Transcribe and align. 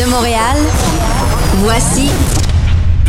de 0.00 0.06
Montréal, 0.06 0.56
voici 1.56 2.10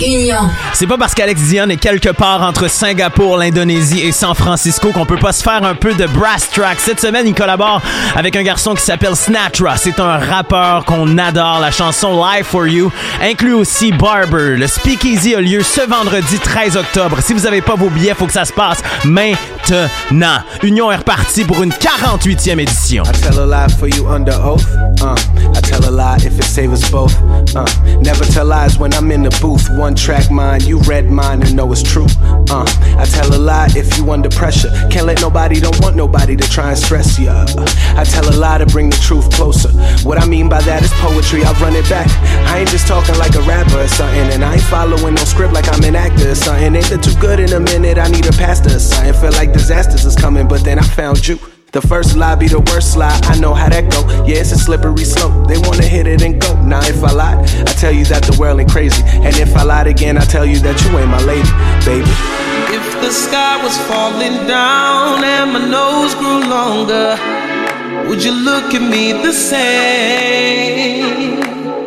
Union. 0.02 0.50
C'est 0.74 0.88
pas 0.88 0.98
parce 0.98 1.14
qu'Alex 1.14 1.42
Dion 1.42 1.70
est 1.70 1.78
quelque 1.78 2.10
part 2.10 2.42
entre 2.42 2.70
Singapour, 2.70 3.38
l'Indonésie 3.38 4.02
et 4.02 4.12
San 4.12 4.34
Francisco 4.34 4.92
qu'on 4.92 5.06
peut 5.06 5.18
pas 5.18 5.32
se 5.32 5.44
faire 5.44 5.64
un 5.64 5.76
peu 5.76 5.94
de 5.94 6.06
brass 6.08 6.50
track. 6.50 6.80
Cette 6.80 7.00
semaine, 7.00 7.28
il 7.28 7.34
collabore 7.34 7.82
avec 8.16 8.36
un 8.36 8.44
garçon 8.44 8.74
qui 8.74 8.84
s'appelle 8.84 9.16
Snatra. 9.16 9.78
C'est 9.78 10.00
un 10.00 10.18
rappeur 10.18 10.86
qu'on 10.86 11.18
adore. 11.18 11.60
La 11.62 11.72
chanson 11.72 12.24
Live 12.24 12.46
for 12.46 12.68
You 12.68 12.92
inclut 13.22 13.54
aussi 13.54 13.92
Barber. 13.92 14.58
Le 14.58 14.68
Speakeasy 14.68 15.36
a 15.36 15.42
lieu 15.42 15.62
ce 15.62 15.82
vendredi 15.82 16.40
13 16.40 16.78
octobre. 16.78 17.18
Si 17.22 17.34
vous 17.34 17.46
avez 17.46 17.62
pas 17.62 17.76
vos 17.76 17.90
billets, 17.90 18.16
faut 18.16 18.26
que 18.26 18.34
ça 18.34 18.46
se 18.46 18.54
passe 18.54 18.80
maintenant. 19.06 20.40
Union 20.64 20.92
est 20.92 20.98
reparti 20.98 21.44
pour 21.44 21.62
une 21.64 21.72
48e 21.72 22.60
édition. 22.60 23.04
I 23.04 23.12
tell 23.22 23.40
a 23.40 23.46
lie 23.46 23.72
for 23.78 23.88
you 23.88 24.08
under 24.08 24.34
oath. 24.44 24.66
Uh, 25.02 25.16
I 25.56 25.62
tell 25.62 25.86
a 25.88 25.92
lie 25.92 26.18
if 26.26 26.38
it 26.38 26.44
saves 26.44 26.74
us 26.74 26.90
both. 26.90 27.16
Uh, 27.56 27.66
never 28.02 28.26
tell 28.26 28.46
lies 28.46 28.78
when 28.78 28.92
I'm 28.94 29.12
in 29.12 29.24
the 29.24 29.38
booth. 29.40 29.70
One 29.78 29.91
track 29.96 30.32
mind, 30.32 30.64
you 30.64 30.80
read 30.82 31.10
mine 31.10 31.42
and 31.42 31.56
know 31.56 31.72
it's 31.72 31.84
true. 31.84 32.08
Uh, 32.50 32.66
I 32.98 33.06
tell 33.06 33.34
a 33.34 33.38
lie 33.38 33.70
if 33.76 33.98
you 33.98 34.12
under 34.12 34.30
pressure. 34.30 34.70
Can't 34.90 35.06
let 35.06 35.22
nobody, 35.22 35.60
don't 35.60 35.80
want 35.82 35.96
nobody 35.96 36.36
to 36.36 36.50
try 36.50 36.70
and 36.70 36.78
stress 36.78 37.20
ya. 37.20 37.46
I 37.98 38.04
tell 38.04 38.28
a 38.30 38.36
lie 38.36 38.58
to 38.60 38.66
bring 38.66 38.90
the 38.90 38.98
truth 38.98 39.32
closer. 39.32 39.70
What 40.08 40.18
I 40.18 40.26
mean 40.26 40.50
by 40.50 40.62
that 40.62 40.84
is 40.84 40.92
poetry, 40.94 41.44
I 41.44 41.52
run 41.60 41.76
it 41.76 41.88
back. 41.90 42.10
I 42.48 42.60
ain't 42.60 42.70
just 42.70 42.88
talking 42.88 43.18
like 43.18 43.36
a 43.36 43.42
rapper 43.42 43.80
or 43.80 43.88
something, 43.88 44.32
and 44.32 44.44
I 44.44 44.54
ain't 44.54 44.64
following 44.64 45.16
no 45.16 45.24
script 45.24 45.54
like 45.54 45.68
I'm 45.68 45.84
an 45.84 45.96
actor 45.96 46.32
or 46.32 46.36
something. 46.36 46.76
Ain't 46.76 46.90
that 46.90 47.04
too 47.04 47.16
good 47.20 47.40
in 47.40 47.54
a 47.54 47.60
minute? 47.60 47.98
I 47.98 48.08
need 48.08 48.26
a 48.26 48.34
pastor 48.34 48.76
or 48.76 48.80
something. 48.80 49.14
Feel 49.14 49.32
like 49.34 49.54
disasters 49.54 50.06
is 50.06 50.16
coming, 50.16 50.48
but 50.48 50.64
then 50.64 50.80
I 50.80 50.84
found 50.84 51.28
you. 51.28 51.40
The 51.72 51.80
first 51.80 52.18
lie 52.18 52.36
be 52.36 52.50
the 52.50 52.60
worst 52.60 52.98
lie. 52.98 53.18
I 53.24 53.40
know 53.40 53.54
how 53.54 53.70
that 53.70 53.90
go. 53.90 54.02
Yeah, 54.26 54.42
it's 54.42 54.52
a 54.52 54.58
slippery 54.58 55.06
slope. 55.06 55.48
They 55.48 55.58
wanna 55.58 55.86
hit 55.86 56.06
it 56.06 56.22
and 56.22 56.42
go. 56.42 56.54
Now 56.62 56.82
if 56.84 57.02
I 57.02 57.14
lied, 57.14 57.40
I 57.62 57.72
tell 57.80 57.94
you 57.94 58.04
that 58.12 58.24
the 58.24 58.36
world 58.38 58.60
ain't 58.60 58.70
crazy. 58.70 59.02
And 59.06 59.38
if 59.38 59.56
I 59.56 59.64
lied 59.64 59.88
again, 59.88 60.18
I 60.18 60.26
tell 60.26 60.46
you 60.46 60.60
that 60.60 60.76
you 60.84 61.00
ain't 61.00 61.08
my 61.08 61.24
lady, 61.24 61.48
baby. 61.88 62.12
If 62.76 62.84
the 63.00 63.10
sky 63.10 63.56
was 63.64 63.78
falling 63.88 64.46
down 64.48 65.24
and 65.24 65.54
my 65.54 65.64
nose 65.64 66.14
grew 66.16 66.44
longer, 66.44 67.16
would 68.10 68.22
you 68.22 68.34
look 68.34 68.74
at 68.74 68.82
me 68.82 69.14
the 69.14 69.32
same? 69.32 71.08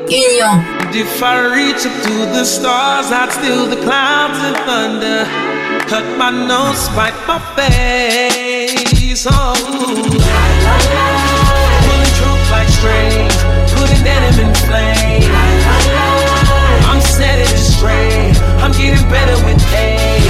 Union. 0.08 0.73
And 0.94 1.02
if 1.02 1.22
I 1.24 1.42
reach 1.50 1.82
up 1.86 1.96
to 2.06 2.14
the 2.30 2.44
stars, 2.44 3.10
I'd 3.10 3.32
steal 3.32 3.66
the 3.66 3.82
clouds 3.82 4.38
and 4.46 4.54
thunder. 4.62 5.26
Cut 5.90 6.06
my 6.16 6.30
nose, 6.30 6.86
spite 6.86 7.18
my 7.26 7.42
face. 7.58 9.26
Oh, 9.26 9.58
pulling 11.82 12.14
truth 12.14 12.46
like 12.54 12.70
strings, 12.70 13.34
putting 13.74 14.06
denim 14.06 14.38
in 14.38 14.54
flame. 14.70 15.26
I'm 16.86 17.02
setting 17.02 17.42
it 17.42 17.58
straight. 17.58 18.38
I'm 18.62 18.70
getting 18.70 19.02
better 19.10 19.34
with 19.42 19.58
age. 19.74 20.22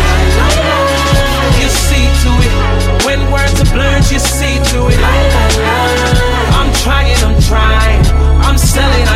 You 1.61 1.69
see 1.69 2.09
to 2.25 2.31
it 2.41 3.05
when 3.05 3.21
words 3.31 3.61
are 3.61 3.69
blurred. 3.69 4.09
You 4.09 4.17
see 4.17 4.57
to 4.73 4.89
it. 4.89 5.01
I'm 6.57 6.73
trying, 6.81 7.21
I'm 7.21 7.37
trying. 7.43 8.01
I'm 8.41 8.57
selling. 8.57 9.14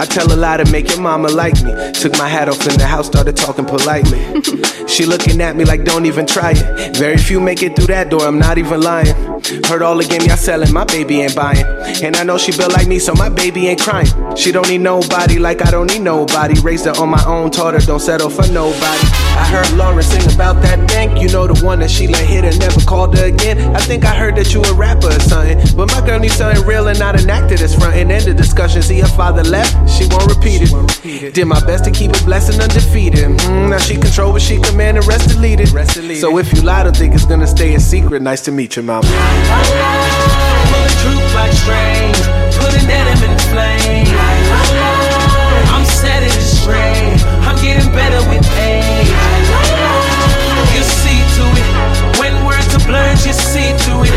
I 0.00 0.06
tell 0.06 0.32
a 0.32 0.36
lie 0.36 0.58
to 0.58 0.70
make 0.70 0.88
your 0.88 1.00
mama 1.00 1.28
like 1.28 1.54
me. 1.62 1.72
Took 1.92 2.16
my 2.18 2.28
hat 2.28 2.48
off 2.48 2.66
in 2.66 2.78
the 2.78 2.86
house, 2.86 3.06
started 3.06 3.36
talking 3.36 3.64
politely. 3.64 4.20
she 4.86 5.04
looking 5.04 5.40
at 5.40 5.56
me 5.56 5.64
like 5.64 5.84
don't 5.84 6.06
even 6.06 6.26
try 6.26 6.52
it. 6.54 6.96
Very 6.96 7.18
few 7.18 7.40
make 7.40 7.62
it 7.62 7.76
through 7.76 7.88
that 7.88 8.10
door, 8.10 8.22
I'm 8.22 8.38
not 8.38 8.58
even 8.58 8.80
lying. 8.80 9.14
Heard 9.66 9.82
all 9.82 9.96
the 9.96 10.06
game 10.08 10.22
y'all 10.22 10.36
selling, 10.36 10.72
my 10.72 10.84
baby 10.84 11.20
ain't 11.20 11.34
buying. 11.34 11.64
And 12.02 12.16
I 12.16 12.22
know 12.22 12.38
she 12.38 12.52
built 12.56 12.72
like 12.72 12.86
me, 12.86 12.98
so 12.98 13.14
my 13.14 13.28
baby 13.28 13.68
ain't 13.68 13.80
crying. 13.80 14.08
She 14.36 14.52
don't 14.52 14.68
need 14.68 14.82
nobody 14.82 15.38
like 15.38 15.66
I 15.66 15.70
don't 15.70 15.86
need 15.90 16.02
nobody. 16.02 16.60
Raised 16.60 16.84
her 16.84 16.92
on 16.92 17.08
my 17.08 17.24
own, 17.24 17.50
taught 17.50 17.74
her 17.74 17.80
don't 17.80 18.00
settle 18.00 18.30
for 18.30 18.46
nobody. 18.52 19.06
I 19.38 19.46
heard 19.46 19.76
Lauren 19.76 20.02
sing 20.02 20.34
about 20.34 20.60
that 20.62 20.88
bank, 20.88 21.20
you 21.22 21.28
know 21.28 21.46
the 21.46 21.64
one 21.64 21.78
that 21.80 21.90
she 21.90 22.08
let 22.08 22.26
hit 22.26 22.44
and 22.44 22.58
never 22.58 22.80
called 22.80 23.16
her 23.16 23.26
again. 23.26 23.58
I 23.74 23.80
think 23.80 24.04
I 24.04 24.14
heard 24.14 24.36
that 24.36 24.52
you 24.52 24.62
a 24.62 24.74
rapper 24.74 25.08
or 25.08 25.20
something. 25.20 25.58
But 25.76 25.90
my 25.92 26.04
girl 26.04 26.18
needs 26.18 26.34
something 26.34 26.64
real 26.66 26.88
and 26.88 26.98
not 26.98 27.20
an 27.20 27.30
actor 27.30 27.56
that's 27.56 27.74
front 27.74 27.94
and 27.96 28.10
end 28.10 28.24
the 28.24 28.34
discussion. 28.34 28.82
See 28.82 29.00
her 29.00 29.06
father 29.06 29.44
left, 29.44 29.87
she 29.88 30.06
won't 30.10 30.28
repeat 30.28 30.62
it. 30.62 31.34
Did 31.34 31.46
my 31.46 31.60
best 31.64 31.84
to 31.84 31.90
keep 31.90 32.10
a 32.10 32.24
blessing 32.24 32.60
undefeated. 32.60 33.24
Mm, 33.24 33.70
now 33.70 33.78
she 33.78 33.94
control 33.96 34.32
what 34.32 34.42
she 34.42 34.60
command, 34.60 34.96
the 34.96 35.02
rest 35.02 35.28
deleted. 35.28 35.68
So 36.16 36.38
if 36.38 36.52
you 36.52 36.62
lie, 36.62 36.82
don't 36.84 36.96
think 36.96 37.14
it's 37.14 37.24
gonna 37.24 37.46
stay 37.46 37.74
a 37.74 37.80
secret. 37.80 38.22
Nice 38.22 38.42
to 38.42 38.52
meet 38.52 38.76
you, 38.76 38.82
mama. 38.82 39.06
Pulling 40.68 40.96
truth 41.02 41.34
like 41.34 41.52
strings, 41.52 42.20
putting 42.58 42.86
denim 42.86 43.22
in 43.24 43.38
flame. 43.50 44.08
I'm 45.74 45.84
setting 45.84 46.28
it 46.28 46.48
straight. 46.58 47.20
I'm 47.46 47.56
getting 47.62 47.90
better 47.92 48.20
with 48.28 48.44
age. 48.58 49.08
You 50.74 50.82
see 50.84 51.20
to 51.36 51.44
it 51.62 52.18
when 52.20 52.32
words 52.44 52.74
are 52.74 52.84
blurred. 52.86 53.18
You 53.24 53.32
see 53.32 53.70
to 53.86 53.92
it. 54.04 54.12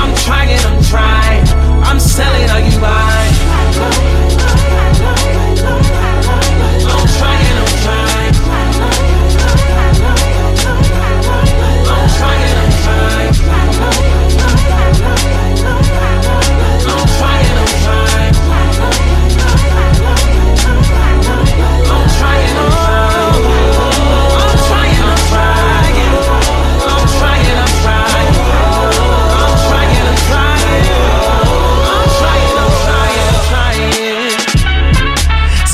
I'm 0.00 0.14
trying, 0.24 0.58
I'm 0.64 0.82
trying. 0.84 1.44
I'm 1.84 2.00
selling. 2.00 2.55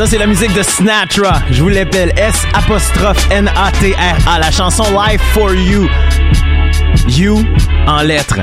Ça, 0.02 0.08
c'est 0.08 0.18
la 0.18 0.26
musique 0.26 0.52
de 0.52 0.64
Snatra. 0.64 1.42
Je 1.52 1.62
vous 1.62 1.68
l'appelle 1.68 2.12
S 2.16 2.42
apostrophe 2.54 3.24
N-A-T-R-A. 3.30 4.38
La 4.40 4.50
chanson 4.50 4.82
Life 4.98 5.22
for 5.32 5.54
You. 5.54 5.88
You 7.06 7.44
en 7.86 8.02
lettres. 8.02 8.40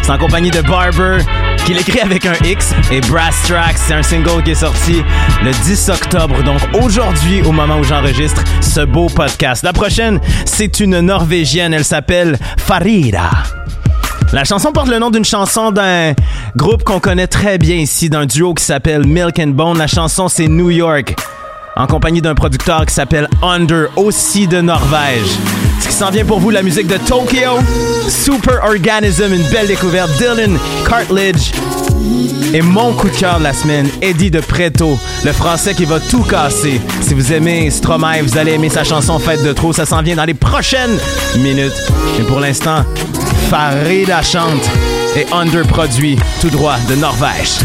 C'est 0.00 0.10
en 0.10 0.16
compagnie 0.16 0.50
de 0.50 0.62
Barber, 0.62 1.18
qui 1.66 1.74
l'écrit 1.74 2.00
avec 2.00 2.24
un 2.24 2.32
X, 2.42 2.74
et 2.90 3.02
Brass 3.02 3.42
Tracks. 3.46 3.76
C'est 3.76 3.92
un 3.92 4.02
single 4.02 4.42
qui 4.42 4.52
est 4.52 4.54
sorti 4.54 5.02
le 5.44 5.50
10 5.50 5.90
octobre. 5.90 6.42
Donc 6.44 6.60
aujourd'hui, 6.82 7.42
au 7.42 7.52
moment 7.52 7.76
où 7.76 7.84
j'enregistre 7.84 8.42
ce 8.62 8.80
beau 8.80 9.08
podcast. 9.08 9.64
La 9.64 9.74
prochaine, 9.74 10.18
c'est 10.46 10.80
une 10.80 10.98
Norvégienne. 11.00 11.74
Elle 11.74 11.84
s'appelle 11.84 12.38
Farida. 12.56 13.28
La 14.32 14.44
chanson 14.44 14.72
porte 14.72 14.88
le 14.88 14.98
nom 14.98 15.10
d'une 15.10 15.26
chanson 15.26 15.72
d'un 15.72 16.14
groupe 16.56 16.84
qu'on 16.84 17.00
connaît 17.00 17.26
très 17.26 17.58
bien 17.58 17.76
ici, 17.76 18.08
d'un 18.08 18.24
duo 18.24 18.54
qui 18.54 18.64
s'appelle 18.64 19.06
Milk 19.06 19.38
and 19.38 19.48
Bone. 19.48 19.76
La 19.76 19.86
chanson, 19.86 20.26
c'est 20.28 20.48
New 20.48 20.70
York, 20.70 21.14
en 21.76 21.86
compagnie 21.86 22.22
d'un 22.22 22.34
producteur 22.34 22.86
qui 22.86 22.94
s'appelle 22.94 23.28
Under, 23.42 23.88
aussi 23.96 24.46
de 24.46 24.62
Norvège. 24.62 25.28
Ce 25.80 25.88
qui 25.88 25.92
s'en 25.92 26.10
vient 26.10 26.24
pour 26.24 26.40
vous, 26.40 26.48
la 26.48 26.62
musique 26.62 26.86
de 26.86 26.96
Tokyo, 26.96 27.58
Super 28.08 28.64
Organism, 28.64 29.34
une 29.34 29.46
belle 29.50 29.66
découverte, 29.66 30.10
Dylan 30.16 30.58
Cartledge. 30.88 31.52
Et 32.54 32.62
mon 32.62 32.92
coup 32.94 33.08
de 33.08 33.16
cœur 33.16 33.38
de 33.38 33.44
la 33.44 33.52
semaine, 33.52 33.88
Eddie 34.00 34.30
de 34.30 34.40
Preto, 34.40 34.98
le 35.24 35.32
français 35.32 35.74
qui 35.74 35.84
va 35.84 36.00
tout 36.00 36.22
casser. 36.22 36.80
Si 37.02 37.12
vous 37.12 37.32
aimez 37.32 37.70
Stromae, 37.70 38.22
vous 38.22 38.38
allez 38.38 38.52
aimer 38.52 38.68
sa 38.70 38.84
chanson 38.84 39.18
Fête 39.18 39.42
de 39.42 39.52
trop. 39.52 39.72
Ça 39.72 39.86
s'en 39.86 40.02
vient 40.02 40.16
dans 40.16 40.24
les 40.24 40.34
prochaines 40.34 40.98
minutes. 41.38 41.72
Mais 42.18 42.24
pour 42.24 42.40
l'instant, 42.40 42.84
par 43.52 43.74
Reda 43.84 44.22
Chante 44.22 44.66
et 45.14 45.26
Underproduit, 45.30 46.16
tout 46.40 46.48
droit 46.48 46.78
de 46.88 46.94
Norvège. 46.94 47.58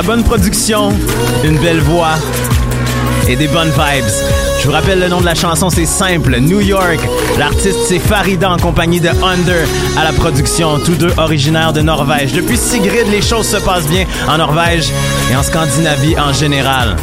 La 0.00 0.06
bonne 0.06 0.24
production, 0.24 0.94
une 1.44 1.58
belle 1.58 1.80
voix 1.80 2.14
et 3.28 3.36
des 3.36 3.48
bonnes 3.48 3.68
vibes. 3.68 4.10
Je 4.58 4.66
vous 4.66 4.72
rappelle 4.72 4.98
le 4.98 5.08
nom 5.08 5.20
de 5.20 5.26
la 5.26 5.34
chanson, 5.34 5.68
c'est 5.68 5.84
simple, 5.84 6.38
New 6.40 6.60
York. 6.60 6.98
L'artiste, 7.38 7.80
c'est 7.86 7.98
Farida 7.98 8.50
en 8.50 8.56
compagnie 8.56 9.00
de 9.00 9.10
Under 9.10 9.66
à 9.98 10.04
la 10.04 10.12
production, 10.12 10.78
tous 10.78 10.94
deux 10.94 11.12
originaires 11.18 11.74
de 11.74 11.82
Norvège. 11.82 12.32
Depuis 12.32 12.56
Sigrid, 12.56 13.08
les 13.10 13.20
choses 13.20 13.46
se 13.46 13.58
passent 13.58 13.88
bien 13.88 14.06
en 14.26 14.38
Norvège 14.38 14.90
et 15.30 15.36
en 15.36 15.42
Scandinavie 15.42 16.18
en 16.18 16.32
général. 16.32 16.96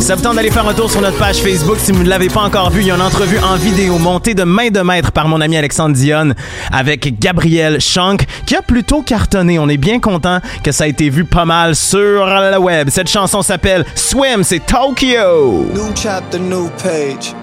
Ça 0.00 0.14
vous 0.14 0.22
tente 0.22 0.36
d'aller 0.36 0.50
faire 0.50 0.66
un 0.66 0.74
tour 0.74 0.90
sur 0.90 1.00
notre 1.00 1.18
page 1.18 1.38
Facebook 1.38 1.76
si 1.78 1.92
vous 1.92 2.02
ne 2.02 2.08
l'avez 2.08 2.28
pas 2.28 2.40
encore 2.40 2.70
vu. 2.70 2.80
Il 2.80 2.86
y 2.86 2.90
a 2.90 2.94
une 2.94 3.02
entrevue 3.02 3.38
en 3.40 3.56
vidéo 3.56 3.98
montée 3.98 4.34
de 4.34 4.44
main 4.44 4.70
de 4.70 4.80
maître 4.80 5.12
par 5.12 5.28
mon 5.28 5.40
ami 5.40 5.56
Alexandre 5.56 5.94
Dion 5.94 6.34
avec 6.72 7.18
Gabriel 7.18 7.80
Shank 7.80 8.24
qui 8.46 8.56
a 8.56 8.62
plutôt 8.62 9.02
cartonné. 9.02 9.58
On 9.58 9.68
est 9.68 9.76
bien 9.76 10.00
content 10.00 10.38
que 10.62 10.72
ça 10.72 10.84
a 10.84 10.86
été 10.86 11.10
vu 11.10 11.24
pas 11.24 11.44
mal 11.44 11.74
sur 11.74 12.24
le 12.24 12.58
web. 12.58 12.88
Cette 12.90 13.08
chanson 13.08 13.42
s'appelle 13.42 13.84
Swim, 13.94 14.44
c'est 14.44 14.64
Tokyo. 14.64 15.66
New 15.74 15.92
chapter, 15.94 16.38
new 16.38 16.70
page. 16.82 17.34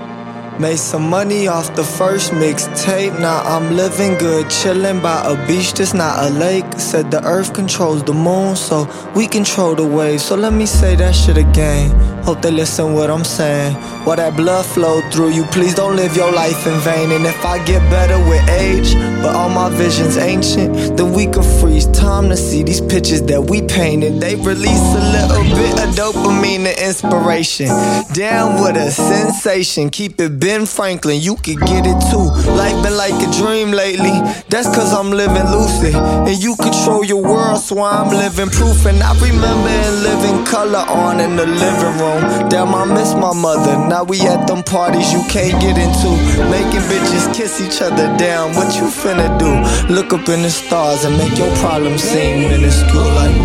Made 0.57 0.77
some 0.77 1.09
money 1.09 1.49
off 1.49 1.73
the 1.75 1.83
first 1.83 2.33
mixtape. 2.33 3.19
Now 3.19 3.43
I'm 3.45 3.75
living 3.75 4.17
good, 4.17 4.49
chilling 4.49 5.01
by 5.01 5.21
a 5.25 5.35
beach 5.45 5.73
that's 5.73 5.93
not 5.93 6.19
a 6.19 6.29
lake. 6.29 6.63
Said 6.77 7.11
the 7.11 7.21
earth 7.25 7.53
controls 7.53 8.03
the 8.05 8.13
moon, 8.13 8.55
so 8.55 8.87
we 9.13 9.27
control 9.27 9.75
the 9.75 9.85
waves. 9.85 10.23
So 10.23 10.35
let 10.35 10.53
me 10.53 10.65
say 10.65 10.95
that 10.95 11.13
shit 11.13 11.35
again. 11.37 11.91
Hope 12.25 12.41
they 12.41 12.49
listen 12.49 12.95
what 12.95 13.11
I'm 13.11 13.23
saying. 13.23 13.75
While 14.03 14.15
that 14.15 14.35
blood 14.35 14.65
flow 14.65 15.01
through 15.11 15.29
you, 15.29 15.43
please 15.45 15.75
don't 15.75 15.95
live 15.95 16.15
your 16.15 16.31
life 16.31 16.65
in 16.65 16.79
vain. 16.79 17.11
And 17.11 17.23
if 17.23 17.45
I 17.45 17.63
get 17.65 17.87
better 17.91 18.17
with 18.27 18.49
age, 18.49 18.95
but 19.21 19.35
all 19.35 19.49
my 19.49 19.69
visions 19.69 20.17
ancient, 20.17 20.97
then 20.97 21.13
we 21.13 21.27
can 21.27 21.43
freeze 21.61 21.85
time 21.87 22.29
to 22.29 22.35
see 22.35 22.63
these 22.63 22.81
pictures 22.81 23.21
that 23.23 23.41
we 23.41 23.61
painted. 23.61 24.19
They 24.19 24.35
release 24.35 24.87
a 24.97 25.03
little 25.13 25.43
bit 25.53 25.73
of 25.83 25.93
dopamine 25.93 26.65
and 26.65 26.79
inspiration. 26.79 27.67
Down 28.13 28.59
with 28.59 28.75
a 28.75 28.89
sensation, 28.89 29.91
keep 29.91 30.19
it 30.19 30.39
Ben 30.39 30.65
Franklin, 30.65 31.21
you 31.21 31.35
could 31.35 31.59
get 31.61 31.85
it 31.85 31.99
too. 32.09 32.25
Life 32.57 32.81
been 32.81 32.97
like 32.97 33.13
a 33.21 33.31
dream 33.37 33.69
lately. 33.69 34.17
That's 34.49 34.67
cause 34.73 34.93
I'm 34.93 35.11
living 35.11 35.45
lucid. 35.51 35.93
And 35.93 36.41
you 36.41 36.55
control 36.55 37.05
your 37.05 37.21
world, 37.21 37.59
so 37.59 37.83
I'm 37.83 38.09
living 38.09 38.49
proof. 38.49 38.85
And 38.87 39.01
I 39.03 39.13
remember 39.21 39.69
in 39.69 39.93
living 40.01 40.45
color 40.45 40.85
on 40.89 41.19
in 41.19 41.35
the 41.35 41.45
living 41.45 41.97
room. 42.01 42.14
Damn, 42.49 42.73
I 42.73 42.85
miss 42.85 43.13
my 43.13 43.33
mother. 43.33 43.77
Now 43.87 44.03
we 44.03 44.21
at 44.21 44.47
them 44.47 44.63
parties 44.63 45.11
you 45.11 45.23
can't 45.29 45.59
get 45.61 45.77
into. 45.77 46.09
Making 46.49 46.85
bitches 46.89 47.33
kiss 47.35 47.61
each 47.61 47.81
other 47.81 48.07
down. 48.17 48.55
What 48.55 48.75
you 48.75 48.83
finna 48.83 49.29
do? 49.39 49.93
Look 49.93 50.13
up 50.13 50.27
in 50.29 50.41
the 50.41 50.49
stars 50.49 51.05
and 51.05 51.17
make 51.17 51.37
your 51.37 51.53
problems 51.57 52.03
seem 52.03 52.49
minuscule. 52.49 53.11
Like, 53.19 53.35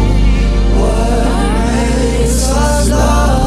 So 2.29 3.40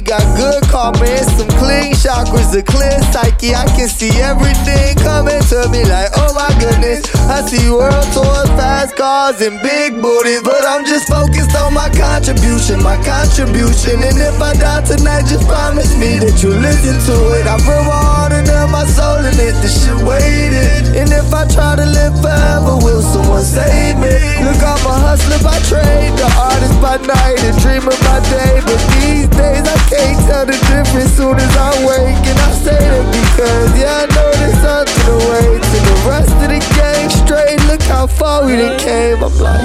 lightly, 0.00 0.02
got 0.02 0.36
good 0.36 0.62
karma 0.70 1.04
and 1.04 1.26
some 1.26 1.59
clean 1.70 1.94
chakras, 1.94 2.50
a 2.58 2.62
clear 2.62 2.98
psyche. 3.14 3.54
I 3.54 3.64
can 3.78 3.86
see 3.86 4.10
everything 4.18 4.98
coming 4.98 5.38
to 5.54 5.68
me 5.70 5.86
like, 5.86 6.10
oh 6.18 6.34
my 6.34 6.50
goodness. 6.58 7.06
I 7.30 7.46
see 7.46 7.70
world 7.70 8.06
tours, 8.10 8.50
fast 8.58 8.96
cars, 8.96 9.40
and 9.40 9.62
big 9.62 10.02
booties, 10.02 10.42
but 10.42 10.62
I'm 10.66 10.84
just 10.84 11.06
focused 11.06 11.54
on 11.54 11.72
my 11.72 11.88
contribution, 11.94 12.82
my 12.82 12.98
contribution. 13.06 14.02
And 14.02 14.18
if 14.18 14.42
I 14.42 14.52
die 14.58 14.82
tonight, 14.82 15.30
just 15.30 15.46
promise 15.46 15.94
me 15.94 16.18
that 16.18 16.42
you 16.42 16.50
listen 16.50 16.98
to 17.06 17.16
it. 17.38 17.46
I 17.46 17.56
put 17.62 17.82
my 17.86 17.94
heart 17.94 18.32
and 18.32 18.50
my 18.70 18.86
soul 18.86 19.20
in 19.20 19.36
it, 19.36 19.54
this 19.60 19.84
shit 19.84 19.98
waited. 20.06 20.96
And 20.96 21.10
if 21.12 21.28
I 21.34 21.44
try 21.46 21.76
to 21.76 21.84
live 21.84 22.14
forever, 22.22 22.80
will 22.80 23.02
someone 23.02 23.44
save 23.44 23.98
me? 24.00 24.14
Look, 24.46 24.62
I'm 24.62 24.80
a 24.86 24.94
hustler 25.04 25.42
by 25.44 25.58
trade, 25.68 26.14
the 26.16 26.26
artist 26.38 26.78
by 26.80 26.96
night, 27.04 27.42
a 27.44 27.52
dreamer 27.60 27.94
by 28.06 28.18
day. 28.32 28.62
But 28.64 28.80
these 28.96 29.28
days 29.34 29.64
I 29.66 29.78
can't 29.92 30.18
tell 30.24 30.46
the 30.46 30.56
difference 30.70 31.12
soon 31.18 31.36
as 31.36 31.52
I 31.58 31.59
wake. 31.86 32.24
And 32.30 32.38
I 32.38 32.50
say 32.64 32.78
that 32.78 33.06
because, 33.12 33.70
yeah, 33.78 34.02
I 34.02 34.06
know 34.14 34.28
there's 34.40 34.58
something 34.64 35.00
to 35.06 35.14
wait. 35.30 35.60
To 35.62 35.78
the 35.88 35.96
rest 36.08 36.34
of 36.44 36.48
the 36.48 36.60
game 36.76 37.10
straight, 37.10 37.60
look 37.70 37.82
how 37.82 38.06
far 38.06 38.44
we 38.44 38.56
done 38.56 38.78
came. 38.78 39.22
I'm 39.22 39.36
like, 39.38 39.60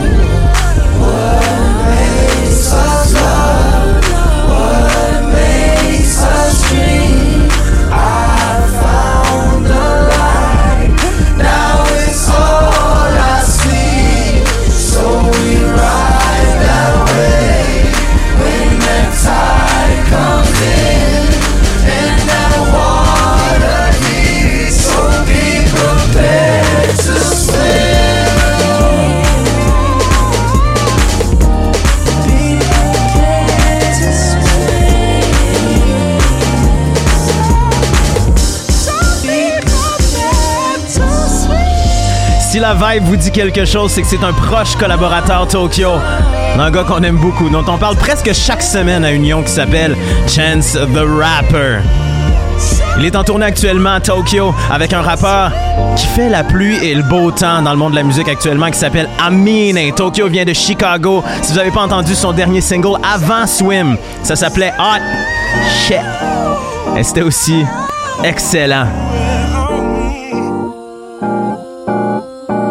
Si 2.52 3.65
la 42.66 42.74
vibe 42.74 43.04
vous 43.04 43.16
dit 43.16 43.30
quelque 43.30 43.64
chose, 43.64 43.92
c'est 43.92 44.02
que 44.02 44.08
c'est 44.08 44.24
un 44.24 44.34
proche 44.34 44.76
collaborateur 44.76 45.48
Tokyo. 45.48 45.92
Un 46.58 46.72
gars 46.72 46.84
qu'on 46.84 47.04
aime 47.04 47.18
beaucoup, 47.18 47.48
dont 47.48 47.64
on 47.68 47.78
parle 47.78 47.96
presque 47.96 48.34
chaque 48.34 48.64
semaine 48.64 49.06
à 49.06 49.12
Union 49.12 49.44
qui 49.44 49.52
s'appelle 49.52 49.96
Chance 50.28 50.72
the 50.74 51.04
Rapper. 51.20 51.82
Il 52.98 53.06
est 53.06 53.16
en 53.16 53.24
tournée 53.24 53.46
actuellement 53.46 53.94
à 53.94 54.00
Tokyo 54.00 54.52
avec 54.72 54.94
un 54.94 55.02
rappeur 55.02 55.52
qui 55.96 56.08
fait 56.08 56.28
la 56.28 56.44
pluie 56.44 56.84
et 56.84 56.96
le 56.96 57.04
beau 57.04 57.30
temps 57.30 57.62
dans 57.62 57.72
le 57.72 57.78
monde 57.78 57.92
de 57.92 57.98
la 57.98 58.04
musique 58.04 58.30
actuellement 58.30 58.72
qui 58.72 58.80
s'appelle 58.80 59.10
Amine. 59.24 59.94
Tokyo 59.94 60.28
vient 60.28 60.46
de 60.46 60.54
Chicago. 60.54 61.24
Si 61.44 61.52
vous 61.52 61.60
n'avez 61.60 61.72
pas 61.72 61.82
entendu 61.82 62.16
son 62.16 62.32
dernier 62.32 62.62
single 62.62 62.98
avant 63.04 63.46
Swim, 63.46 63.96
ça 64.24 64.36
s'appelait 64.36 64.74
Hot 64.80 65.04
Shit. 65.86 66.02
Et 66.98 67.04
c'était 67.04 67.22
aussi 67.22 67.64
excellent. 68.24 68.88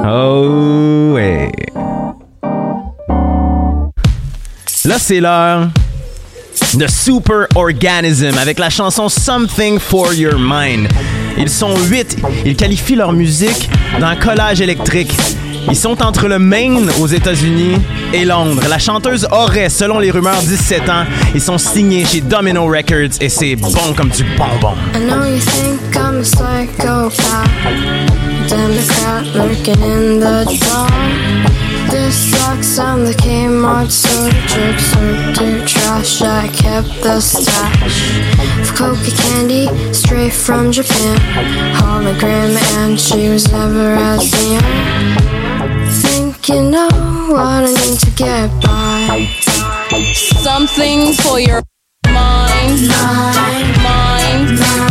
Oh, 0.07 1.13
ouais. 1.15 1.51
Là, 4.85 4.97
c'est 4.99 5.21
l'heure 5.21 5.69
de 6.75 6.87
Super 6.87 7.47
Organism 7.55 8.37
avec 8.39 8.59
la 8.59 8.69
chanson 8.69 9.09
Something 9.09 9.79
for 9.79 10.13
Your 10.13 10.39
Mind. 10.39 10.89
Ils 11.39 11.49
sont 11.49 11.75
huit. 11.89 12.19
Ils 12.45 12.55
qualifient 12.55 12.97
leur 12.97 13.15
musique 13.15 13.71
d'un 13.99 14.15
collage 14.17 14.61
électrique. 14.61 15.13
Ils 15.69 15.77
sont 15.77 16.03
entre 16.03 16.29
le 16.29 16.39
Maine 16.39 16.91
aux 17.01 17.07
États-Unis 17.07 17.79
et 18.13 18.27
Londres. 18.27 18.63
La 18.69 18.79
chanteuse 18.79 19.27
aurait, 19.31 19.71
selon 19.71 20.01
les 20.01 20.11
rumeurs, 20.11 20.43
17 20.43 20.89
ans. 20.91 21.05
Ils 21.35 21.41
sont 21.41 21.57
signés 21.57 22.05
chez 22.05 22.21
Domino 22.21 22.67
Records 22.67 23.17
et 23.23 23.31
c'est 23.31 23.57
bon 23.57 23.71
comme 23.97 24.11
du 24.11 24.25
bonbon. 24.37 24.75
Democrat 28.55 29.27
lurking 29.35 29.83
in 29.83 30.21
the 30.21 30.45
dark. 30.63 31.51
This 31.91 32.15
sucks, 32.31 32.79
I'm 32.79 33.05
the 33.05 33.11
Kmart 33.11 33.91
chips, 34.49 34.93
dirt 35.37 35.67
trash. 35.67 36.23
I 36.23 36.47
kept 36.55 37.03
the 37.03 37.21
stash 37.21 37.99
of 38.61 38.73
coca 38.77 39.11
candy 39.23 39.67
straight 39.93 40.33
from 40.33 40.71
Japan. 40.71 41.19
Hologram, 41.81 42.55
and 42.79 42.99
she 42.99 43.29
was 43.29 43.51
never 43.51 43.95
as 43.95 44.31
near. 44.39 44.61
Think 46.03 46.49
you 46.49 46.63
know 46.71 46.89
what 47.35 47.65
I 47.65 47.73
need 47.83 47.99
to 48.07 48.11
get 48.13 48.51
by. 48.63 49.27
Something 50.15 51.13
for 51.15 51.41
your 51.41 51.61
mind, 52.07 52.87
mind, 52.87 53.83
mind, 53.83 54.47
mind, 54.63 54.84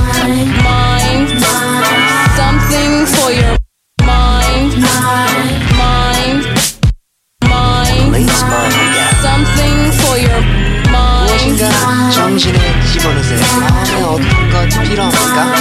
무엇인가 11.54 12.10
정신에 12.10 12.58
집어넣으세요. 12.92 13.40
마음에 13.60 14.02
어떤 14.02 14.50
것 14.50 14.84
필요합니까? 14.84 15.56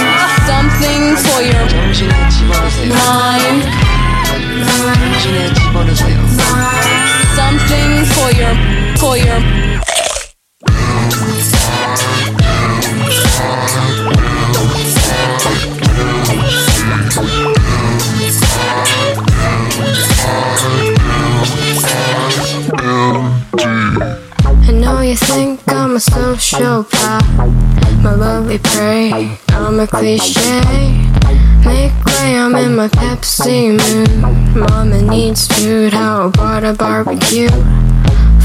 something 0.45 1.19
for 1.19 1.43
your 1.43 1.69
정신에 1.69 2.29
집어넣으세요. 2.29 2.93
mind, 2.93 3.65
정신에 5.03 5.53
집어넣으세요. 5.53 6.19
something 7.35 8.11
for 8.11 8.31
your 8.41 8.55
for 8.97 9.17
your 9.17 9.63
You 25.13 25.17
think 25.17 25.61
I'm 25.67 25.91
a 25.91 25.99
sociopath, 25.99 27.21
my 28.01 28.15
lovely 28.15 28.57
prey. 28.57 29.37
I'm 29.49 29.79
a 29.79 29.85
cliche. 29.85 30.59
Make 31.63 31.93
way, 32.03 32.35
I'm 32.35 32.55
in 32.55 32.75
my 32.75 32.87
Pepsi 32.87 33.77
mood. 33.77 34.09
Mama 34.57 35.03
needs 35.03 35.45
food, 35.49 35.93
how 35.93 36.29
about 36.29 36.63
a 36.63 36.73
barbecue? 36.73 37.49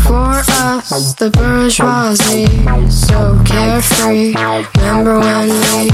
For 0.04 0.44
us, 0.60 1.14
the 1.14 1.30
bourgeoisie, 1.30 2.48
so 2.90 3.42
carefree. 3.46 4.34
Remember 4.76 5.20
when 5.20 5.48
we? 5.48 5.90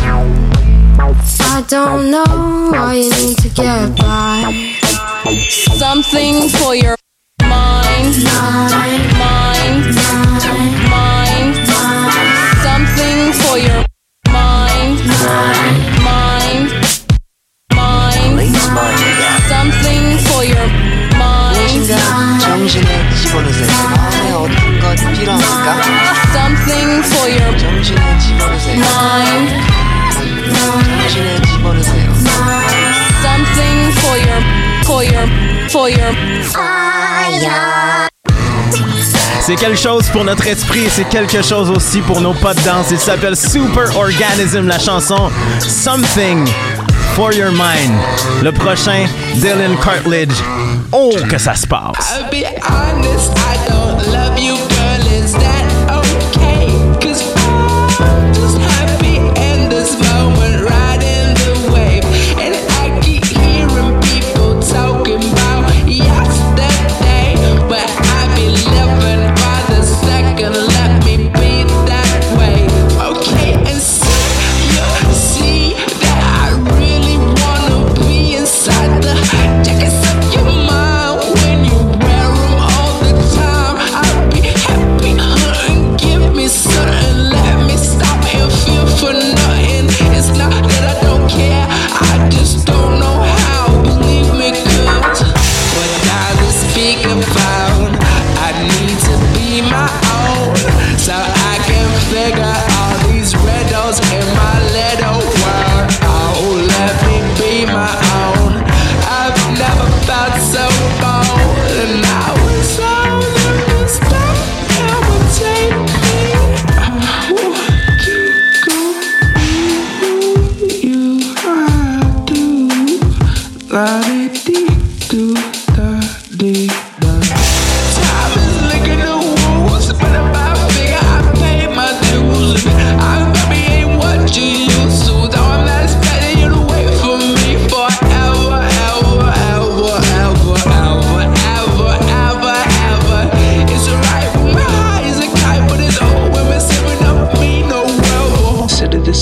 I 1.54 1.64
don't 1.68 2.10
know 2.10 2.70
why 2.72 2.94
you 2.94 3.10
need 3.10 3.38
to 3.38 3.48
get 3.48 3.96
by. 3.96 4.74
something 5.78 6.48
for 6.48 6.74
your 6.74 6.96
mind, 7.48 8.14
something 12.62 13.32
for 13.32 13.58
your 13.58 13.84
mind, 14.30 14.98
something 19.48 20.18
for 20.24 20.44
your 20.44 20.68
mind, 21.24 21.88
mind, 22.44 22.70
something 26.32 27.02
for 27.02 27.28
your 27.28 27.50
Jones 27.58 27.90
Mindset 28.38 28.74
M 28.76 29.48
Something 33.22 33.92
for 34.00 34.16
your 34.18 34.40
for 34.84 35.02
your 35.04 35.26
for 35.68 35.88
your 35.90 36.73
C'est 39.40 39.56
quelque 39.56 39.78
chose 39.78 40.08
pour 40.08 40.24
notre 40.24 40.46
esprit, 40.46 40.88
c'est 40.90 41.08
quelque 41.08 41.42
chose 41.42 41.70
aussi 41.70 42.00
pour 42.00 42.20
nos 42.20 42.32
pas 42.32 42.54
de 42.54 42.60
danse. 42.60 42.86
Il 42.90 42.98
s'appelle 42.98 43.36
Super 43.36 43.94
Organism, 43.96 44.66
la 44.66 44.78
chanson 44.78 45.30
Something 45.60 46.46
for 47.14 47.32
Your 47.32 47.52
Mind. 47.52 47.94
Le 48.42 48.52
prochain, 48.52 49.06
Dylan 49.34 49.76
Cartledge. 49.82 50.34
Oh, 50.92 51.12
que 51.28 51.38
ça 51.38 51.54
se 51.54 51.66
passe! 51.66 52.20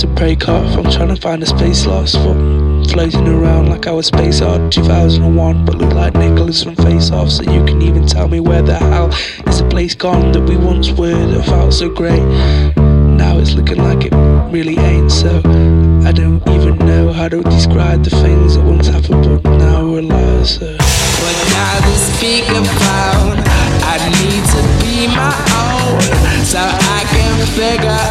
A 0.02 0.06
break 0.06 0.48
off. 0.48 0.76
I'm 0.76 0.90
trying 0.90 1.14
to 1.14 1.20
find 1.20 1.42
a 1.44 1.46
space 1.46 1.86
lost 1.86 2.16
for 2.16 2.34
floating 2.90 3.28
around 3.28 3.68
like 3.68 3.86
I 3.86 3.92
was 3.92 4.06
space 4.06 4.40
art 4.40 4.72
2001, 4.72 5.64
but 5.64 5.76
look 5.76 5.92
like 5.92 6.14
Nicholas 6.14 6.64
from 6.64 6.74
Face 6.74 7.12
Off. 7.12 7.30
So 7.30 7.44
you 7.44 7.64
can 7.64 7.80
even 7.82 8.04
tell 8.06 8.26
me 8.26 8.40
where 8.40 8.62
the 8.62 8.74
hell 8.74 9.10
is 9.46 9.60
the 9.60 9.68
place 9.68 9.94
gone 9.94 10.32
that 10.32 10.42
we 10.42 10.56
once 10.56 10.90
were 10.90 11.26
that 11.26 11.44
felt 11.44 11.72
so 11.74 11.88
great. 11.88 12.24
Now 13.16 13.38
it's 13.38 13.52
looking 13.54 13.78
like 13.78 14.06
it 14.06 14.12
really 14.50 14.76
ain't. 14.78 15.12
So 15.12 15.38
I 16.04 16.10
don't 16.10 16.42
even 16.48 16.78
know 16.78 17.12
how 17.12 17.28
to 17.28 17.40
describe 17.44 18.02
the 18.02 18.10
things 18.10 18.56
that 18.56 18.64
once 18.64 18.88
happened, 18.88 19.42
but 19.42 19.56
now 19.58 19.84
realize. 19.84 20.60
Uh, 20.60 20.66
so. 20.66 21.22
What 21.22 21.36
now 21.54 21.78
it 21.78 21.98
speak 22.16 22.48
about? 22.48 23.38
I 23.86 23.98
need 24.18 24.42
to 24.50 24.62
be 24.82 25.06
my 25.14 25.34
own, 25.62 26.00
so 26.44 26.58
I 26.58 27.04
can 27.06 27.46
figure 27.54 28.01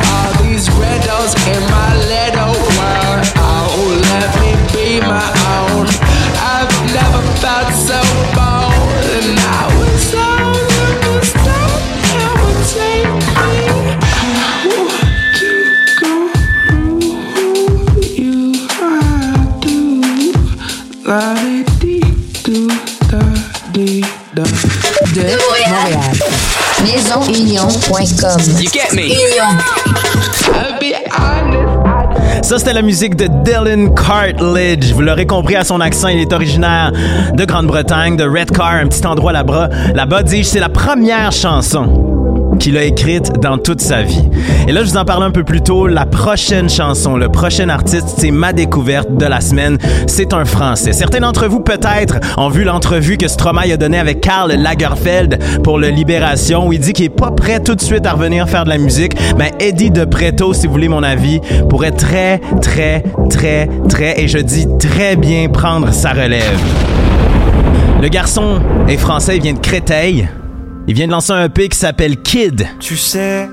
You 27.92 28.70
get 28.70 28.94
me? 28.94 29.12
Union. 29.12 31.01
Ça, 32.42 32.58
c'était 32.58 32.74
la 32.74 32.82
musique 32.82 33.16
de 33.16 33.28
Dylan 33.44 33.94
Cartledge. 33.94 34.92
Vous 34.94 35.02
l'aurez 35.02 35.26
compris 35.26 35.56
à 35.56 35.64
son 35.64 35.80
accent, 35.80 36.08
il 36.10 36.20
est 36.20 36.34
originaire 36.34 36.92
de 37.34 37.46
Grande-Bretagne, 37.46 38.18
de 38.18 38.24
Redcar, 38.24 38.74
un 38.74 38.88
petit 38.88 39.06
endroit 39.06 39.32
là-bas. 39.32 39.70
Là-bas, 39.94 40.24
dis-je, 40.24 40.48
c'est 40.48 40.60
la 40.60 40.70
première 40.70 41.32
chanson 41.32 42.12
qu'il 42.62 42.78
a 42.78 42.84
écrite 42.84 43.32
dans 43.42 43.58
toute 43.58 43.82
sa 43.82 44.04
vie. 44.04 44.30
Et 44.68 44.72
là, 44.72 44.84
je 44.84 44.92
vous 44.92 44.98
en 44.98 45.04
parlais 45.04 45.26
un 45.26 45.32
peu 45.32 45.44
plus 45.44 45.62
tôt, 45.62 45.88
la 45.88 46.06
prochaine 46.06 46.70
chanson, 46.70 47.18
le 47.18 47.28
prochain 47.28 47.70
artiste, 47.70 48.14
c'est 48.18 48.30
ma 48.30 48.54
découverte 48.54 49.18
de 49.18 49.26
la 49.26 49.42
semaine. 49.42 49.80
C'est 50.06 50.32
un 50.32 50.46
Français. 50.46 50.94
Certains 50.94 51.22
d'entre 51.22 51.48
vous, 51.48 51.62
peut-être, 51.62 52.20
ont 52.38 52.50
vu 52.50 52.64
l'entrevue 52.64 53.18
que 53.18 53.28
Stromae 53.28 53.72
a 53.74 53.78
donnée 53.78 53.98
avec 53.98 54.22
Karl 54.22 54.52
Lagerfeld 54.52 55.40
pour 55.64 55.80
le 55.80 55.88
Libération, 55.88 56.68
où 56.68 56.74
il 56.74 56.80
dit 56.80 56.94
qu'il 56.94 57.06
est 57.06 57.10
pas 57.10 57.32
prêt 57.32 57.62
tout 57.62 57.74
de 57.74 57.82
suite 57.82 58.06
à 58.06 58.14
revenir 58.14 58.48
faire 58.48 58.64
de 58.64 58.70
la 58.70 58.78
musique. 58.78 59.14
Mais 59.40 59.52
Eddie 59.60 59.90
de 59.90 60.06
Preto, 60.06 60.54
si 60.54 60.68
vous 60.68 60.74
voulez 60.74 60.88
mon 60.88 61.02
avis, 61.02 61.40
pourrait 61.68 61.90
très, 61.90 62.31
très, 62.62 63.04
très, 63.30 63.70
très, 63.90 64.22
et 64.22 64.28
je 64.28 64.38
dis 64.38 64.68
très 64.80 65.16
bien 65.16 65.50
prendre 65.50 65.92
sa 65.92 66.12
relève. 66.12 66.60
Le 68.02 68.08
garçon 68.08 68.60
est 68.88 68.98
français, 68.98 69.38
il 69.38 69.44
vient 69.44 69.54
de 69.54 69.60
Créteil. 69.60 70.28
Il 70.88 70.96
vient 70.96 71.06
de 71.06 71.12
lancer 71.12 71.32
un 71.34 71.46
EP 71.46 71.70
qui 71.70 71.78
s'appelle 71.78 72.18
Kid. 72.18 72.68
Tu 72.80 72.98
sais, 72.98 73.48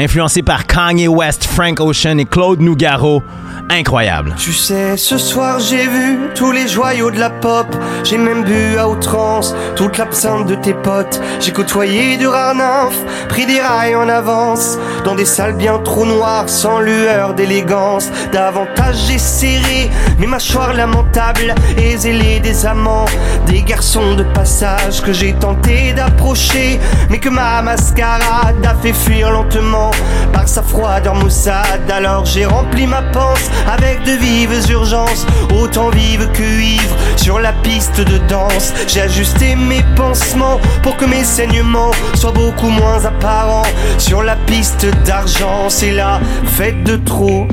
Influencé 0.00 0.40
par 0.40 0.66
Kanye 0.66 1.08
West, 1.08 1.44
Frank 1.44 1.78
Ocean 1.78 2.16
et 2.18 2.24
Claude 2.24 2.60
Nougaro. 2.60 3.22
Incroyable. 3.68 4.34
tu 4.36 4.52
sais, 4.52 4.96
ce 4.96 5.16
soir 5.16 5.60
j'ai 5.60 5.86
vu 5.86 6.18
tous 6.34 6.50
les 6.50 6.66
joyaux 6.66 7.10
de 7.10 7.20
la 7.20 7.30
pop. 7.30 7.66
J'ai 8.02 8.16
même 8.16 8.42
bu 8.42 8.78
à 8.78 8.88
outrance 8.88 9.54
toute 9.76 9.98
l'absinthe 9.98 10.46
de 10.46 10.56
tes 10.56 10.74
potes. 10.74 11.20
J'ai 11.38 11.52
côtoyé 11.52 12.16
du 12.16 12.26
rare 12.26 12.54
nymphe, 12.54 12.98
pris 13.28 13.46
des 13.46 13.60
rails 13.60 13.94
en 13.94 14.08
avance. 14.08 14.78
Dans 15.04 15.14
des 15.14 15.24
salles 15.26 15.56
bien 15.56 15.78
trop 15.78 16.04
noires, 16.04 16.48
sans 16.48 16.80
lueur 16.80 17.34
d'élégance. 17.34 18.10
Davantage 18.32 18.96
j'ai 19.06 19.18
serré 19.18 19.90
mes 20.18 20.26
mâchoires 20.26 20.74
lamentables 20.74 21.54
et 21.78 21.96
zélé 21.96 22.40
des 22.40 22.66
amants. 22.66 23.06
Des 23.46 23.62
garçons 23.62 24.14
de 24.14 24.24
passage 24.24 25.00
que 25.02 25.12
j'ai 25.12 25.34
tenté 25.34 25.92
d'approcher, 25.92 26.80
mais 27.08 27.20
que 27.20 27.28
ma 27.28 27.62
mascarade 27.62 28.64
a 28.64 28.74
fait 28.74 28.94
fuir 28.94 29.30
lentement 29.30 29.89
par 30.32 30.48
sa 30.48 30.62
froideur 30.62 31.14
maussade. 31.14 31.90
Alors 31.90 32.24
j'ai 32.24 32.44
rempli 32.44 32.86
ma 32.86 33.02
panse 33.02 33.50
avec 33.66 34.02
de 34.04 34.12
vives 34.12 34.70
urgences, 34.70 35.26
autant 35.60 35.90
vives 35.90 36.28
que 36.32 36.42
ivres 36.42 36.96
sur 37.16 37.38
la 37.38 37.52
piste 37.52 38.00
de 38.00 38.18
danse. 38.28 38.72
J'ai 38.86 39.02
ajusté 39.02 39.56
mes 39.56 39.84
pansements 39.96 40.60
pour 40.82 40.96
que 40.96 41.04
mes 41.04 41.24
saignements 41.24 41.92
soient 42.14 42.32
beaucoup 42.32 42.70
moins 42.70 43.04
apparents 43.04 43.66
sur 43.98 44.22
la 44.22 44.36
piste 44.36 44.86
d'argent. 45.04 45.68
C'est 45.68 45.92
la 45.92 46.20
fête 46.46 46.82
de 46.84 46.96
trop. 46.96 47.46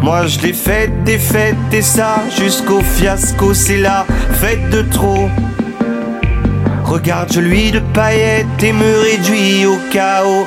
Moi 0.00 0.26
je 0.26 0.40
l'ai 0.40 0.52
faite, 0.52 1.04
des 1.04 1.18
fêtes 1.18 1.56
et 1.72 1.82
ça 1.82 2.16
jusqu'au 2.36 2.80
fiasco, 2.80 3.54
c'est 3.54 3.78
la 3.78 4.04
fête 4.32 4.70
de 4.70 4.82
trop. 4.82 5.28
Regarde, 6.84 7.32
je 7.32 7.40
lui 7.40 7.70
de 7.70 7.78
paillettes 7.94 8.62
et 8.62 8.72
me 8.72 9.00
réduis 9.00 9.64
au 9.64 9.78
chaos. 9.90 10.46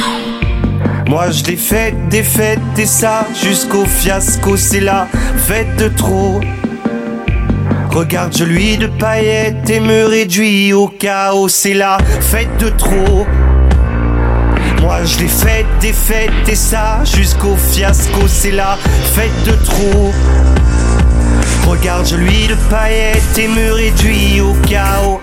Moi 1.07 1.29
je 1.31 1.43
l'ai 1.43 1.57
faite, 1.57 2.07
des 2.09 2.23
fêtes 2.23 2.59
et 2.77 2.85
ça 2.85 3.25
jusqu'au 3.43 3.85
fiasco, 3.85 4.55
c'est 4.55 4.79
la 4.79 5.07
fête 5.37 5.75
de 5.77 5.89
trop. 5.89 6.39
Regarde, 7.89 8.35
je 8.37 8.45
lui 8.45 8.77
de 8.77 8.87
paillettes 8.87 9.69
et 9.69 9.81
me 9.81 10.05
réduis 10.05 10.71
au 10.71 10.87
chaos, 10.87 11.49
c'est 11.49 11.73
la 11.73 11.97
fête 12.21 12.57
de 12.59 12.69
trop. 12.69 13.25
Moi 14.81 15.03
je 15.03 15.19
l'ai 15.19 15.27
faite, 15.27 15.65
des 15.81 15.93
fêtes 15.93 16.47
et 16.47 16.55
ça 16.55 17.03
jusqu'au 17.03 17.55
fiasco, 17.55 18.27
c'est 18.27 18.51
la 18.51 18.77
fête 19.13 19.43
de 19.45 19.51
trop. 19.65 20.11
Regarde, 21.67 22.05
je 22.05 22.15
lui 22.15 22.47
de 22.47 22.55
paillettes 22.69 23.37
et 23.37 23.47
me 23.47 23.73
réduis 23.73 24.41
au 24.41 24.53
chaos. 24.67 25.20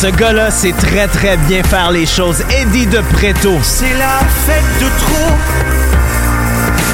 Ce 0.00 0.06
gars-là 0.06 0.50
sait 0.50 0.72
très 0.72 1.08
très 1.08 1.36
bien 1.36 1.62
faire 1.62 1.90
les 1.90 2.06
choses. 2.06 2.42
Eddie 2.48 2.86
de 2.86 3.02
Preto. 3.12 3.58
C'est 3.60 3.92
la 3.98 4.20
fête 4.46 4.64
de 4.80 4.86
trop. 4.98 5.34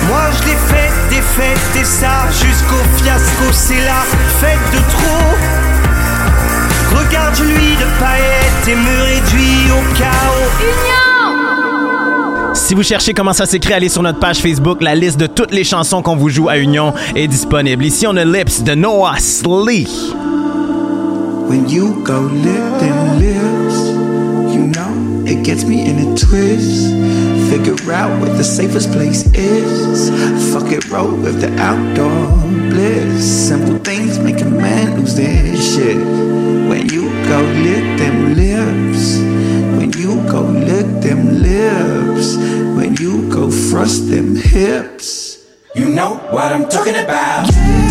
Moi 0.09 0.23
je 0.33 0.49
l'ai 0.49 0.57
faite, 0.57 0.91
des 1.09 1.23
fêtes 1.23 1.77
et 1.81 1.85
ça 1.85 2.27
jusqu'au 2.33 2.83
fiasco. 2.97 3.45
C'est 3.53 3.85
la 3.85 4.03
fête 4.41 4.59
de 4.73 4.79
trop. 4.91 5.37
Regarde 6.99 7.39
lui 7.39 7.77
de 7.77 7.87
paillettes 8.01 8.67
et 8.67 8.75
me 8.75 9.03
réduit 9.05 9.71
au 9.71 9.83
chaos. 9.97 10.51
Si 12.55 12.75
vous 12.75 12.83
cherchez 12.83 13.15
comment 13.15 13.35
ça 13.35 13.47
s'écrit, 13.47 13.75
allez 13.75 13.89
sur 13.89 14.03
notre 14.03 14.19
page 14.19 14.39
Facebook. 14.39 14.83
La 14.83 14.97
liste 14.97 15.21
de 15.21 15.29
toutes 15.29 15.53
les 15.53 15.63
chansons 15.63 16.03
qu'on 16.03 16.17
vous 16.17 16.29
joue 16.31 16.49
à 16.49 16.59
Union 16.59 16.93
est 17.15 17.29
disponible. 17.29 17.85
Ici, 17.85 18.09
on 18.09 18.17
a 18.17 18.25
Lips 18.25 18.65
de 18.65 18.75
Noah 18.75 19.21
Slee. 19.21 20.17
When 21.49 21.69
you 21.69 22.03
go 22.05 22.21
lift 22.23 22.81
them 22.81 23.19
lips, 23.21 23.79
you 24.55 24.67
know 24.67 25.25
it 25.25 25.45
gets 25.45 25.65
me 25.65 25.89
in 25.89 25.99
a 25.99 26.17
twist. 26.17 26.93
Figure 27.51 27.93
out 27.93 28.21
what 28.21 28.37
the 28.37 28.43
safest 28.43 28.91
place 28.91 29.25
is. 29.33 30.11
Fuck 30.53 30.73
it, 30.73 30.91
roll 30.91 31.15
with 31.15 31.41
the 31.41 31.57
outdoor 31.61 32.37
bliss. 32.71 33.49
Simple 33.49 33.79
things 33.79 34.19
make 34.19 34.41
a 34.41 34.45
man 34.45 34.99
lose 34.99 35.15
their 35.15 35.57
shit. 35.57 35.97
When 36.69 36.89
you 36.89 37.09
go 37.29 37.41
lick 37.41 37.99
them 37.99 38.35
lips, 38.35 39.19
when 39.79 39.93
you 39.93 40.17
go 40.29 40.43
lick 40.43 41.01
them 41.01 41.43
lips, 41.43 42.37
when 42.77 42.97
you 42.97 43.31
go 43.31 43.51
thrust 43.51 44.11
them 44.11 44.35
hips. 44.35 45.47
You 45.77 45.91
know 45.91 46.17
what 46.31 46.53
I'm 46.53 46.69
talking 46.69 46.97
about. 46.97 47.47
You 47.47 47.86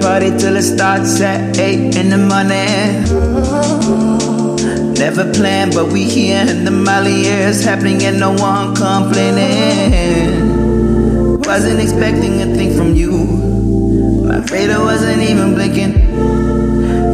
party 0.00 0.30
till 0.38 0.56
it 0.56 0.62
starts 0.62 1.20
at 1.20 1.58
8 1.58 1.96
in 1.96 2.08
the 2.10 2.18
morning. 2.18 3.04
Never 4.94 5.32
planned, 5.32 5.74
but 5.74 5.86
we 5.92 6.04
here 6.04 6.44
and 6.46 6.66
the 6.66 6.70
Molly 6.70 7.26
is 7.26 7.64
happening 7.64 8.02
and 8.04 8.18
no 8.18 8.32
one 8.32 8.74
complaining. 8.74 10.58
Wasn't 11.40 11.80
expecting 11.80 12.42
a 12.42 12.46
thing 12.54 12.76
from 12.76 12.94
you. 12.94 13.12
My 14.24 14.40
radar 14.46 14.84
wasn't 14.84 15.22
even 15.22 15.54
blinking. 15.54 15.94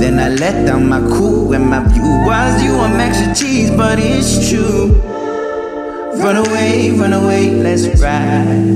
Then 0.00 0.18
I 0.18 0.28
let 0.28 0.66
down 0.66 0.88
my 0.88 1.00
cool 1.00 1.52
and 1.54 1.68
my 1.68 1.80
view 1.80 2.10
was 2.26 2.62
you. 2.62 2.74
I'm 2.76 3.00
extra 3.00 3.34
cheese, 3.34 3.70
but 3.70 3.98
it's 3.98 4.50
true. 4.50 5.15
Run 6.26 6.44
away, 6.44 6.90
run 6.90 7.12
away, 7.12 7.50
let's 7.52 7.86
ride. 8.02 8.66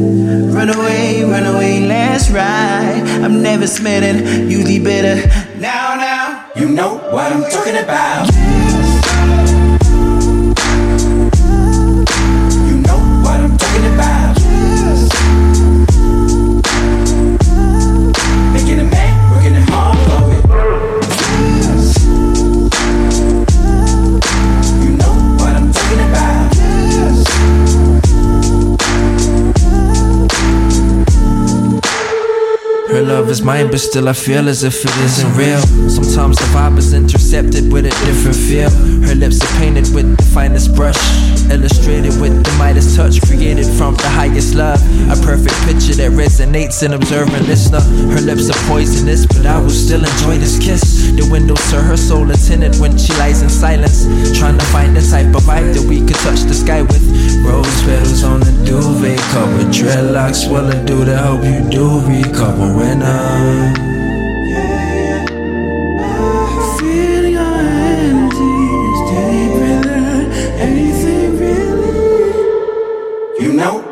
Run 0.55 0.71
away, 0.71 1.25
run 1.25 1.47
away, 1.47 1.81
let's 1.85 2.31
ride. 2.31 3.03
I'm 3.25 3.43
never 3.43 3.67
smitten. 3.67 4.49
Now, 5.59 5.97
now, 5.97 6.47
You 6.55 6.69
what 6.69 6.69
I'm 6.69 6.69
talking 6.69 6.69
about. 6.69 6.69
You 6.69 6.69
know 6.69 6.95
what 7.11 7.33
I'm 7.33 7.51
talking 7.51 7.77
about. 7.83 8.60
Her 33.31 33.35
love 33.35 33.39
is 33.39 33.43
mine, 33.43 33.71
but 33.71 33.79
still 33.79 34.09
I 34.09 34.13
feel 34.13 34.49
as 34.49 34.65
if 34.65 34.85
it 34.85 34.97
isn't 35.07 35.37
real. 35.37 35.61
Sometimes 35.89 36.37
the 36.37 36.47
vibe 36.51 36.79
is 36.79 36.93
intercepted 36.93 37.73
with 37.73 37.87
a 37.87 37.95
different 38.05 38.37
feel. 38.37 38.71
Her 39.07 39.15
lips 39.15 39.39
are 39.41 39.59
painted 39.59 39.87
with 39.95 40.17
the 40.17 40.23
finest 40.35 40.75
brush, 40.75 40.99
illustrated 41.49 42.19
with 42.21 42.35
the 42.43 42.53
Midas 42.59 42.97
touch, 42.97 43.23
created 43.23 43.67
from 43.79 43.95
the 43.95 44.09
highest 44.09 44.55
love. 44.55 44.81
A 45.11 45.17
perfect 45.23 45.55
picture 45.63 45.95
that 46.03 46.11
resonates 46.11 46.83
in 46.83 46.93
observing 46.93 47.47
listener. 47.47 47.81
Her 48.11 48.21
lips 48.21 48.51
are 48.51 48.61
poisonous, 48.67 49.27
but 49.27 49.47
I 49.47 49.61
will 49.61 49.71
still 49.71 50.03
enjoy 50.03 50.39
this 50.39 50.59
kiss. 50.59 50.83
The 51.15 51.29
windows 51.31 51.63
to 51.71 51.81
her 51.81 51.97
soul 51.97 52.27
are 52.31 52.43
tinted 52.49 52.75
when 52.81 52.99
she 52.99 53.13
lies 53.15 53.43
in 53.43 53.51
silence, 53.51 54.07
trying 54.39 54.59
to 54.59 54.65
find 54.75 54.97
the 54.97 55.03
type 55.07 55.31
of 55.37 55.43
vibe 55.47 55.71
that 55.75 55.87
we 55.87 56.01
could 56.03 56.19
touch 56.27 56.41
the 56.51 56.55
sky 56.55 56.83
with. 56.83 57.05
Rose 57.47 57.83
petals 57.87 58.25
on 58.25 58.41
the 58.41 58.53
duvet, 58.67 59.21
covered 59.31 59.71
dreadlocks. 59.71 60.51
Will 60.51 60.69
it 60.71 60.85
do 60.85 61.05
to 61.05 61.17
help 61.17 61.45
you 61.45 61.63
do 61.71 62.01
recover 62.11 62.75
when 62.75 63.03
I? 63.03 63.20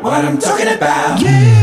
What 0.01 0.25
I'm 0.25 0.39
talking 0.39 0.67
about. 0.67 1.21
You 1.21 1.58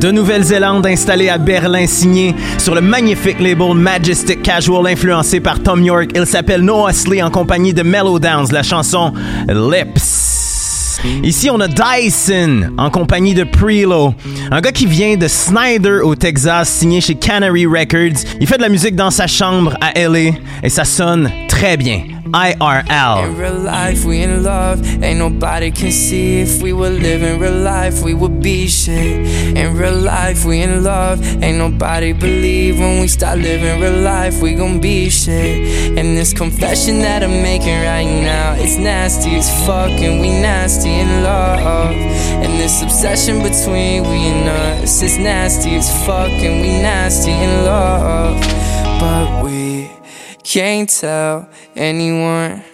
De 0.00 0.12
Nouvelle-Zélande 0.12 0.86
installé 0.86 1.28
à 1.28 1.38
Berlin, 1.38 1.86
signé 1.86 2.34
sur 2.58 2.74
le 2.74 2.80
magnifique 2.80 3.40
label 3.40 3.74
Majestic 3.74 4.42
Casual 4.42 4.86
influencé 4.86 5.40
par 5.40 5.60
Tom 5.60 5.82
York. 5.82 6.10
Il 6.14 6.24
s'appelle 6.24 6.62
Noah 6.62 6.92
Slee 6.92 7.20
en 7.20 7.30
compagnie 7.30 7.74
de 7.74 7.82
Mellow 7.82 8.20
Downs, 8.20 8.46
la 8.52 8.62
chanson 8.62 9.12
Lips. 9.48 11.00
Ici, 11.22 11.50
on 11.50 11.60
a 11.60 11.68
Dyson 11.68 12.70
en 12.76 12.90
compagnie 12.90 13.34
de 13.34 13.44
Prelo, 13.44 14.14
un 14.50 14.60
gars 14.60 14.72
qui 14.72 14.86
vient 14.86 15.16
de 15.16 15.26
Snyder 15.26 16.00
au 16.02 16.14
Texas, 16.14 16.68
signé 16.68 17.00
chez 17.00 17.14
Canary 17.14 17.66
Records. 17.66 18.22
Il 18.40 18.46
fait 18.46 18.56
de 18.56 18.62
la 18.62 18.68
musique 18.68 18.94
dans 18.96 19.10
sa 19.10 19.26
chambre 19.26 19.76
à 19.80 19.98
LA 19.98 20.36
et 20.62 20.68
ça 20.68 20.84
sonne 20.84 21.30
très 21.58 21.76
bien. 21.76 22.22
IRL. 22.32 23.24
In 23.24 23.36
real 23.36 23.58
life, 23.64 24.04
we 24.04 24.22
in 24.22 24.42
love. 24.44 24.80
Ain't 25.02 25.18
nobody 25.18 25.70
can 25.70 25.90
see 25.90 26.40
if 26.40 26.62
we 26.62 26.72
were 26.72 26.90
living 26.90 27.40
real 27.40 27.58
life, 27.62 28.02
we 28.02 28.14
would 28.14 28.40
be 28.40 28.68
shit. 28.68 29.26
In 29.56 29.76
real 29.76 29.96
life, 29.96 30.44
we 30.44 30.62
in 30.62 30.84
love. 30.84 31.18
Ain't 31.42 31.58
nobody 31.58 32.12
believe 32.12 32.78
when 32.78 33.00
we 33.00 33.08
start 33.08 33.38
living 33.38 33.80
real 33.80 34.00
life, 34.02 34.40
we 34.40 34.54
gon' 34.54 34.78
be 34.78 35.10
shit. 35.10 35.98
And 35.98 36.16
this 36.16 36.32
confession 36.32 37.00
that 37.00 37.24
I'm 37.24 37.42
making 37.42 37.82
right 37.82 38.04
now, 38.04 38.52
it's 38.52 38.76
nasty 38.76 39.34
as 39.36 39.48
fuck, 39.66 39.90
and 39.90 40.20
we 40.20 40.28
nasty 40.28 40.90
in 40.90 41.24
love. 41.24 41.92
And 42.42 42.52
this 42.60 42.82
obsession 42.82 43.42
between 43.42 44.02
we 44.02 44.28
and 44.30 44.48
us, 44.48 45.02
it's 45.02 45.16
nasty 45.16 45.76
as 45.76 45.90
fuck, 46.06 46.30
and 46.30 46.60
we 46.60 46.68
nasty 46.68 47.32
in 47.32 47.64
love. 47.64 48.38
But 49.00 49.44
we 49.44 49.67
can't 50.48 50.88
tell 50.88 51.46
anyone. 51.76 52.64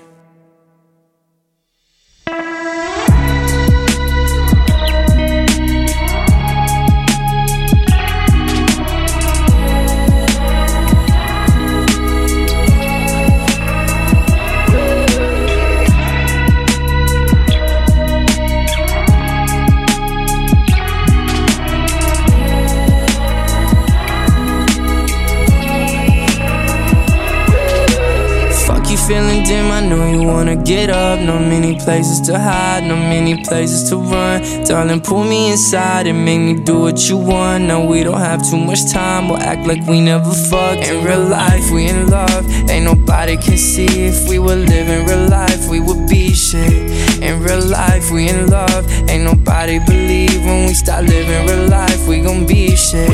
Feeling 29.06 29.44
dim, 29.44 29.70
I 29.70 29.80
know 29.86 30.06
you 30.06 30.22
wanna 30.22 30.56
get 30.56 30.88
up. 30.90 31.20
No 31.20 31.38
many 31.38 31.78
places 31.78 32.20
to 32.22 32.38
hide, 32.38 32.84
no 32.84 32.96
many 32.96 33.42
places 33.44 33.88
to 33.90 33.96
run. 33.96 34.42
Darling, 34.64 35.00
pull 35.00 35.24
me 35.24 35.50
inside 35.52 36.06
and 36.06 36.24
make 36.24 36.40
me 36.40 36.54
do 36.54 36.80
what 36.80 37.08
you 37.08 37.16
want. 37.16 37.64
No, 37.64 37.84
we 37.84 38.02
don't 38.02 38.20
have 38.20 38.48
too 38.48 38.56
much 38.56 38.90
time, 38.90 39.28
we'll 39.28 39.42
act 39.42 39.66
like 39.66 39.86
we 39.86 40.00
never 40.00 40.32
fucked. 40.32 40.88
In 40.88 41.04
real 41.04 41.24
life, 41.24 41.70
we 41.70 41.88
in 41.88 42.08
love. 42.08 42.44
Ain't 42.70 42.84
nobody 42.84 43.36
can 43.36 43.58
see 43.58 43.86
if 43.86 44.28
we 44.28 44.38
were 44.38 44.56
living 44.56 45.06
real 45.06 45.28
life, 45.28 45.68
we 45.68 45.80
would 45.80 46.08
be 46.08 46.32
shit. 46.32 47.03
In 47.22 47.42
real 47.42 47.64
life, 47.64 48.10
we 48.10 48.28
in 48.28 48.48
love. 48.48 48.84
Ain't 49.08 49.24
nobody 49.24 49.78
believe 49.78 50.44
when 50.44 50.66
we 50.66 50.74
start 50.74 51.04
living 51.04 51.46
real 51.46 51.68
life, 51.68 52.06
we 52.06 52.20
gon' 52.20 52.46
be 52.46 52.74
shit. 52.76 53.10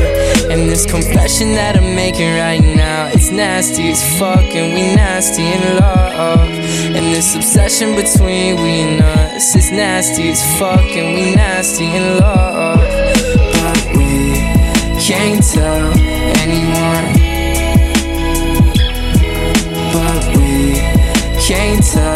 And 0.51 0.69
this 0.69 0.85
confession 0.85 1.53
that 1.53 1.77
I'm 1.77 1.95
making 1.95 2.35
right 2.35 2.61
now, 2.75 3.07
it's 3.07 3.31
nasty 3.31 3.91
as 3.91 4.01
fuck, 4.19 4.43
and 4.59 4.73
we 4.73 4.95
nasty 4.95 5.43
in 5.43 5.77
love. 5.77 6.49
And 6.95 7.13
this 7.15 7.35
obsession 7.35 7.95
between 7.95 8.55
we 8.61 8.81
and 8.81 9.01
us, 9.01 9.55
it's 9.55 9.71
nasty 9.71 10.29
as 10.29 10.41
fuck, 10.59 10.79
and 10.79 11.15
we 11.15 11.35
nasty 11.35 11.85
in 11.85 12.19
love. 12.19 12.79
But 13.55 13.81
we 13.95 14.35
can't 14.99 15.43
tell 15.43 15.85
anyone. 16.43 17.07
But 19.93 20.23
we 20.37 20.75
can't 21.39 21.83
tell 21.83 22.10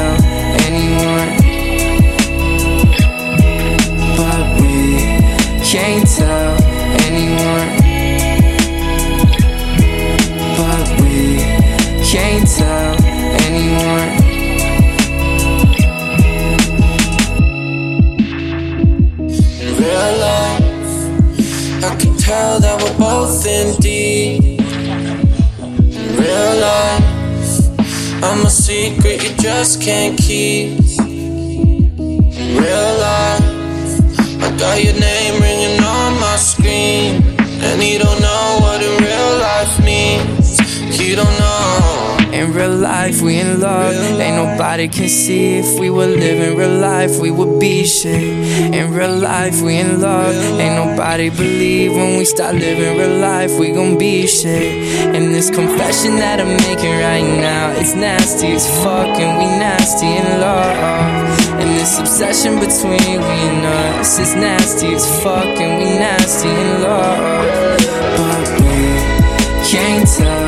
tell 22.25 22.59
that 22.59 22.81
we're 22.81 22.97
both 22.97 23.45
in 23.45 23.75
deep. 23.79 24.59
In 25.99 26.17
real 26.17 26.53
life, 26.57 28.23
I'm 28.23 28.43
a 28.45 28.49
secret 28.49 29.23
you 29.23 29.35
just 29.37 29.79
can't 29.79 30.17
keep. 30.17 30.79
In 31.05 32.49
real 32.63 32.91
life, 33.09 33.45
I 34.41 34.47
got 34.57 34.83
your 34.83 34.97
name 34.99 35.39
ringing 35.39 35.79
on 35.83 36.19
my 36.19 36.37
screen, 36.37 37.21
and 37.67 37.83
you 37.83 37.99
don't 37.99 38.19
know 38.19 38.57
what 38.61 38.81
in 38.81 38.95
real 39.03 39.31
life 39.47 39.73
means. 39.85 40.57
You 40.99 41.15
don't 41.15 41.37
know. 41.39 41.54
In 42.55 42.61
real 42.61 42.77
life, 42.77 43.21
we 43.21 43.41
in 43.41 43.59
love. 43.59 43.93
Ain't 44.17 44.37
nobody 44.37 44.87
can 44.87 45.09
see 45.09 45.57
if 45.57 45.77
we 45.77 45.89
were 45.89 46.07
living 46.07 46.55
real 46.55 46.79
life, 46.79 47.19
we 47.19 47.29
would 47.29 47.59
be 47.59 47.85
shit. 47.85 48.23
In 48.73 48.93
real 48.93 49.13
life, 49.17 49.61
we 49.61 49.75
in 49.75 49.99
love. 49.99 50.33
Ain't 50.57 50.75
nobody 50.75 51.29
believe 51.29 51.91
when 51.91 52.17
we 52.17 52.23
start 52.23 52.55
living 52.55 52.97
real 52.97 53.19
life, 53.19 53.51
we 53.59 53.73
gon' 53.73 53.97
be 53.97 54.25
shit. 54.25 54.71
And 55.13 55.35
this 55.35 55.49
confession 55.49 56.15
that 56.15 56.39
I'm 56.39 56.55
making 56.63 56.95
right 57.03 57.27
now, 57.41 57.71
it's 57.71 57.93
nasty 57.93 58.53
as 58.53 58.65
fuck, 58.81 59.19
and 59.19 59.37
we 59.37 59.47
nasty 59.59 60.07
in 60.07 60.39
love. 60.39 61.59
And 61.59 61.77
this 61.77 61.99
obsession 61.99 62.55
between 62.61 63.19
we 63.19 63.37
and 63.51 63.65
us, 63.99 64.17
it's 64.17 64.33
nasty 64.33 64.95
as 64.95 65.05
fuck, 65.21 65.43
and 65.43 65.83
we 65.83 65.89
nasty 65.99 66.47
in 66.47 66.81
love. 66.81 67.19
But 68.15 68.47
we 68.61 69.67
can't 69.67 70.07
tell 70.07 70.44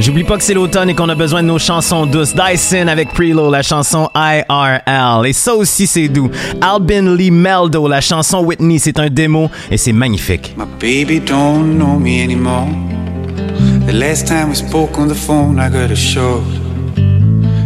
J'oublie 0.00 0.24
pas 0.24 0.36
que 0.36 0.42
c'est 0.42 0.54
l'automne 0.54 0.90
et 0.90 0.94
qu'on 0.94 1.08
a 1.08 1.14
besoin 1.14 1.42
de 1.42 1.48
nos 1.48 1.58
chansons 1.58 2.06
douces. 2.06 2.34
Dyson 2.34 2.88
avec 2.88 3.10
Prelo, 3.10 3.50
la 3.50 3.62
chanson 3.62 4.10
IRL. 4.14 5.26
Et 5.26 5.32
ça 5.32 5.54
aussi, 5.54 5.86
c'est 5.86 6.08
doux. 6.08 6.30
Albin 6.60 7.14
Lee 7.14 7.30
Meldo, 7.30 7.86
la 7.86 8.00
chanson 8.00 8.42
Whitney, 8.42 8.78
c'est 8.78 8.98
un 8.98 9.08
démo 9.08 9.50
et 9.70 9.76
c'est 9.76 9.92
magnifique. 9.92 10.54
My 10.58 10.64
baby 10.80 11.20
don't 11.20 11.76
know 11.78 11.98
me 11.98 12.22
anymore. 12.22 12.89
The 13.86 13.92
last 13.92 14.26
time 14.26 14.50
we 14.50 14.54
spoke 14.54 14.98
on 14.98 15.08
the 15.08 15.14
phone, 15.14 15.58
I 15.58 15.68
got 15.68 15.90
a 15.90 15.96
shot. 15.96 16.44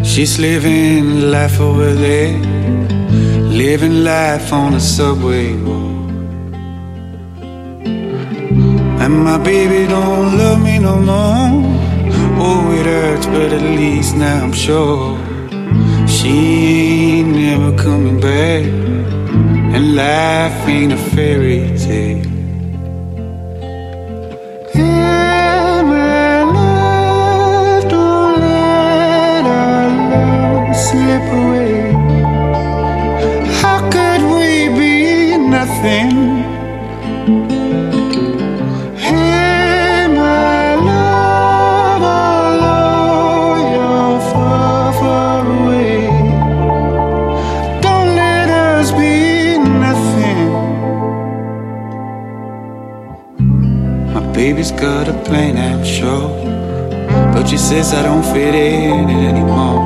she's 0.04 0.38
living 0.38 1.30
life 1.30 1.60
over 1.60 1.92
there, 1.92 2.38
living 3.64 4.04
life 4.04 4.52
on 4.52 4.72
the 4.72 4.80
subway. 4.80 5.52
And 9.02 9.24
my 9.24 9.38
baby 9.38 9.86
don't 9.86 10.38
love 10.38 10.62
me 10.62 10.78
no 10.78 10.96
more. 10.96 11.50
Oh, 12.46 12.72
it 12.78 12.86
hurts, 12.86 13.26
but 13.26 13.52
at 13.52 13.62
least 13.62 14.16
now 14.16 14.44
I'm 14.44 14.52
sure 14.52 15.18
she 16.06 17.18
ain't 17.18 17.36
never 17.36 17.76
coming 17.76 18.20
back, 18.20 18.64
and 19.74 19.96
life 19.96 20.68
ain't 20.68 20.92
a 20.92 20.96
fairy 20.96 21.76
tale. 21.76 22.24
Yeah. 24.74 25.33
she's 54.64 54.80
got 54.80 55.08
a 55.08 55.12
plan, 55.24 55.58
I'm 55.58 55.84
sure. 55.84 56.30
But 57.34 57.48
she 57.48 57.58
says 57.58 57.92
I 57.92 58.02
don't 58.02 58.24
fit 58.32 58.54
in 58.54 59.10
anymore. 59.10 59.82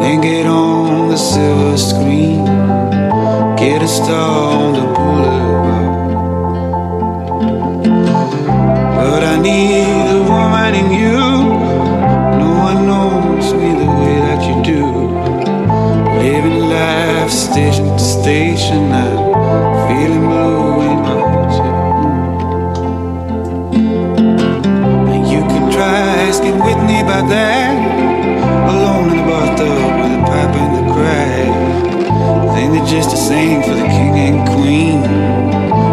Then 0.00 0.20
get 0.20 0.46
on 0.46 1.08
the 1.08 1.16
silver 1.16 1.76
screen, 1.76 2.44
get 3.56 3.82
a 3.82 3.88
star 3.88 4.52
on 4.62 4.72
the 4.78 4.86
boulevard. 4.94 5.90
But 8.96 9.22
I 9.24 9.36
need 9.42 10.06
a 10.18 10.22
woman 10.30 10.74
in 10.80 10.88
you. 11.00 11.18
No 12.42 12.50
one 12.68 12.80
knows 12.86 13.52
me 13.54 13.70
the 13.82 13.90
way 14.00 14.16
that 14.28 14.40
you 14.48 14.56
do. 14.74 14.84
Living 16.22 16.60
life 16.76 17.30
station 17.30 17.86
to 17.86 17.98
station, 17.98 18.92
I'm 18.92 19.18
feeling 19.88 20.26
blue 20.28 20.80
in 20.90 20.96
my 21.02 21.37
place, 26.28 26.40
with 26.40 26.60
Whitney 26.62 27.02
by 27.02 27.22
then. 27.22 27.74
Alone 28.68 29.10
in 29.10 29.16
the 29.16 29.24
bathtub 29.24 29.90
with 30.00 30.18
a 30.18 30.22
pipe 30.28 30.54
and 30.62 30.72
a 30.80 30.92
crack. 30.92 31.48
Then 32.54 32.72
they're 32.72 32.86
just 32.86 33.10
the 33.10 33.16
same 33.16 33.62
for 33.62 33.74
the 33.74 33.88
king 33.96 34.14
and 34.26 34.48
queen. 34.54 35.00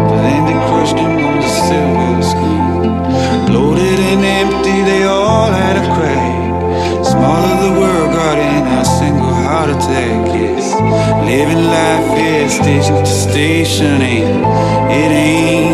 But 0.08 0.18
then 0.26 0.42
they 0.48 0.58
crushed 0.68 0.96
him 0.96 1.12
on 1.28 1.36
the 1.44 1.50
silver 1.66 2.22
screen. 2.32 3.54
Loaded 3.54 3.98
and 4.10 4.24
empty, 4.24 4.78
they 4.90 5.04
all 5.04 5.50
had 5.50 5.76
a 5.82 5.86
crack. 5.94 7.04
Small 7.04 7.42
of 7.54 7.60
the 7.66 7.80
world 7.80 8.12
got 8.12 8.38
in 8.38 8.62
a 8.80 8.84
single 8.84 9.34
heart 9.46 9.70
attack. 9.70 10.26
Yes, 10.34 10.66
living 11.30 11.64
life, 11.76 12.10
is 12.18 12.52
station 12.52 12.96
to 12.96 13.06
station, 13.06 14.02
and 14.02 14.42
it 14.92 15.12
ain't. 15.12 15.65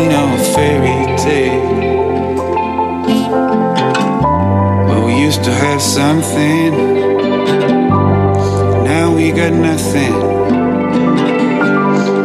something. 5.93 6.71
Now 8.83 9.13
we 9.15 9.31
got 9.31 9.53
nothing. 9.53 10.13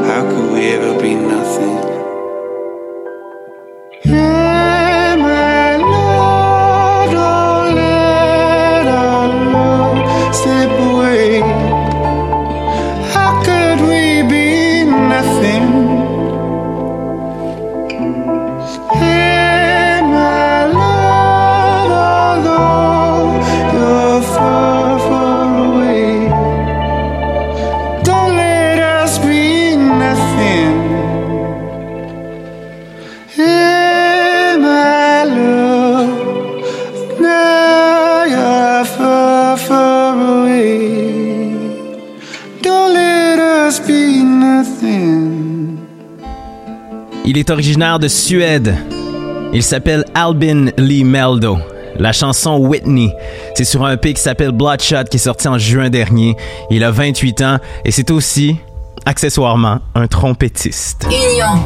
How 0.09 0.23
could 0.31 0.53
we 0.55 0.69
ever 0.71 0.99
be 1.03 1.15
nothing? 1.15 1.88
est 47.49 47.53
originaire 47.53 47.99
de 47.99 48.09
Suède. 48.09 48.75
Il 49.53 49.63
s'appelle 49.63 50.05
Albin 50.15 50.67
Lee 50.77 51.05
Meldo. 51.05 51.59
La 51.99 52.13
chanson 52.13 52.59
Whitney, 52.59 53.15
c'est 53.55 53.65
sur 53.65 53.85
un 53.85 53.93
EP 53.93 54.13
qui 54.13 54.21
s'appelle 54.21 54.53
Bloodshot 54.53 55.05
qui 55.11 55.17
est 55.17 55.21
sorti 55.21 55.49
en 55.49 55.57
juin 55.57 55.89
dernier. 55.89 56.37
Il 56.71 56.85
a 56.85 56.91
28 56.91 57.43
ans 57.43 57.59
et 57.85 57.91
c'est 57.91 58.11
aussi 58.11 58.57
accessoirement 59.07 59.79
un 59.95 60.07
trompettiste. 60.07 61.09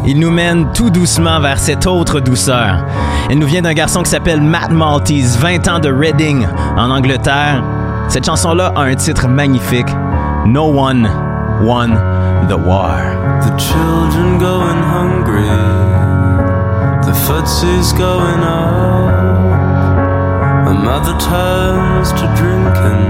Il 0.06 0.20
nous 0.20 0.30
mène 0.30 0.68
tout 0.72 0.90
doucement 0.90 1.40
vers 1.40 1.58
cette 1.58 1.86
autre 1.86 2.20
douceur. 2.20 2.84
Elle 3.28 3.38
nous 3.38 3.46
vient 3.46 3.62
d'un 3.62 3.74
garçon 3.74 4.02
qui 4.02 4.10
s'appelle 4.10 4.40
Matt 4.40 4.70
Maltese, 4.70 5.36
20 5.38 5.68
ans 5.68 5.80
de 5.80 5.90
Reading, 5.90 6.46
en 6.76 6.90
Angleterre. 6.90 7.62
Cette 8.08 8.26
chanson-là 8.26 8.72
a 8.76 8.82
un 8.82 8.94
titre 8.94 9.26
magnifique, 9.26 9.88
No 10.46 10.64
One 10.64 11.10
Won 11.62 11.90
the 12.48 12.56
War. 12.66 13.11
The 13.44 13.56
children 13.56 14.38
going 14.38 14.82
hungry, 14.96 15.48
the 17.06 17.14
footsie's 17.26 17.92
going 17.92 18.40
up. 18.40 19.12
My 20.66 20.72
mother 20.72 21.18
turns 21.18 22.12
to 22.12 22.26
drinking 22.36 23.02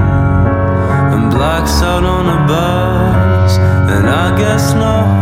and 1.12 1.31
blacks 1.31 1.83
out 1.83 2.05
on 2.05 2.25
a 2.27 2.47
bus, 2.47 3.59
and 3.95 4.09
I 4.09 4.38
guess 4.38 4.73
not. 4.75 5.21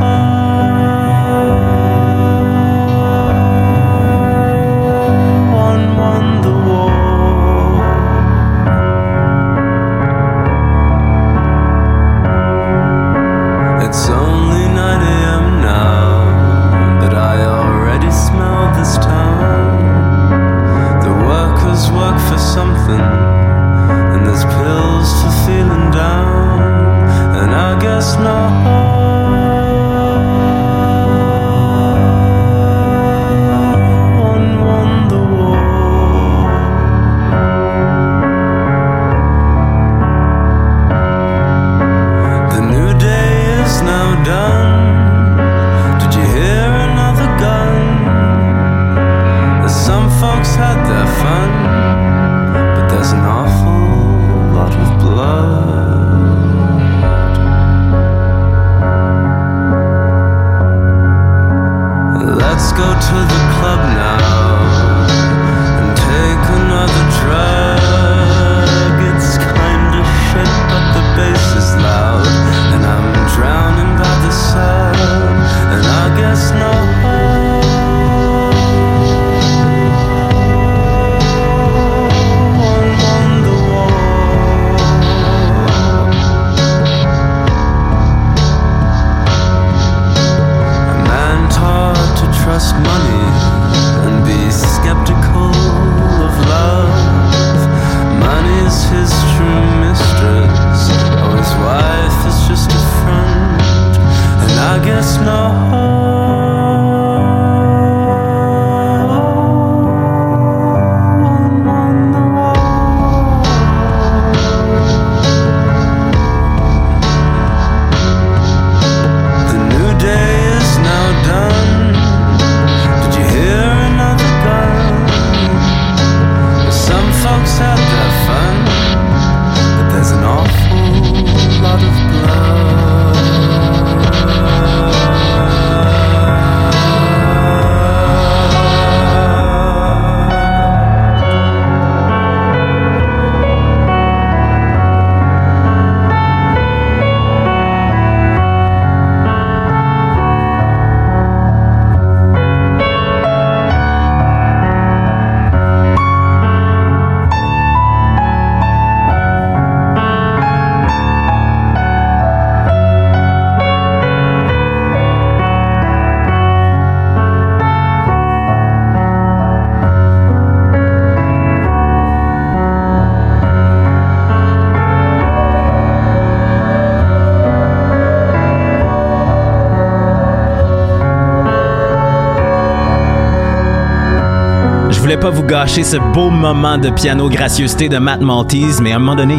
Vous 185.30 185.44
gâcher 185.44 185.84
ce 185.84 185.96
beau 185.96 186.30
moment 186.30 186.76
de 186.78 186.90
piano 186.90 187.28
gracieuseté 187.28 187.88
de 187.88 187.98
Matt 187.98 188.20
Maltese, 188.20 188.80
mais 188.80 188.92
à 188.92 188.96
un 188.96 188.98
moment 188.98 189.14
donné, 189.14 189.36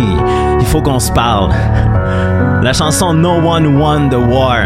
il 0.60 0.66
faut 0.66 0.82
qu'on 0.82 1.00
se 1.00 1.12
parle. 1.12 1.52
La 2.64 2.72
chanson 2.74 3.14
No 3.14 3.32
One 3.32 3.78
Won 3.78 4.10
the 4.10 4.16
War. 4.16 4.60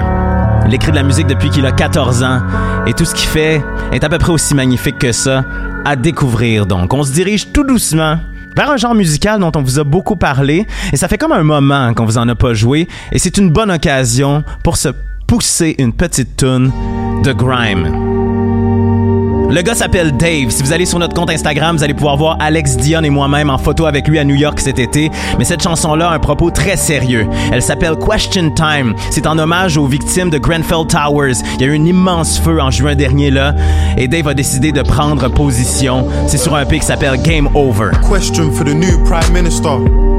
Il 0.67 0.73
écrit 0.73 0.91
de 0.91 0.95
la 0.95 1.03
musique 1.03 1.27
depuis 1.27 1.49
qu'il 1.49 1.65
a 1.65 1.71
14 1.71 2.23
ans 2.23 2.39
et 2.85 2.93
tout 2.93 3.05
ce 3.05 3.15
qu'il 3.15 3.27
fait 3.27 3.63
est 3.91 4.03
à 4.03 4.09
peu 4.09 4.17
près 4.17 4.31
aussi 4.31 4.53
magnifique 4.55 4.97
que 4.99 5.11
ça 5.11 5.43
à 5.83 5.95
découvrir. 5.95 6.65
Donc, 6.65 6.93
on 6.93 7.03
se 7.03 7.11
dirige 7.11 7.51
tout 7.51 7.63
doucement 7.63 8.17
vers 8.55 8.69
un 8.69 8.77
genre 8.77 8.95
musical 8.95 9.39
dont 9.39 9.51
on 9.55 9.61
vous 9.61 9.79
a 9.79 9.83
beaucoup 9.83 10.15
parlé 10.15 10.65
et 10.93 10.97
ça 10.97 11.07
fait 11.07 11.17
comme 11.17 11.31
un 11.31 11.43
moment 11.43 11.93
qu'on 11.93 12.05
vous 12.05 12.17
en 12.17 12.27
a 12.29 12.35
pas 12.35 12.53
joué 12.53 12.87
et 13.11 13.19
c'est 13.19 13.37
une 13.37 13.49
bonne 13.51 13.71
occasion 13.71 14.43
pour 14.63 14.77
se 14.77 14.89
pousser 15.27 15.75
une 15.79 15.93
petite 15.93 16.37
tune 16.37 16.71
de 17.23 17.31
grime. 17.33 18.04
Le 19.49 19.61
gars 19.61 19.75
s'appelle 19.75 20.11
Dave. 20.17 20.49
Si 20.49 20.63
vous 20.63 20.73
allez 20.73 20.85
sur 20.85 20.99
notre 20.99 21.13
compte 21.13 21.29
Instagram, 21.29 21.77
vous 21.77 21.83
allez 21.83 21.93
pouvoir 21.93 22.17
voir 22.17 22.37
Alex 22.39 22.77
Dion 22.77 23.03
et 23.03 23.09
moi-même 23.09 23.49
en 23.49 23.57
photo 23.57 23.85
avec 23.85 24.07
lui 24.07 24.19
à 24.19 24.23
New 24.23 24.35
York 24.35 24.59
cet 24.59 24.79
été. 24.79 25.11
Mais 25.37 25.45
cette 25.45 25.61
chanson-là 25.61 26.09
a 26.09 26.15
un 26.15 26.19
propos 26.19 26.49
très 26.49 26.77
sérieux. 26.77 27.27
Elle 27.51 27.61
s'appelle 27.61 27.95
Question 27.95 28.51
Time. 28.51 28.95
C'est 29.11 29.27
en 29.27 29.37
hommage 29.37 29.77
aux 29.77 29.85
victimes 29.85 30.29
de 30.29 30.37
Grenfell 30.37 30.87
Towers. 30.87 31.35
Il 31.55 31.61
y 31.61 31.63
a 31.65 31.67
eu 31.67 31.77
un 31.79 31.85
immense 31.85 32.39
feu 32.39 32.59
en 32.61 32.71
juin 32.71 32.95
dernier 32.95 33.31
là. 33.31 33.53
Et 33.97 34.07
Dave 34.07 34.27
a 34.27 34.33
décidé 34.33 34.71
de 34.71 34.81
prendre 34.81 35.29
position. 35.29 36.07
C'est 36.27 36.37
sur 36.37 36.55
un 36.55 36.63
EP 36.63 36.79
qui 36.79 36.85
s'appelle 36.85 37.21
Game 37.21 37.47
Over. 37.53 37.91
Question 38.09 38.51
for 38.51 38.65
the 38.65 38.73
new 38.73 39.03
Prime 39.05 39.31
Minister. 39.31 40.14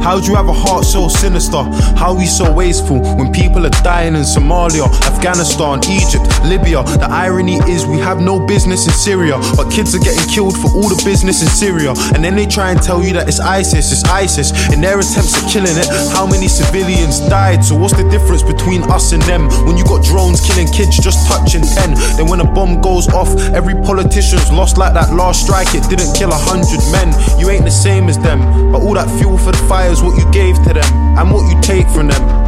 How 0.00 0.18
do 0.18 0.26
you 0.26 0.34
have 0.34 0.48
a 0.48 0.52
heart 0.52 0.84
so 0.84 1.08
sinister? 1.08 1.62
How 2.00 2.12
are 2.12 2.16
we 2.16 2.24
so 2.24 2.50
wasteful 2.50 3.00
when 3.16 3.32
people 3.32 3.66
are 3.66 3.76
dying 3.84 4.14
in 4.14 4.22
Somalia, 4.22 4.88
Afghanistan, 5.04 5.80
Egypt, 5.92 6.24
Libya? 6.42 6.82
The 6.96 7.08
irony 7.10 7.60
is 7.68 7.84
we 7.84 7.98
have 7.98 8.20
no 8.20 8.40
business 8.40 8.86
in 8.86 8.94
Syria, 8.94 9.36
but 9.56 9.70
kids 9.70 9.94
are 9.94 10.00
getting 10.00 10.26
killed 10.32 10.56
for 10.56 10.72
all 10.72 10.88
the 10.88 11.00
business 11.04 11.42
in 11.42 11.48
Syria. 11.48 11.92
And 12.14 12.24
then 12.24 12.34
they 12.34 12.46
try 12.46 12.70
and 12.70 12.80
tell 12.80 13.04
you 13.04 13.12
that 13.12 13.28
it's 13.28 13.40
ISIS, 13.40 13.92
it's 13.92 14.04
ISIS. 14.04 14.52
In 14.72 14.80
their 14.80 14.98
attempts 14.98 15.36
at 15.36 15.44
killing 15.52 15.76
it, 15.76 15.86
how 16.16 16.26
many 16.26 16.48
civilians 16.48 17.20
died? 17.28 17.62
So 17.62 17.76
what's 17.76 17.94
the 17.94 18.08
difference 18.08 18.42
between 18.42 18.82
us 18.84 19.12
and 19.12 19.22
them? 19.28 19.52
When 19.68 19.76
you 19.76 19.84
got 19.84 20.02
drones 20.02 20.40
killing 20.40 20.72
kids 20.72 20.96
just 20.96 21.28
touching 21.28 21.62
10, 21.62 22.16
then 22.16 22.26
when 22.26 22.40
a 22.40 22.48
bomb 22.48 22.80
goes 22.80 23.06
off, 23.12 23.28
every 23.52 23.74
politician's 23.84 24.50
lost 24.50 24.78
like 24.78 24.94
that 24.94 25.12
last 25.12 25.44
strike. 25.44 25.68
It 25.74 25.84
didn't 25.92 26.16
kill 26.16 26.32
a 26.32 26.40
hundred 26.40 26.80
men. 26.88 27.12
You 27.38 27.50
ain't 27.50 27.68
the 27.68 27.70
same 27.70 28.08
as 28.08 28.16
them, 28.18 28.72
but 28.72 28.80
all 28.80 28.94
that 28.94 29.10
fuel 29.20 29.36
for 29.36 29.52
the 29.52 29.62
fire 29.68 29.89
is 29.90 30.02
what 30.02 30.16
you 30.16 30.30
gave 30.30 30.56
to 30.62 30.72
them 30.72 31.18
and 31.18 31.30
what 31.32 31.52
you 31.52 31.60
take 31.60 31.88
from 31.88 32.08
them. 32.08 32.39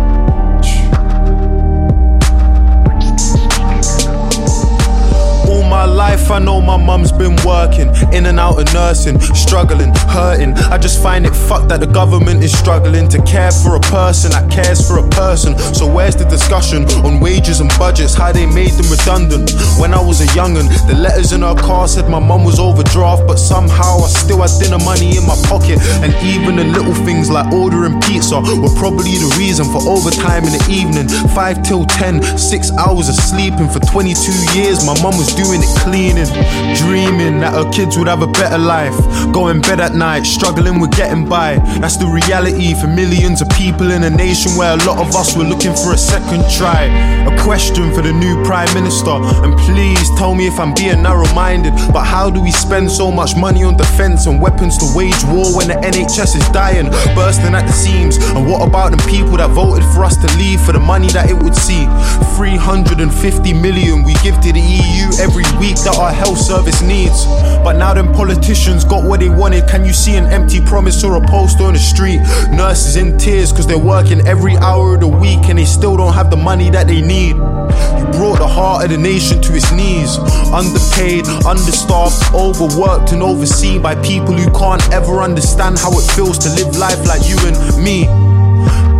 My 5.72 5.86
life, 5.86 6.30
I 6.30 6.38
know 6.38 6.60
my 6.60 6.76
mum's 6.76 7.10
been 7.10 7.34
working 7.46 7.88
in 8.12 8.26
and 8.26 8.38
out 8.38 8.60
of 8.60 8.66
nursing, 8.74 9.18
struggling, 9.32 9.88
hurting. 10.12 10.52
I 10.68 10.76
just 10.76 11.02
find 11.02 11.24
it 11.24 11.34
fucked 11.48 11.68
that 11.70 11.80
the 11.80 11.86
government 11.86 12.44
is 12.44 12.52
struggling 12.52 13.08
to 13.08 13.18
care 13.22 13.50
for 13.50 13.76
a 13.76 13.80
person 13.80 14.32
that 14.32 14.52
cares 14.52 14.86
for 14.86 14.98
a 14.98 15.08
person. 15.08 15.56
So, 15.72 15.88
where's 15.88 16.14
the 16.14 16.26
discussion 16.26 16.84
on 17.08 17.20
wages 17.20 17.60
and 17.60 17.70
budgets, 17.78 18.12
how 18.12 18.32
they 18.32 18.44
made 18.44 18.72
them 18.76 18.92
redundant? 18.92 19.48
When 19.80 19.94
I 19.94 20.02
was 20.04 20.20
a 20.20 20.28
young'un, 20.36 20.68
the 20.92 20.96
letters 21.00 21.32
in 21.32 21.40
her 21.40 21.56
car 21.56 21.88
said 21.88 22.06
my 22.06 22.20
mum 22.20 22.44
was 22.44 22.60
overdraft, 22.60 23.24
but 23.26 23.38
somehow 23.38 24.04
I 24.04 24.08
still 24.12 24.44
had 24.44 24.52
dinner 24.60 24.82
money 24.84 25.16
in 25.16 25.24
my 25.24 25.40
pocket. 25.48 25.80
And 26.04 26.12
even 26.20 26.56
the 26.60 26.68
little 26.68 26.94
things 27.08 27.30
like 27.30 27.48
ordering 27.50 27.96
pizza 28.04 28.36
were 28.36 28.76
probably 28.76 29.16
the 29.16 29.32
reason 29.40 29.64
for 29.72 29.80
overtime 29.88 30.44
in 30.44 30.52
the 30.52 30.64
evening. 30.68 31.08
5 31.32 31.62
till 31.64 31.86
10, 31.86 32.36
6 32.36 32.70
hours 32.76 33.08
of 33.08 33.16
sleeping 33.16 33.72
for 33.72 33.80
22 33.88 34.12
years. 34.52 34.84
My 34.84 34.92
mum 35.00 35.16
was 35.16 35.32
doing 35.32 35.61
it 35.62 35.72
cleaning, 35.80 36.30
dreaming 36.76 37.40
that 37.40 37.54
her 37.54 37.70
kids 37.70 37.96
would 37.96 38.08
have 38.08 38.22
a 38.22 38.26
better 38.26 38.58
life. 38.58 38.96
Going 39.32 39.60
bed 39.60 39.80
at 39.80 39.94
night, 39.94 40.24
struggling 40.24 40.80
with 40.80 40.90
getting 40.92 41.28
by. 41.28 41.56
That's 41.80 41.96
the 41.96 42.06
reality 42.06 42.74
for 42.74 42.86
millions 42.86 43.40
of 43.40 43.48
people 43.50 43.90
in 43.90 44.02
a 44.04 44.10
nation 44.10 44.52
where 44.56 44.74
a 44.74 44.80
lot 44.84 44.98
of 44.98 45.14
us 45.14 45.36
were 45.36 45.44
looking 45.44 45.74
for 45.74 45.94
a 45.94 45.98
second 45.98 46.44
try. 46.50 46.86
A 47.26 47.32
question 47.42 47.92
for 47.94 48.02
the 48.02 48.12
new 48.12 48.42
Prime 48.44 48.72
Minister, 48.74 49.14
and 49.44 49.56
please 49.58 50.08
tell 50.18 50.34
me 50.34 50.46
if 50.46 50.58
I'm 50.58 50.74
being 50.74 51.02
narrow 51.02 51.26
minded. 51.34 51.72
But 51.92 52.04
how 52.04 52.30
do 52.30 52.42
we 52.42 52.50
spend 52.50 52.90
so 52.90 53.10
much 53.10 53.36
money 53.36 53.62
on 53.64 53.76
defense 53.76 54.26
and 54.26 54.40
weapons 54.40 54.76
to 54.78 54.86
wage 54.94 55.22
war 55.26 55.46
when 55.56 55.68
the 55.68 55.74
NHS 55.74 56.36
is 56.36 56.48
dying, 56.50 56.90
bursting 57.14 57.54
at 57.54 57.66
the 57.66 57.72
seams? 57.72 58.16
And 58.34 58.46
what 58.46 58.66
about 58.66 58.90
the 58.90 59.02
people 59.08 59.36
that 59.38 59.50
voted 59.50 59.84
for 59.94 60.04
us 60.04 60.16
to 60.16 60.28
leave 60.36 60.60
for 60.60 60.72
the 60.72 60.80
money 60.80 61.08
that 61.08 61.30
it 61.30 61.38
would 61.42 61.54
see? 61.54 61.86
350 62.36 63.52
million 63.52 64.02
we 64.02 64.14
give 64.22 64.40
to 64.40 64.52
the 64.52 64.60
EU 64.60 65.06
every 65.20 65.44
week 65.58 65.76
that 65.84 65.96
our 65.98 66.12
health 66.12 66.38
service 66.38 66.82
needs. 66.82 67.24
But 67.64 67.74
now 67.74 67.94
them 67.94 68.12
politicians 68.12 68.84
got 68.84 69.04
what 69.04 69.20
they 69.20 69.28
wanted. 69.28 69.68
Can 69.68 69.84
you 69.84 69.92
see 69.92 70.16
an 70.16 70.26
empty 70.26 70.60
promise 70.60 71.02
or 71.04 71.16
a 71.16 71.26
poster 71.26 71.64
on 71.64 71.74
the 71.74 71.78
street? 71.78 72.20
Nurses 72.50 72.96
in 72.96 73.18
tears 73.18 73.50
because 73.52 73.66
they're 73.66 73.78
working 73.78 74.26
every 74.26 74.56
hour 74.56 74.94
of 74.94 75.00
the 75.00 75.08
week 75.08 75.44
and 75.48 75.58
they 75.58 75.64
still 75.64 75.96
don't 75.96 76.14
have 76.14 76.30
the 76.30 76.36
money 76.36 76.70
that 76.70 76.86
they 76.86 77.00
need. 77.00 77.36
You 77.36 78.06
brought 78.12 78.38
the 78.38 78.48
heart 78.48 78.84
of 78.84 78.90
the 78.90 78.98
nation 78.98 79.40
to 79.42 79.54
its 79.54 79.70
knees. 79.72 80.18
Underpaid, 80.52 81.26
understaffed, 81.46 82.34
overworked, 82.34 83.12
and 83.12 83.22
overseen 83.22 83.82
by 83.82 83.94
people 84.02 84.34
who 84.34 84.50
can't 84.58 84.82
ever 84.92 85.22
understand 85.22 85.78
how 85.78 85.90
it 85.92 86.10
feels 86.12 86.38
to 86.38 86.48
live 86.50 86.76
life 86.76 87.06
like 87.06 87.28
you 87.28 87.36
and 87.46 87.56
me. 87.82 88.31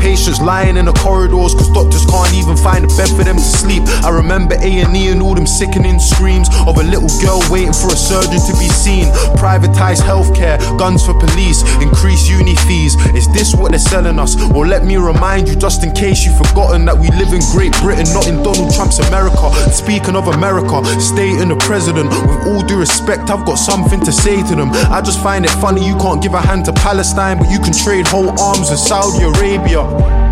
Patients 0.03 0.43
lying 0.43 0.77
in 0.77 0.87
the 0.87 0.93
corridors 0.99 1.55
cause 1.55 1.71
doctors 1.71 2.05
can't 2.07 2.35
even 2.35 2.57
find 2.57 2.83
a 2.85 2.91
bed 2.99 3.07
for 3.15 3.23
them 3.23 3.39
to 3.39 3.49
sleep. 3.63 3.87
I 4.03 4.11
remember 4.11 4.59
A&E 4.59 4.83
and 4.83 5.23
all 5.23 5.37
them 5.37 5.47
sickening 5.47 6.01
screams 6.01 6.51
of 6.67 6.75
a 6.77 6.83
little 6.83 7.07
girl 7.23 7.39
waiting 7.55 7.73
for 7.73 7.87
a 7.87 7.95
surgeon 7.95 8.43
to 8.51 8.53
be 8.59 8.67
seen. 8.67 9.07
Privatized 9.39 10.03
healthcare, 10.03 10.59
guns 10.77 11.07
for 11.07 11.15
police, 11.15 11.63
increased 11.79 12.29
uni 12.29 12.57
fees. 12.67 12.99
Is 13.15 13.31
this 13.31 13.55
what 13.55 13.71
they're 13.71 13.79
selling 13.79 14.19
us? 14.19 14.35
Well, 14.51 14.67
let 14.67 14.85
me 14.85 14.97
remind 14.97 15.47
you, 15.47 15.55
just 15.55 15.85
in 15.85 15.93
case 15.93 16.27
you've 16.27 16.37
forgotten, 16.37 16.85
that 16.87 16.99
we 16.99 17.07
live 17.15 17.31
in 17.31 17.41
Great 17.55 17.71
Britain, 17.79 18.11
not 18.11 18.27
in 18.27 18.43
Donald 18.43 18.75
Trump's 18.75 18.99
America. 19.07 19.55
Speaking 19.71 20.17
of 20.17 20.27
America, 20.27 20.83
stating 20.99 21.55
the 21.55 21.57
president, 21.63 22.11
with 22.27 22.51
all 22.51 22.63
due 22.67 22.81
respect, 22.83 23.31
I've 23.31 23.47
got 23.47 23.55
something 23.55 24.03
to 24.03 24.11
say 24.11 24.43
to 24.51 24.55
them. 24.59 24.75
I 24.91 25.01
just 25.01 25.23
find 25.23 25.45
it 25.47 25.55
funny 25.63 25.87
you 25.87 25.95
can't 26.03 26.21
give 26.21 26.35
a 26.35 26.43
hand 26.43 26.67
to 26.67 26.73
Palestine, 26.73 27.39
but 27.39 27.49
you 27.55 27.61
can 27.61 27.73
trade 27.73 28.09
whole 28.09 28.35
arms 28.43 28.67
with 28.67 28.83
Saudi 28.83 29.23
Arabia. 29.23 29.92
Look, 29.93 30.32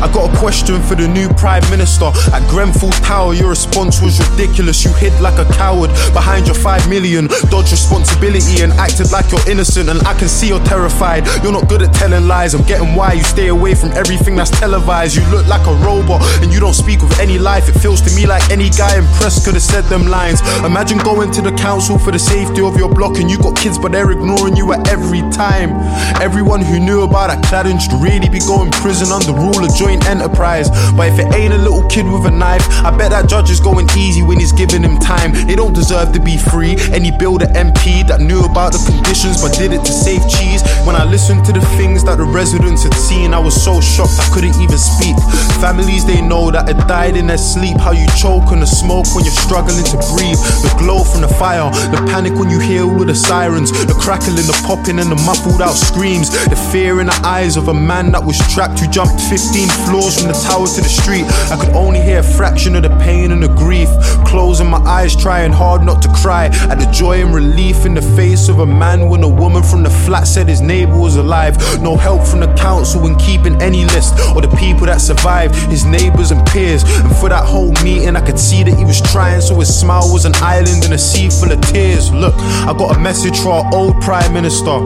I 0.00 0.10
got 0.12 0.32
a 0.32 0.38
question 0.38 0.80
for 0.82 0.94
the 0.94 1.06
new 1.06 1.28
Prime 1.36 1.62
Minister. 1.68 2.08
At 2.32 2.40
Grenfell 2.48 2.90
Tower, 3.04 3.34
your 3.34 3.50
response 3.50 4.00
was 4.00 4.16
ridiculous. 4.30 4.82
You 4.82 4.92
hid 4.94 5.12
like 5.20 5.36
a 5.36 5.44
coward 5.52 5.90
behind 6.16 6.46
your 6.46 6.56
5 6.56 6.88
million, 6.88 7.28
dodged 7.52 7.72
responsibility 7.72 8.62
and 8.62 8.72
acted 8.80 9.12
like 9.12 9.30
you're 9.30 9.44
innocent. 9.44 9.90
And 9.90 10.00
I 10.08 10.14
can 10.14 10.28
see 10.28 10.48
you're 10.48 10.64
terrified. 10.64 11.26
You're 11.42 11.52
not 11.52 11.68
good 11.68 11.82
at 11.82 11.92
telling 11.92 12.26
lies. 12.26 12.54
I'm 12.54 12.64
getting 12.64 12.94
why 12.96 13.12
you 13.12 13.24
stay 13.24 13.48
away 13.48 13.74
from 13.74 13.92
everything 13.92 14.36
that's 14.36 14.50
televised. 14.50 15.16
You 15.16 15.24
look 15.28 15.46
like 15.46 15.66
a 15.66 15.74
robot 15.84 16.22
and 16.40 16.50
you 16.50 16.60
don't 16.60 16.74
speak 16.74 17.02
with 17.02 17.20
any 17.20 17.38
life. 17.38 17.68
It 17.68 17.78
feels 17.78 18.00
to 18.02 18.10
me 18.16 18.26
like 18.26 18.48
any 18.50 18.70
guy 18.70 18.96
in 18.96 19.04
press 19.20 19.44
could 19.44 19.54
have 19.54 19.62
said 19.62 19.84
them 19.84 20.06
lines. 20.06 20.40
Imagine 20.64 20.98
going 20.98 21.30
to 21.32 21.42
the 21.42 21.52
council 21.52 21.98
for 21.98 22.10
the 22.10 22.18
safety 22.18 22.62
of 22.62 22.76
your 22.76 22.88
block 22.88 23.18
and 23.18 23.30
you 23.30 23.36
got 23.36 23.54
kids, 23.54 23.78
but 23.78 23.92
they're 23.92 24.10
ignoring 24.10 24.56
you 24.56 24.72
at 24.72 24.88
every 24.88 25.20
time. 25.30 25.76
Everyone 26.22 26.62
who 26.62 26.80
knew 26.80 27.02
about 27.02 27.28
that 27.28 27.44
cladding 27.44 27.78
should 27.78 28.00
really 28.00 28.28
be 28.30 28.40
going 28.40 28.70
prison 28.80 29.12
under 29.12 29.32
rule 29.32 29.60
of 29.60 29.70
enterprise. 30.06 30.70
But 30.94 31.08
if 31.08 31.18
it 31.18 31.34
ain't 31.34 31.54
a 31.54 31.58
little 31.58 31.86
kid 31.88 32.06
with 32.06 32.26
a 32.26 32.30
knife, 32.30 32.62
I 32.84 32.94
bet 32.96 33.10
that 33.10 33.28
judge 33.28 33.50
is 33.50 33.58
going 33.58 33.88
easy 33.98 34.22
when 34.22 34.38
he's 34.38 34.52
giving 34.52 34.82
him 34.82 34.98
time. 34.98 35.32
They 35.46 35.56
don't 35.56 35.74
deserve 35.74 36.12
to 36.12 36.20
be 36.20 36.36
free. 36.36 36.76
Any 36.92 37.10
builder 37.10 37.46
MP 37.46 38.06
that 38.06 38.20
knew 38.20 38.44
about 38.44 38.72
the 38.72 38.82
conditions 38.86 39.42
but 39.42 39.56
did 39.58 39.72
it 39.72 39.84
to 39.84 39.92
save 39.92 40.22
cheese. 40.28 40.62
When 40.86 40.94
I 40.94 41.04
listened 41.04 41.44
to 41.46 41.52
the 41.52 41.64
things 41.76 42.04
that 42.04 42.18
the 42.18 42.24
residents 42.24 42.84
had 42.84 42.94
seen, 42.94 43.34
I 43.34 43.38
was 43.38 43.56
so 43.56 43.80
shocked 43.80 44.20
I 44.20 44.28
couldn't 44.32 44.54
even 44.60 44.78
speak. 44.78 45.16
Families 45.58 46.04
they 46.06 46.20
know 46.20 46.50
that 46.50 46.68
had 46.68 46.86
died 46.86 47.16
in 47.16 47.26
their 47.26 47.38
sleep. 47.38 47.78
How 47.78 47.92
you 47.92 48.06
choke 48.16 48.52
on 48.52 48.60
the 48.60 48.66
smoke 48.66 49.06
when 49.14 49.24
you're 49.24 49.34
struggling 49.34 49.84
to 49.84 49.98
breathe. 50.14 50.38
The 50.62 50.72
glow 50.78 51.04
from 51.04 51.22
the 51.22 51.32
fire, 51.40 51.70
the 51.90 52.00
panic 52.06 52.34
when 52.34 52.50
you 52.50 52.60
hear 52.60 52.84
all 52.84 53.04
the 53.04 53.14
sirens, 53.14 53.72
the 53.72 53.94
crackling, 53.94 54.46
the 54.46 54.58
popping, 54.66 54.98
and 54.98 55.10
the 55.10 55.20
muffled 55.26 55.60
out 55.60 55.74
screams. 55.74 56.30
The 56.48 56.56
fear 56.70 57.00
in 57.00 57.06
the 57.06 57.20
eyes 57.24 57.56
of 57.56 57.68
a 57.68 57.74
man 57.74 58.12
that 58.12 58.22
was 58.24 58.38
trapped 58.52 58.80
who 58.80 58.88
jumped 58.88 59.20
15 59.30 59.68
floors 59.86 60.18
from 60.18 60.28
the 60.28 60.38
tower 60.48 60.66
to 60.66 60.80
the 60.80 60.88
street. 60.88 61.24
I 61.50 61.56
could 61.60 61.74
only 61.74 62.00
hear 62.00 62.20
a 62.20 62.22
fraction 62.22 62.76
of 62.76 62.82
the 62.82 62.90
pain 63.00 63.32
and 63.32 63.42
the 63.42 63.48
grief. 63.48 63.88
Closing 64.26 64.68
my 64.68 64.78
eyes, 64.78 65.14
trying 65.16 65.52
hard 65.52 65.82
not 65.82 66.02
to 66.02 66.08
cry 66.08 66.46
at 66.70 66.78
the 66.78 66.90
joy 66.92 67.22
and 67.22 67.34
relief 67.34 67.84
in 67.84 67.94
the 67.94 68.02
face 68.02 68.48
of 68.48 68.60
a 68.60 68.66
man 68.66 69.08
when 69.08 69.22
a 69.22 69.28
woman 69.28 69.62
from 69.62 69.82
the 69.82 69.90
flat 69.90 70.24
said 70.26 70.48
his 70.48 70.60
neighbor 70.60 70.96
was 70.96 71.16
alive. 71.16 71.56
No 71.80 71.96
help 71.96 72.26
from 72.26 72.40
the 72.40 72.52
council 72.54 73.06
in 73.06 73.16
keeping 73.16 73.60
any 73.60 73.84
list 73.84 74.14
or 74.34 74.40
the 74.40 74.54
people 74.56 74.86
that 74.86 75.00
survived, 75.00 75.54
his 75.70 75.84
neighbors 75.84 76.30
and 76.30 76.46
peers. 76.46 76.82
And 76.82 77.14
for 77.16 77.28
that 77.28 77.44
whole 77.44 77.72
meeting, 77.82 78.16
I 78.16 78.20
could 78.20 78.38
see 78.38 78.62
that 78.62 78.76
he 78.76 78.84
was 78.84 79.00
trying, 79.00 79.40
so 79.40 79.54
his 79.56 79.74
smile 79.74 80.12
was 80.12 80.24
an 80.24 80.34
island 80.36 80.84
in 80.84 80.92
a 80.92 80.98
sea 80.98 81.28
full 81.28 81.52
of 81.52 81.60
tears. 81.60 82.12
Look, 82.12 82.34
I 82.38 82.74
got 82.76 82.96
a 82.96 82.98
message 82.98 83.38
for 83.40 83.50
our 83.50 83.74
old 83.74 84.00
Prime 84.00 84.32
Minister, 84.32 84.80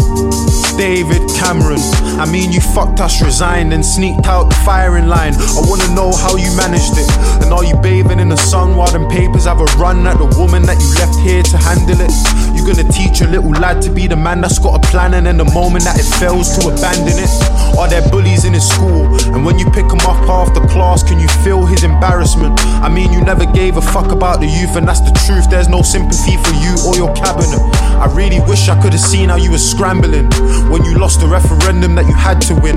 David 0.77 1.23
Cameron. 1.37 1.81
I 2.19 2.31
mean, 2.31 2.53
you 2.53 2.61
fucked 2.61 3.01
us, 3.01 3.23
resigned, 3.23 3.73
and 3.73 3.85
sneaked 3.85 4.27
out 4.27 4.49
the 4.49 4.57
firing 4.85 5.09
line. 5.09 5.33
I 5.33 5.63
wanna 5.65 5.89
know 5.95 6.13
how 6.13 6.37
you 6.37 6.51
managed 6.57 6.93
it. 7.01 7.09
And 7.41 7.51
are 7.55 7.65
you 7.65 7.75
bathing 7.81 8.21
in 8.21 8.29
the 8.29 8.37
sun 8.37 8.77
while 8.77 8.93
them 8.93 9.09
papers 9.09 9.47
have 9.47 9.61
a 9.61 9.69
run 9.81 10.07
at 10.07 10.19
the 10.19 10.29
woman 10.37 10.61
that 10.69 10.77
you 10.77 10.89
left 11.01 11.17
here 11.25 11.43
to 11.43 11.57
handle 11.57 11.97
it? 12.05 12.13
You're 12.53 12.69
gonna 12.69 12.93
teach 12.93 13.23
a 13.23 13.27
little 13.27 13.51
lad 13.63 13.81
to 13.83 13.91
be 13.91 14.07
the 14.07 14.17
man 14.17 14.43
that's 14.43 14.59
got 14.59 14.77
a 14.77 14.83
plan, 14.91 15.15
and 15.15 15.25
then 15.27 15.39
the 15.39 15.51
moment 15.57 15.85
that 15.85 15.97
it 15.97 16.05
fails 16.21 16.53
to 16.59 16.69
abandon 16.69 17.17
it? 17.17 17.33
Are 17.79 17.89
there 17.89 18.05
bullies 18.11 18.45
in 18.45 18.53
his 18.53 18.69
school? 18.69 19.09
And 19.33 19.47
when 19.47 19.59
you 19.59 19.65
pick 19.71 19.89
him 19.89 20.05
up 20.05 20.21
after 20.29 20.61
class, 20.69 21.03
can 21.03 21.19
you 21.19 21.29
feel 21.41 21.65
his 21.65 21.83
embarrassment? 21.83 22.61
I 22.85 22.91
mean, 22.91 23.11
you 23.11 23.25
never 23.25 23.47
gave 23.47 23.79
a 23.79 23.83
fuck 23.83 24.13
about 24.13 24.41
the 24.41 24.47
youth, 24.47 24.77
and 24.77 24.87
that's 24.87 25.01
the 25.01 25.17
truth. 25.25 25.49
There's 25.49 25.69
no 25.69 25.81
sympathy 25.81 26.37
for 26.45 26.55
you 26.61 26.73
or 26.85 26.93
your 26.95 27.13
cabinet. 27.17 27.63
I 28.05 28.13
really 28.13 28.41
wish 28.41 28.69
I 28.69 28.77
could 28.83 28.93
have 28.93 29.07
seen 29.13 29.31
how 29.31 29.37
you 29.37 29.51
were 29.51 29.65
scrambling 29.73 30.29
when 30.69 30.85
you 30.85 30.99
lost 30.99 31.21
the 31.21 31.27
referendum 31.27 31.95
that 31.95 32.05
you 32.05 32.13
had 32.13 32.43
to 32.53 32.55
win. 32.61 32.77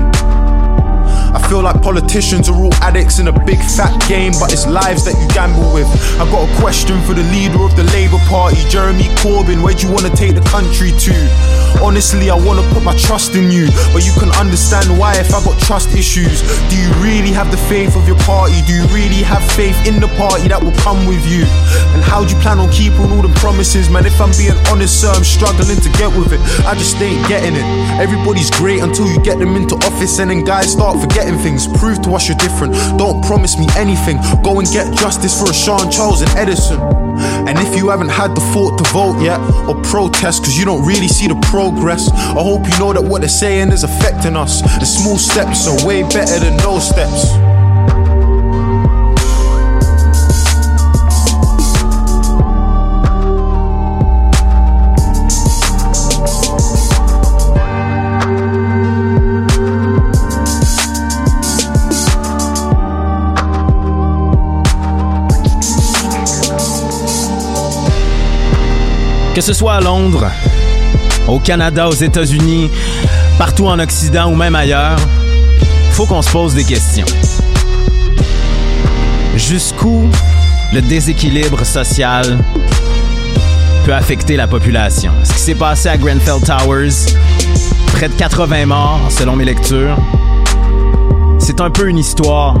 I 1.34 1.40
feel 1.48 1.62
like 1.62 1.82
politicians 1.82 2.48
are 2.48 2.56
all 2.56 2.72
addicts 2.80 3.18
in 3.18 3.28
a 3.28 3.32
big 3.44 3.58
fat 3.76 3.92
game, 4.08 4.32
but 4.40 4.52
it's 4.52 4.66
lives 4.66 5.04
that 5.04 5.14
you 5.20 5.28
gamble 5.28 5.72
with. 5.72 5.88
I've 6.20 6.30
got 6.30 6.48
a 6.48 6.52
question 6.60 7.00
for 7.02 7.12
the 7.12 7.24
leader 7.34 7.60
of 7.60 7.76
the 7.76 7.84
Labour 7.92 8.20
Party, 8.28 8.56
Jeremy 8.68 9.04
Corbyn. 9.20 9.62
Where 9.62 9.74
do 9.74 9.86
you 9.86 9.92
want 9.92 10.06
to 10.06 10.14
take 10.16 10.34
the 10.34 10.46
country 10.48 10.92
to? 10.92 11.14
Honestly, 11.84 12.30
I 12.30 12.34
wanna 12.34 12.64
put 12.72 12.82
my 12.82 12.96
trust 12.96 13.36
in 13.36 13.52
you, 13.52 13.68
but 13.92 14.04
you 14.04 14.12
can 14.16 14.32
understand 14.40 14.88
why 14.98 15.14
if 15.20 15.34
I 15.34 15.44
got 15.44 15.60
trust 15.60 15.94
issues. 15.94 16.40
Do 16.72 16.76
you 16.80 16.90
really 17.04 17.30
have 17.36 17.50
the 17.50 17.60
faith 17.68 17.94
of 17.94 18.08
your 18.08 18.18
party? 18.24 18.64
Do 18.64 18.72
you 18.72 18.86
really 18.88 19.20
have 19.22 19.44
faith 19.52 19.76
in 19.86 20.00
the 20.00 20.08
party 20.16 20.48
that 20.48 20.62
will 20.62 20.76
come 20.80 21.04
with 21.06 21.20
you? 21.28 21.44
And 21.92 22.00
how 22.02 22.24
do 22.24 22.32
you 22.32 22.40
plan 22.40 22.58
on 22.58 22.72
keeping 22.72 23.12
all 23.12 23.22
the 23.22 23.32
promises, 23.36 23.90
man? 23.90 24.06
If 24.06 24.20
I'm 24.20 24.32
being 24.40 24.56
honest, 24.72 25.00
sir, 25.00 25.12
I'm 25.12 25.24
struggling 25.24 25.76
to 25.76 25.90
get 26.00 26.08
with 26.16 26.32
it. 26.32 26.40
I 26.64 26.74
just 26.74 26.96
ain't 26.96 27.20
getting 27.28 27.54
it. 27.54 27.66
Everybody's 28.00 28.50
great 28.50 28.80
until 28.80 29.06
you 29.06 29.20
get 29.20 29.38
them 29.38 29.54
into 29.54 29.76
office, 29.86 30.18
and 30.18 30.30
then 30.30 30.44
guys 30.44 30.72
start 30.72 30.98
forgetting 30.98 31.17
things. 31.26 31.66
Prove 31.78 32.00
to 32.02 32.10
us 32.10 32.28
you're 32.28 32.36
different. 32.36 32.74
Don't 32.98 33.24
promise 33.24 33.58
me 33.58 33.66
anything. 33.76 34.18
Go 34.42 34.58
and 34.60 34.68
get 34.68 34.94
justice 34.96 35.38
for 35.38 35.46
Rashan 35.46 35.92
Charles 35.92 36.22
and 36.22 36.30
Edson. 36.32 36.80
And 37.48 37.58
if 37.58 37.76
you 37.76 37.88
haven't 37.88 38.10
had 38.10 38.34
the 38.34 38.40
thought 38.52 38.78
to 38.78 38.84
vote 38.92 39.20
yet 39.22 39.40
or 39.68 39.80
protest 39.82 40.42
because 40.42 40.58
you 40.58 40.64
don't 40.64 40.86
really 40.86 41.08
see 41.08 41.26
the 41.26 41.38
progress, 41.50 42.10
I 42.10 42.42
hope 42.42 42.66
you 42.68 42.78
know 42.78 42.92
that 42.92 43.02
what 43.02 43.20
they're 43.22 43.28
saying 43.28 43.72
is 43.72 43.84
affecting 43.84 44.36
us. 44.36 44.62
The 44.78 44.86
small 44.86 45.18
steps 45.18 45.66
are 45.66 45.86
way 45.86 46.02
better 46.02 46.38
than 46.38 46.56
no 46.58 46.78
steps. 46.78 47.57
Ce 69.48 69.54
soit 69.54 69.76
à 69.76 69.80
Londres, 69.80 70.26
au 71.26 71.38
Canada, 71.38 71.88
aux 71.88 71.94
États-Unis, 71.94 72.70
partout 73.38 73.66
en 73.66 73.78
Occident 73.78 74.30
ou 74.30 74.34
même 74.34 74.54
ailleurs, 74.54 74.98
faut 75.92 76.04
qu'on 76.04 76.20
se 76.20 76.30
pose 76.30 76.54
des 76.54 76.64
questions. 76.64 77.06
Jusqu'où 79.36 80.06
le 80.74 80.82
déséquilibre 80.82 81.64
social 81.64 82.44
peut 83.86 83.94
affecter 83.94 84.36
la 84.36 84.46
population? 84.46 85.12
Ce 85.24 85.32
qui 85.32 85.38
s'est 85.38 85.54
passé 85.54 85.88
à 85.88 85.96
Grenfell 85.96 86.42
Towers, 86.44 87.14
près 87.94 88.10
de 88.10 88.14
80 88.18 88.66
morts 88.66 89.00
selon 89.08 89.34
mes 89.34 89.46
lectures, 89.46 89.96
c'est 91.38 91.62
un 91.62 91.70
peu 91.70 91.88
une 91.88 91.96
histoire 91.96 92.54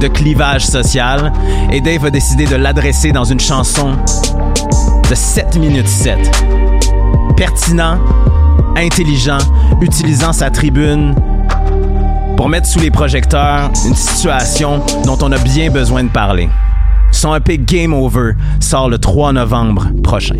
de 0.00 0.08
clivage 0.08 0.64
social 0.64 1.30
et 1.70 1.82
Dave 1.82 2.06
a 2.06 2.10
décidé 2.10 2.46
de 2.46 2.56
l'adresser 2.56 3.12
dans 3.12 3.24
une 3.24 3.40
chanson 3.40 3.98
de 5.12 5.14
7 5.14 5.58
minutes 5.58 5.88
7. 5.88 6.18
Pertinent, 7.36 7.98
intelligent, 8.78 9.36
utilisant 9.82 10.32
sa 10.32 10.48
tribune 10.48 11.14
pour 12.34 12.48
mettre 12.48 12.66
sous 12.66 12.78
les 12.78 12.90
projecteurs 12.90 13.70
une 13.84 13.94
situation 13.94 14.80
dont 15.04 15.18
on 15.20 15.30
a 15.32 15.36
bien 15.36 15.70
besoin 15.70 16.04
de 16.04 16.08
parler. 16.08 16.48
Son 17.10 17.34
EP 17.34 17.58
Game 17.58 17.92
Over 17.92 18.32
sort 18.60 18.88
le 18.88 18.96
3 18.96 19.34
novembre 19.34 19.88
prochain. 20.02 20.36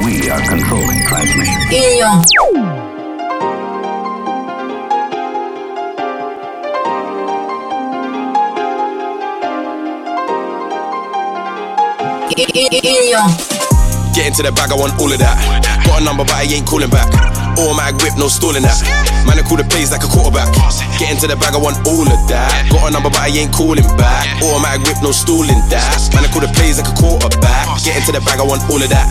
We 0.00 0.30
are 0.30 0.40
controlling 0.48 1.04
transmission. 1.04 2.41
Union. 13.12 13.28
Get 14.16 14.28
into 14.28 14.42
the 14.44 14.52
bag, 14.52 14.72
I 14.72 14.76
want 14.76 14.96
all 15.00 15.08
of 15.08 15.20
that. 15.20 15.36
Got 15.84 16.00
a 16.00 16.04
number, 16.04 16.24
but 16.24 16.36
I 16.36 16.48
ain't 16.48 16.64
calling 16.64 16.88
back. 16.88 17.08
Automatic 17.56 18.00
whip, 18.00 18.16
no 18.16 18.28
stalling 18.28 18.64
that. 18.64 18.80
Man, 19.28 19.36
I 19.36 19.44
call 19.44 19.60
the 19.60 19.64
plays 19.68 19.92
like 19.92 20.04
a 20.04 20.08
quarterback. 20.08 20.48
Get 20.96 21.12
into 21.12 21.28
the 21.28 21.36
bag, 21.36 21.52
I 21.52 21.60
want 21.60 21.76
all 21.84 22.04
of 22.08 22.20
that. 22.28 22.48
Got 22.72 22.88
a 22.88 22.90
number, 22.92 23.12
but 23.12 23.20
I 23.20 23.28
ain't 23.32 23.52
calling 23.52 23.84
back. 24.00 24.24
Automatic 24.40 24.84
whip, 24.88 24.98
no 25.04 25.12
stalling 25.12 25.60
that. 25.68 25.92
Man, 26.12 26.24
I 26.24 26.28
call 26.32 26.44
the 26.44 26.48
plays 26.56 26.80
like 26.80 26.88
a 26.88 26.94
quarterback. 26.96 27.68
Get 27.84 28.00
into 28.00 28.12
the 28.16 28.20
bag, 28.24 28.40
I 28.40 28.44
want 28.48 28.64
all 28.68 28.80
of 28.80 28.88
that. 28.88 29.06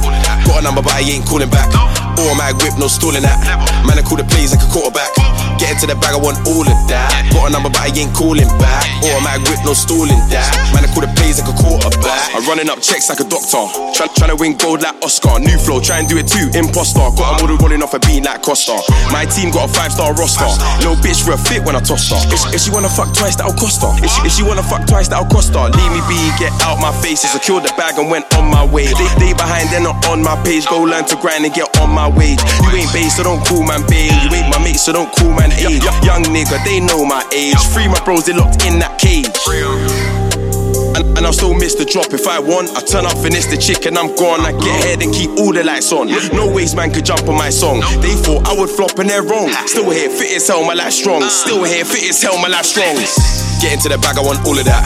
Got 0.46 0.62
a 0.62 0.62
number, 0.66 0.82
but 0.82 0.94
I 0.98 1.06
ain't 1.06 1.26
calling 1.26 1.50
back. 1.50 1.70
Automatic 2.18 2.58
whip, 2.62 2.78
no 2.78 2.90
stalling 2.90 3.26
that. 3.26 3.38
Man, 3.86 3.98
I 3.98 4.06
call 4.06 4.18
the 4.18 4.26
plays 4.26 4.54
like 4.54 4.66
a 4.66 4.70
quarterback. 4.70 5.14
Get 5.62 5.78
into 5.78 5.86
the 5.86 5.98
bag, 5.98 6.18
I 6.18 6.22
want 6.22 6.42
all 6.50 6.66
of 6.66 6.78
that. 6.90 7.10
Got 7.34 7.50
a 7.50 7.50
number, 7.54 7.70
but 7.70 7.82
I 7.82 7.94
ain't 7.94 8.14
calling 8.14 8.50
back. 8.58 8.86
Automatic 9.02 9.50
whip, 9.50 9.62
no 9.66 9.74
stalling 9.74 10.22
that. 10.34 10.50
Man, 10.74 10.81
call 10.92 11.04
the 11.04 11.12
plays 11.16 11.40
like 11.40 11.50
a 11.50 11.56
quarterback. 11.56 12.36
I'm 12.36 12.44
running 12.46 12.70
up 12.70 12.84
checks 12.84 13.10
like 13.10 13.20
a 13.20 13.28
doctor. 13.28 13.64
Try, 13.96 14.08
trying 14.14 14.32
to 14.32 14.38
win 14.38 14.56
gold 14.60 14.84
like 14.84 14.96
Oscar. 15.02 15.40
New 15.40 15.58
flow, 15.58 15.80
try 15.80 16.00
and 16.00 16.08
do 16.08 16.20
it 16.20 16.28
too. 16.28 16.52
Imposter. 16.54 17.08
Got 17.16 17.40
a 17.40 17.44
model 17.44 17.58
rolling 17.58 17.82
off 17.82 17.96
a 17.96 18.00
beat 18.04 18.24
like 18.24 18.44
Costa. 18.44 18.78
My 19.12 19.26
team 19.26 19.52
got 19.52 19.70
a 19.70 19.72
five 19.72 19.92
star 19.92 20.14
roster. 20.14 20.52
Little 20.84 21.00
bitch 21.00 21.24
real 21.28 21.40
fit 21.40 21.64
when 21.64 21.76
I 21.76 21.82
toss 21.82 22.12
her. 22.12 22.20
If, 22.30 22.56
if 22.56 22.62
she 22.62 22.70
wanna 22.72 22.92
fuck 22.92 23.16
twice, 23.16 23.36
that'll 23.36 23.56
cost 23.56 23.82
her. 23.82 23.92
If 24.04 24.12
she, 24.12 24.20
if 24.28 24.32
she 24.36 24.44
wanna 24.44 24.64
fuck 24.64 24.86
twice, 24.88 25.08
that'll 25.08 25.30
cost 25.32 25.56
her. 25.56 25.68
Leave 25.72 25.92
me 25.96 26.02
be, 26.12 26.20
get 26.38 26.52
out 26.62 26.80
my 26.84 26.92
face. 27.02 27.24
Secured 27.24 27.64
the 27.64 27.74
bag 27.80 27.98
and 27.98 28.12
went 28.12 28.28
on 28.36 28.50
my 28.52 28.66
way. 28.66 28.86
They, 28.86 29.10
they 29.20 29.32
behind, 29.34 29.70
they're 29.70 29.84
not 29.84 30.04
on 30.08 30.22
my 30.22 30.36
page. 30.44 30.68
Go 30.68 30.84
learn 30.84 31.06
to 31.06 31.16
grind 31.18 31.46
and 31.46 31.54
get 31.54 31.72
on 31.80 31.90
my 31.90 32.08
wage. 32.08 32.42
You 32.64 32.70
ain't 32.76 32.92
base, 32.94 33.18
so 33.18 33.24
don't 33.24 33.44
call 33.46 33.64
man 33.64 33.82
babe. 33.88 34.12
You 34.28 34.30
ain't 34.36 34.50
my 34.52 34.60
mate, 34.60 34.80
so 34.80 34.92
don't 34.92 35.12
call 35.14 35.32
man 35.34 35.52
age. 35.54 35.84
Young 36.04 36.24
nigga, 36.30 36.60
they 36.66 36.80
know 36.80 37.06
my 37.06 37.24
age. 37.34 37.58
Free 37.72 37.88
my 37.88 38.00
bros, 38.04 38.26
they 38.26 38.34
locked 38.34 38.66
in 38.66 38.80
that 38.80 39.00
cage. 39.00 40.21
And, 41.02 41.18
and 41.18 41.26
I'll 41.26 41.34
still 41.34 41.54
miss 41.54 41.74
the 41.74 41.86
drop 41.86 42.14
if 42.14 42.28
I 42.28 42.38
want. 42.38 42.70
I 42.78 42.82
turn 42.82 43.06
up, 43.06 43.18
finish 43.18 43.46
the 43.50 43.58
chick, 43.58 43.86
and 43.90 43.98
I'm 43.98 44.14
gone. 44.16 44.46
I 44.46 44.54
get 44.54 44.70
ahead 44.86 45.02
and 45.02 45.10
keep 45.14 45.34
all 45.42 45.54
the 45.54 45.64
lights 45.64 45.92
on. 45.92 46.08
No 46.34 46.46
ways 46.46 46.76
man 46.76 46.94
could 46.94 47.06
jump 47.06 47.26
on 47.26 47.38
my 47.38 47.50
song. 47.50 47.82
They 48.02 48.14
thought 48.14 48.46
I 48.46 48.54
would 48.54 48.70
flop 48.70 48.98
and 49.02 49.10
they're 49.10 49.26
wrong. 49.26 49.50
Still 49.66 49.90
here, 49.90 50.10
fit 50.10 50.38
as 50.38 50.48
hell, 50.48 50.62
my 50.64 50.74
life 50.74 50.94
strong. 50.94 51.24
Uh. 51.24 51.30
Still 51.30 51.64
here, 51.64 51.86
fit 51.86 52.06
as 52.10 52.22
hell, 52.22 52.38
my 52.38 52.50
life 52.50 52.70
strong. 52.70 52.94
Get 53.62 53.74
into 53.74 53.90
the 53.90 53.98
bag, 53.98 54.18
I 54.18 54.24
want 54.26 54.46
all 54.46 54.58
of 54.58 54.66
that. 54.66 54.82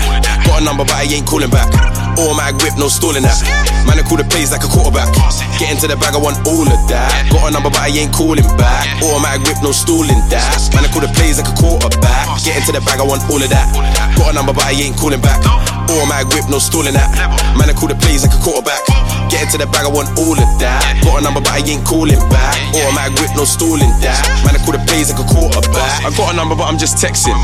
Got 0.47 0.61
a 0.61 0.65
number, 0.65 0.83
but 0.87 0.95
I 0.95 1.03
ain't 1.07 1.27
calling 1.27 1.51
back. 1.51 1.67
Automatic 2.15 2.63
whip, 2.63 2.75
no 2.79 2.87
stalling 2.87 3.23
that. 3.27 3.39
Man, 3.83 3.99
I 3.99 4.03
call 4.07 4.15
the 4.15 4.27
plays 4.27 4.55
like 4.55 4.63
a 4.63 4.71
quarterback. 4.71 5.11
Get 5.59 5.67
into 5.67 5.87
the 5.87 5.99
bag, 5.99 6.15
I 6.15 6.19
want 6.19 6.39
all 6.47 6.63
of 6.63 6.79
that. 6.87 7.11
Got 7.27 7.51
a 7.51 7.51
number, 7.51 7.71
but 7.71 7.83
I 7.83 7.91
ain't 7.91 8.15
calling 8.15 8.47
back. 8.55 8.87
Automatic 9.03 9.43
whip, 9.47 9.59
no 9.59 9.75
stalling 9.75 10.23
that. 10.31 10.47
Man, 10.71 10.87
I 10.87 10.89
call 10.95 11.03
the 11.03 11.11
plays 11.11 11.43
like 11.43 11.51
a 11.51 11.55
quarterback. 11.59 12.39
Get 12.43 12.55
into 12.55 12.71
the 12.71 12.79
bag, 12.87 13.03
I 13.03 13.07
want 13.07 13.23
all 13.27 13.43
of 13.43 13.51
that. 13.51 13.67
Got 14.15 14.31
a 14.31 14.33
number, 14.35 14.55
but 14.55 14.63
I 14.63 14.71
ain't 14.71 14.95
calling 14.95 15.19
back. 15.19 15.43
Automatic 15.89 16.33
whip, 16.33 16.45
no 16.49 16.59
stalling 16.59 16.93
that. 16.93 17.09
Man, 17.57 17.69
I 17.69 17.73
call 17.73 17.87
the 17.87 17.95
plays 17.95 18.25
like 18.25 18.33
a 18.33 18.41
quarterback. 18.41 18.81
Get 19.29 19.45
into 19.45 19.57
the 19.57 19.65
bag, 19.69 19.85
I 19.85 19.91
want 19.91 20.09
all 20.17 20.37
of 20.37 20.49
that. 20.61 20.81
Got 21.01 21.19
a 21.19 21.21
number, 21.23 21.41
but 21.41 21.53
I 21.53 21.61
ain't 21.65 21.85
calling 21.85 22.17
back. 22.29 22.57
Automatic 22.73 23.17
whip, 23.21 23.31
no 23.37 23.45
stalling 23.45 23.93
that. 24.01 24.21
Man, 24.45 24.57
I 24.57 24.59
call 24.61 24.73
the 24.73 24.83
plays 24.85 25.13
like 25.13 25.21
a 25.21 25.27
quarterback. 25.27 26.05
I 26.05 26.09
got 26.13 26.33
a 26.33 26.35
number, 26.35 26.55
but 26.55 26.65
I'm 26.65 26.77
just 26.77 26.97
texting. 26.97 27.35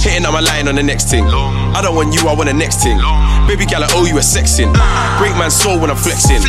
Hitting 0.00 0.24
up 0.24 0.32
my 0.32 0.40
line 0.40 0.68
on 0.68 0.74
the 0.76 0.82
next 0.84 1.08
thing. 1.08 1.24
I 1.28 1.80
don't 1.80 1.94
want 1.94 2.12
you, 2.16 2.28
I 2.28 2.32
want 2.32 2.48
the 2.48 2.56
next 2.56 2.82
thing. 2.82 2.96
Baby 3.48 3.66
gal, 3.66 3.84
I 3.84 3.88
owe 3.92 4.06
you 4.06 4.16
a 4.16 4.24
sexing. 4.24 4.72
Break 5.18 5.36
man's 5.36 5.56
soul 5.56 5.78
when 5.78 5.90
I'm 5.90 6.00
flexing. 6.00 6.40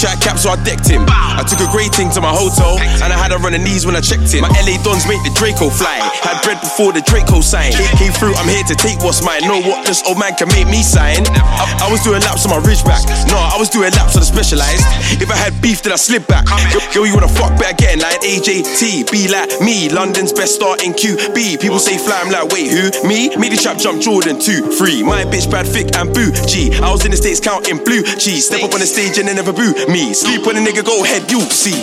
Tried 0.00 0.16
cap, 0.24 0.40
so 0.40 0.48
I 0.48 0.56
decked 0.64 0.88
him. 0.88 1.04
I 1.12 1.44
took 1.44 1.60
a 1.60 1.68
great 1.68 1.92
thing 1.92 2.08
to 2.16 2.24
my 2.24 2.32
hotel, 2.32 2.80
and 3.04 3.12
I 3.12 3.20
had 3.20 3.36
her 3.36 3.40
on 3.44 3.52
the 3.52 3.60
knees 3.60 3.84
when 3.84 3.92
I 3.92 4.00
checked 4.00 4.32
him. 4.32 4.48
My 4.48 4.52
LA 4.64 4.80
dons 4.80 5.04
make 5.04 5.20
the 5.28 5.32
Draco 5.36 5.68
fly. 5.68 6.00
Had 6.24 6.40
bread 6.40 6.56
before 6.64 6.96
the 6.96 7.04
Draco 7.04 7.44
sign. 7.44 7.76
Came 8.00 8.08
through, 8.08 8.32
I'm 8.40 8.48
here 8.48 8.64
to 8.64 8.72
take 8.72 9.04
what's 9.04 9.20
mine. 9.20 9.44
Know 9.44 9.60
what 9.60 9.84
this 9.84 10.00
old 10.08 10.16
man 10.16 10.32
can 10.40 10.48
make 10.56 10.72
me 10.72 10.80
sign. 10.80 11.28
I, 11.36 11.84
I 11.84 11.92
was 11.92 12.00
doing 12.00 12.24
laps 12.24 12.48
on 12.48 12.56
my 12.56 12.64
ridgeback. 12.64 13.04
No, 13.28 13.36
I 13.36 13.60
was 13.60 13.68
doing 13.68 13.92
laps 13.92 14.16
on 14.16 14.24
the 14.24 14.28
specialized. 14.32 14.88
If 15.20 15.28
I 15.28 15.36
had 15.36 15.52
beef, 15.60 15.84
then 15.84 15.92
I 15.92 16.00
slip 16.00 16.24
back. 16.24 16.48
Yo, 16.96 17.04
you 17.04 17.12
wanna 17.12 17.28
fuck 17.28 17.52
better 17.60 17.76
getting 17.76 18.00
like 18.00 18.24
AJT. 18.24 19.12
Be 19.12 19.28
like 19.28 19.52
me, 19.60 19.92
London's 19.92 20.32
best 20.32 20.56
starting 20.56 20.96
QB. 20.96 21.60
People 21.60 21.76
say 21.76 22.00
fly, 22.00 22.24
I'm 22.24 22.32
like, 22.32 22.48
wait, 22.48 22.72
who? 22.72 22.88
Me? 23.04 23.36
Me 23.36 23.52
the 23.52 23.60
trap 23.60 23.76
jump 23.76 24.00
Jordan 24.00 24.40
2, 24.40 24.80
3. 24.80 25.04
My 25.04 25.28
bitch 25.28 25.44
bad, 25.52 25.68
thick 25.68 25.92
and 25.92 26.08
boo. 26.16 26.32
G. 26.48 26.72
I 26.80 26.88
was 26.88 27.04
in 27.04 27.12
the 27.12 27.20
States 27.20 27.36
counting 27.36 27.84
blue 27.84 28.00
cheese. 28.16 28.48
Step 28.48 28.64
up 28.64 28.72
on 28.72 28.80
the 28.80 28.88
stage 28.88 29.20
and 29.20 29.28
they 29.28 29.36
never 29.36 29.52
boo 29.52 29.76
me. 29.90 30.14
Sleep 30.14 30.46
when 30.46 30.56
a 30.56 30.62
nigga 30.62 30.84
go 30.86 31.02
ahead, 31.02 31.30
you 31.30 31.40
see. 31.50 31.74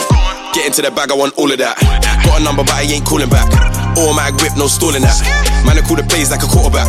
Get 0.55 0.65
into 0.65 0.81
the 0.81 0.89
bag, 0.89 1.11
I 1.11 1.15
want 1.15 1.37
all 1.37 1.51
of 1.51 1.59
that. 1.59 1.75
Got 2.23 2.39
a 2.39 2.43
number, 2.43 2.63
but 2.63 2.73
I 2.73 2.87
ain't 2.87 3.05
calling 3.05 3.29
back. 3.29 3.45
Automatic 3.99 4.39
whip, 4.41 4.53
no 4.55 4.65
stalling 4.71 5.03
that. 5.03 5.19
Man, 5.67 5.77
I 5.77 5.83
call 5.83 5.99
the 5.99 6.07
plays 6.07 6.31
like 6.31 6.41
a 6.41 6.49
quarterback. 6.49 6.87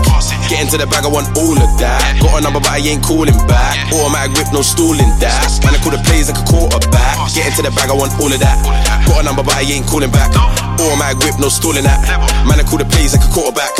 Get 0.49 0.62
into 0.62 0.79
the 0.79 0.87
bag, 0.87 1.05
I 1.05 1.11
want 1.11 1.29
all 1.37 1.59
of 1.59 1.71
that. 1.83 2.01
Got 2.23 2.39
a 2.39 2.41
number, 2.41 2.62
but 2.62 2.71
I 2.71 2.81
ain't 2.81 3.03
calling 3.03 3.35
back. 3.51 3.75
Automatic 3.91 4.39
whip, 4.39 4.49
no 4.55 4.62
stalling 4.62 5.11
that. 5.19 5.51
Man, 5.66 5.75
I 5.75 5.79
call 5.83 5.93
the 5.93 6.01
plays 6.07 6.31
like 6.31 6.39
a 6.39 6.47
quarterback. 6.47 7.16
Get 7.35 7.51
into 7.51 7.66
the 7.66 7.73
bag, 7.75 7.91
I 7.91 7.97
want 7.99 8.14
all 8.23 8.31
of 8.31 8.39
that. 8.39 8.57
Got 9.05 9.21
a 9.21 9.23
number, 9.27 9.43
but 9.43 9.59
I 9.59 9.66
ain't 9.66 9.85
calling 9.91 10.12
back. 10.14 10.31
Automatic 10.79 11.19
whip, 11.27 11.37
no 11.43 11.51
stalling 11.51 11.85
that. 11.85 12.01
Man, 12.47 12.57
I 12.61 12.64
call 12.64 12.79
the 12.79 12.89
plays 12.89 13.12
like 13.12 13.25
a 13.27 13.31
quarterback. 13.35 13.75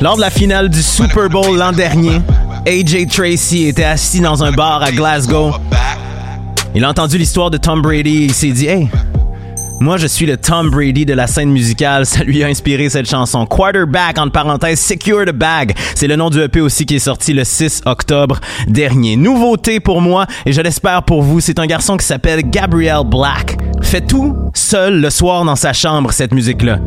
Lors 0.00 0.16
de 0.16 0.20
la 0.22 0.30
finale 0.30 0.68
du 0.70 0.82
Super 0.82 1.28
Bowl 1.28 1.56
l'an 1.58 1.72
dernier, 1.72 2.22
AJ 2.66 3.08
Tracy 3.08 3.66
était 3.66 3.84
assis 3.84 4.20
dans 4.20 4.42
un 4.42 4.52
bar 4.52 4.82
à 4.82 4.90
Glasgow. 4.90 5.52
Il 6.74 6.84
a 6.84 6.88
entendu 6.88 7.18
l'histoire 7.18 7.50
de 7.50 7.56
Tom 7.56 7.82
Brady. 7.82 8.22
Et 8.22 8.24
il 8.24 8.34
s'est 8.34 8.52
dit 8.52 8.66
Hey, 8.66 8.88
moi 9.80 9.96
je 9.96 10.06
suis 10.06 10.26
le 10.26 10.36
Tom 10.36 10.70
Brady 10.70 11.06
de 11.06 11.14
la 11.14 11.26
scène 11.26 11.50
musicale. 11.50 12.06
Ça 12.06 12.22
lui 12.22 12.44
a 12.44 12.46
inspiré 12.46 12.88
cette 12.88 13.08
chanson. 13.08 13.46
Quarterback, 13.46 14.18
entre 14.18 14.32
parenthèses, 14.32 14.80
Secure 14.80 15.24
the 15.24 15.32
Bag. 15.32 15.74
C'est 15.94 16.06
le 16.06 16.16
nom 16.16 16.30
du 16.30 16.40
EP 16.40 16.60
aussi 16.60 16.86
qui 16.86 16.96
est 16.96 17.00
sorti 17.00 17.32
le 17.32 17.44
6 17.44 17.82
octobre 17.86 18.38
dernier. 18.68 19.16
Nouveauté 19.16 19.80
pour 19.80 20.00
moi 20.00 20.26
et 20.46 20.52
je 20.52 20.60
l'espère 20.60 21.02
pour 21.02 21.22
vous. 21.22 21.40
C'est 21.40 21.58
un 21.58 21.66
garçon 21.66 21.96
qui 21.96 22.06
s'appelle 22.06 22.48
Gabriel 22.48 23.02
Black. 23.04 23.56
Fait 23.82 24.06
tout 24.06 24.36
seul 24.54 25.00
le 25.00 25.10
soir 25.10 25.44
dans 25.44 25.56
sa 25.56 25.72
chambre, 25.72 26.12
cette 26.12 26.32
musique-là. 26.32 26.78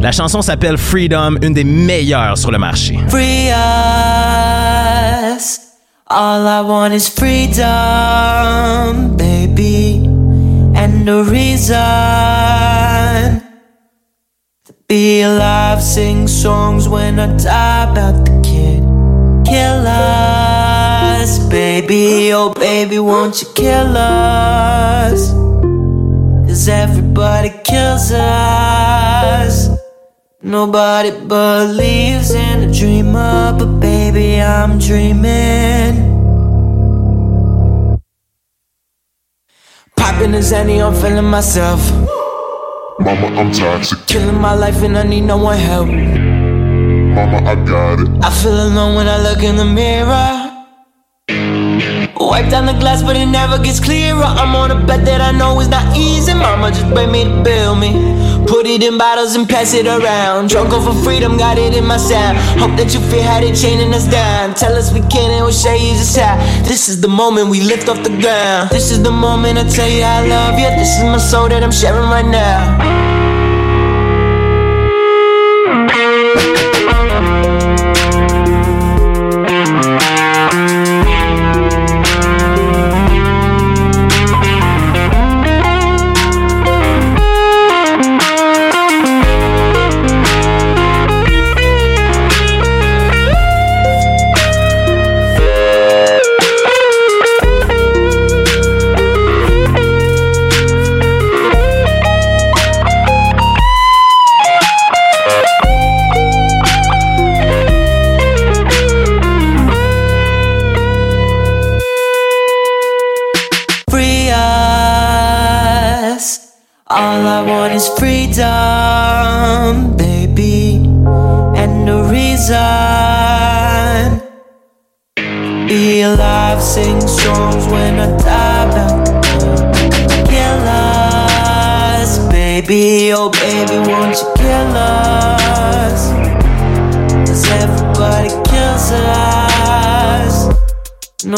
La 0.00 0.12
chanson 0.12 0.42
s'appelle 0.42 0.76
Freedom, 0.76 1.36
une 1.42 1.54
des 1.54 1.64
meilleures 1.64 2.36
sur 2.36 2.50
le 2.50 2.58
marché. 2.58 2.98
Free 3.08 3.48
us. 3.50 3.54
All 6.10 6.46
I 6.46 6.60
want 6.60 6.92
is 6.92 7.08
freedom, 7.08 9.16
baby. 9.16 10.03
And 10.76 11.06
the 11.06 11.24
reason 11.24 11.76
to 14.64 14.72
be 14.88 15.22
alive, 15.22 15.82
sing 15.82 16.28
songs 16.28 16.88
when 16.88 17.18
I 17.18 17.36
die 17.36 17.90
about 17.90 18.24
the 18.24 18.40
kid. 18.42 18.82
Kill 19.46 19.86
us, 19.86 21.38
baby. 21.48 22.32
Oh, 22.32 22.52
baby, 22.54 22.98
won't 22.98 23.40
you 23.40 23.48
kill 23.54 23.96
us? 23.96 25.32
Cause 26.48 26.68
everybody 26.68 27.50
kills 27.64 28.12
us. 28.12 29.68
Nobody 30.42 31.10
believes 31.10 32.32
in 32.32 32.68
a 32.68 32.72
dreamer, 32.72 33.56
but 33.58 33.80
baby, 33.80 34.40
I'm 34.40 34.78
dreaming. 34.78 36.13
Popping 40.04 40.34
a 40.34 40.38
Xanny, 40.38 40.86
I'm 40.86 40.92
feeling 40.92 41.24
myself. 41.24 41.80
Mama, 43.00 43.28
I'm 43.40 43.50
toxic. 43.50 44.06
Killing 44.06 44.38
my 44.38 44.54
life 44.54 44.82
and 44.82 44.98
I 44.98 45.02
need 45.02 45.22
no 45.22 45.38
one 45.38 45.56
help. 45.56 45.88
Mama, 45.88 47.38
I 47.48 47.54
got 47.64 48.00
it. 48.00 48.08
I 48.22 48.28
feel 48.30 48.52
alone 48.52 48.96
when 48.96 49.08
I 49.08 49.16
look 49.22 49.42
in 49.42 49.56
the 49.56 49.64
mirror. 49.64 50.43
Wipe 52.18 52.48
down 52.50 52.66
the 52.66 52.72
glass, 52.74 53.02
but 53.02 53.16
it 53.16 53.26
never 53.26 53.58
gets 53.58 53.80
clearer. 53.80 54.22
I'm 54.22 54.54
on 54.54 54.70
a 54.70 54.86
bed 54.86 55.04
that 55.06 55.20
I 55.20 55.32
know 55.36 55.58
is 55.60 55.68
not 55.68 55.96
easy. 55.96 56.34
Mama 56.34 56.70
just 56.70 56.88
bring 56.94 57.10
me 57.10 57.24
to 57.24 57.42
build 57.42 57.78
me. 57.78 57.92
Put 58.46 58.66
it 58.66 58.82
in 58.82 58.98
bottles 58.98 59.34
and 59.34 59.48
pass 59.48 59.74
it 59.74 59.86
around. 59.86 60.48
Drunk 60.48 60.70
for 60.70 60.94
freedom, 61.02 61.36
got 61.36 61.58
it 61.58 61.74
in 61.74 61.86
my 61.86 61.96
sound. 61.96 62.38
Hope 62.60 62.76
that 62.78 62.94
you 62.94 63.00
feel 63.10 63.22
how 63.22 63.40
they 63.40 63.52
chaining 63.52 63.92
us 63.94 64.06
down. 64.06 64.54
Tell 64.54 64.74
us 64.76 64.92
we 64.92 65.00
can 65.08 65.30
and 65.32 65.44
we'll 65.44 65.52
show 65.52 65.74
you 65.74 65.94
just 65.94 66.16
how. 66.16 66.36
This 66.62 66.88
is 66.88 67.00
the 67.00 67.08
moment 67.08 67.48
we 67.48 67.62
lift 67.62 67.88
off 67.88 68.02
the 68.04 68.14
ground. 68.20 68.70
This 68.70 68.90
is 68.90 69.02
the 69.02 69.10
moment 69.10 69.58
I 69.58 69.64
tell 69.68 69.88
you 69.88 70.02
I 70.02 70.26
love 70.26 70.58
you. 70.58 70.70
This 70.78 70.96
is 70.96 71.02
my 71.02 71.18
soul 71.18 71.48
that 71.48 71.62
I'm 71.62 71.72
sharing 71.72 72.08
right 72.10 72.26
now. 72.26 73.13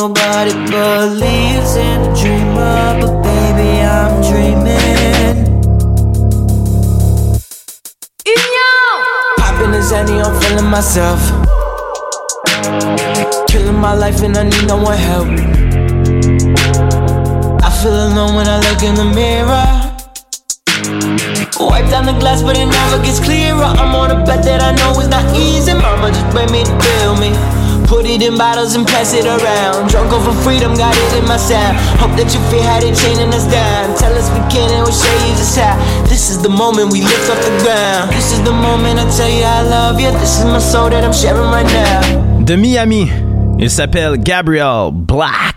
Nobody 0.07 0.53
believes 0.71 1.75
in 1.75 2.01
a 2.01 2.15
dreamer, 2.15 2.97
but 3.01 3.23
baby, 3.25 3.83
I'm 3.83 4.23
dreaming. 4.23 5.35
Popping 9.37 9.75
a 9.75 9.83
Xanny, 9.83 10.23
I'm 10.23 10.41
feeling 10.41 10.71
myself. 10.71 11.19
Killing 13.49 13.81
my 13.81 13.95
life 13.95 14.23
and 14.23 14.37
I 14.37 14.45
need 14.45 14.69
no 14.69 14.77
one 14.77 14.97
help. 14.97 15.27
I 17.65 17.71
feel 17.83 17.99
alone 18.07 18.37
when 18.37 18.47
I 18.47 18.61
look 18.61 18.85
in 18.85 18.95
the 18.95 19.11
mirror. 19.13 19.67
Wipe 21.59 21.91
down 21.91 22.07
the 22.07 22.17
glass, 22.21 22.43
but 22.43 22.57
it 22.57 22.67
never 22.67 23.03
gets 23.03 23.19
clearer. 23.19 23.59
I'm 23.59 23.93
on 23.97 24.13
a 24.13 24.25
bet 24.25 24.45
that 24.45 24.63
I 24.63 24.71
know 24.77 25.01
is 25.01 25.09
not 25.09 25.37
easy. 25.37 25.75
Mama 25.75 26.13
just 26.13 26.31
bring 26.31 26.49
me 26.53 26.63
to 26.63 26.79
bill 26.79 27.17
me. 27.17 27.56
Put 27.87 28.05
it 28.05 28.21
in 28.21 28.37
bottles 28.37 28.75
and 28.75 28.87
pass 28.87 29.15
it 29.15 29.27
around. 29.27 29.89
Drunk 29.89 30.13
over 30.13 30.33
freedom, 30.43 30.75
got 30.75 30.95
it 30.97 31.23
in 31.23 31.25
my 31.29 31.37
sound. 31.37 31.79
Hope 32.03 32.17
that 32.19 32.35
you 32.35 32.41
feel 32.51 32.63
how 32.63 32.81
they 32.81 32.93
chaining 32.93 33.33
us 33.33 33.47
down. 33.47 33.97
Tell 33.97 34.13
us 34.19 34.29
we 34.35 34.43
can 34.51 34.69
and 34.75 34.83
we'll 34.83 34.93
show 34.93 35.17
you 35.23 35.35
just 35.39 35.57
how. 35.57 35.79
This 36.11 36.29
is 36.29 36.43
the 36.43 36.49
moment 36.49 36.93
we 36.93 37.01
lift 37.03 37.31
up 37.31 37.39
the 37.39 37.55
ground. 37.63 38.11
This 38.11 38.33
is 38.33 38.43
the 38.43 38.53
moment 38.53 38.99
I 38.99 39.07
tell 39.17 39.31
you 39.31 39.45
I 39.45 39.63
love 39.63 40.01
you. 40.01 40.11
This 40.19 40.39
is 40.39 40.45
my 40.45 40.59
soul 40.59 40.91
that 40.91 41.05
I'm 41.05 41.15
sharing 41.15 41.51
right 41.51 41.67
now. 41.67 42.45
De 42.45 42.57
Miami, 42.57 43.09
il 43.59 43.71
s'appelle 43.71 44.19
Gabriel 44.19 44.91
Black. 44.93 45.55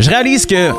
Je 0.00 0.08
réalise 0.10 0.46
que 0.46 0.72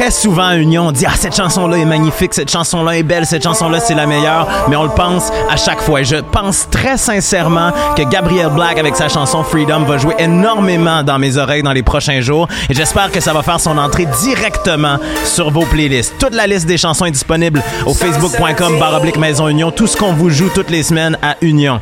très 0.00 0.10
souvent 0.10 0.46
à 0.46 0.56
Union, 0.56 0.86
on 0.86 0.92
dit 0.92 1.04
Ah, 1.06 1.12
cette 1.14 1.36
chanson-là 1.36 1.76
est 1.76 1.84
magnifique, 1.84 2.32
cette 2.32 2.50
chanson-là 2.50 2.96
est 2.96 3.02
belle, 3.02 3.26
cette 3.26 3.42
chanson-là 3.42 3.80
c'est 3.80 3.94
la 3.94 4.06
meilleure, 4.06 4.48
mais 4.70 4.76
on 4.76 4.84
le 4.84 4.88
pense 4.88 5.30
à 5.50 5.56
chaque 5.56 5.82
fois. 5.82 6.00
Et 6.00 6.04
je 6.06 6.16
pense 6.16 6.68
très 6.70 6.96
sincèrement 6.96 7.70
que 7.94 8.02
Gabriel 8.04 8.48
Black, 8.48 8.78
avec 8.78 8.96
sa 8.96 9.10
chanson 9.10 9.42
Freedom, 9.42 9.80
va 9.80 9.98
jouer 9.98 10.14
énormément 10.18 11.02
dans 11.02 11.18
mes 11.18 11.36
oreilles 11.36 11.62
dans 11.62 11.74
les 11.74 11.82
prochains 11.82 12.22
jours. 12.22 12.48
Et 12.70 12.74
j'espère 12.74 13.12
que 13.12 13.20
ça 13.20 13.34
va 13.34 13.42
faire 13.42 13.60
son 13.60 13.76
entrée 13.76 14.06
directement 14.22 14.96
sur 15.26 15.50
vos 15.50 15.66
playlists. 15.66 16.14
Toute 16.18 16.34
la 16.34 16.46
liste 16.46 16.66
des 16.66 16.78
chansons 16.78 17.04
est 17.04 17.10
disponible 17.10 17.62
au 17.84 17.92
facebook.com 17.92 18.78
baroblique 18.78 19.18
Maison 19.18 19.48
Union. 19.48 19.70
Tout 19.70 19.86
ce 19.86 19.98
qu'on 19.98 20.14
vous 20.14 20.30
joue 20.30 20.48
toutes 20.54 20.70
les 20.70 20.82
semaines 20.82 21.18
à 21.20 21.36
Union. 21.42 21.78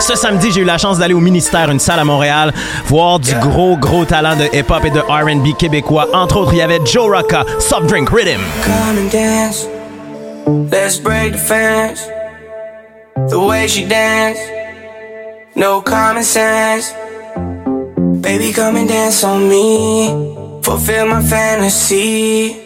Ce 0.00 0.16
samedi, 0.16 0.50
j'ai 0.50 0.62
eu 0.62 0.64
la 0.64 0.78
chance 0.78 0.98
d'aller 0.98 1.14
au 1.14 1.20
ministère, 1.20 1.70
une 1.70 1.78
salle 1.78 2.00
à 2.00 2.04
Montréal, 2.04 2.52
voir 2.86 3.20
du 3.20 3.34
gros, 3.34 3.76
gros 3.76 4.04
talent 4.04 4.34
de 4.34 4.44
hip-hop 4.56 4.84
et 4.84 4.90
de 4.90 5.00
RB 5.00 5.56
québécois. 5.56 6.08
Entre 6.12 6.38
autres, 6.38 6.52
il 6.52 6.58
y 6.58 6.62
avait 6.62 6.80
Joe 6.84 7.14
Rocca, 7.14 7.44
Soft 7.58 7.86
Drink 7.86 8.08
Rhythm. 8.10 8.40
Come 8.64 8.98
and 8.98 9.10
dance. 9.12 9.68
Let's 10.72 10.98
break 10.98 11.32
the 11.32 11.38
fence. 11.38 12.08
The 13.28 13.36
way 13.36 13.68
she 13.68 13.84
dance. 13.86 14.38
No 15.54 15.80
common 15.82 16.24
sense. 16.24 16.94
Baby, 18.20 18.52
come 18.52 18.76
and 18.76 18.88
dance 18.88 19.22
on 19.22 19.48
me. 19.48 20.08
Fulfill 20.62 21.06
my 21.06 21.22
fantasy. 21.22 22.56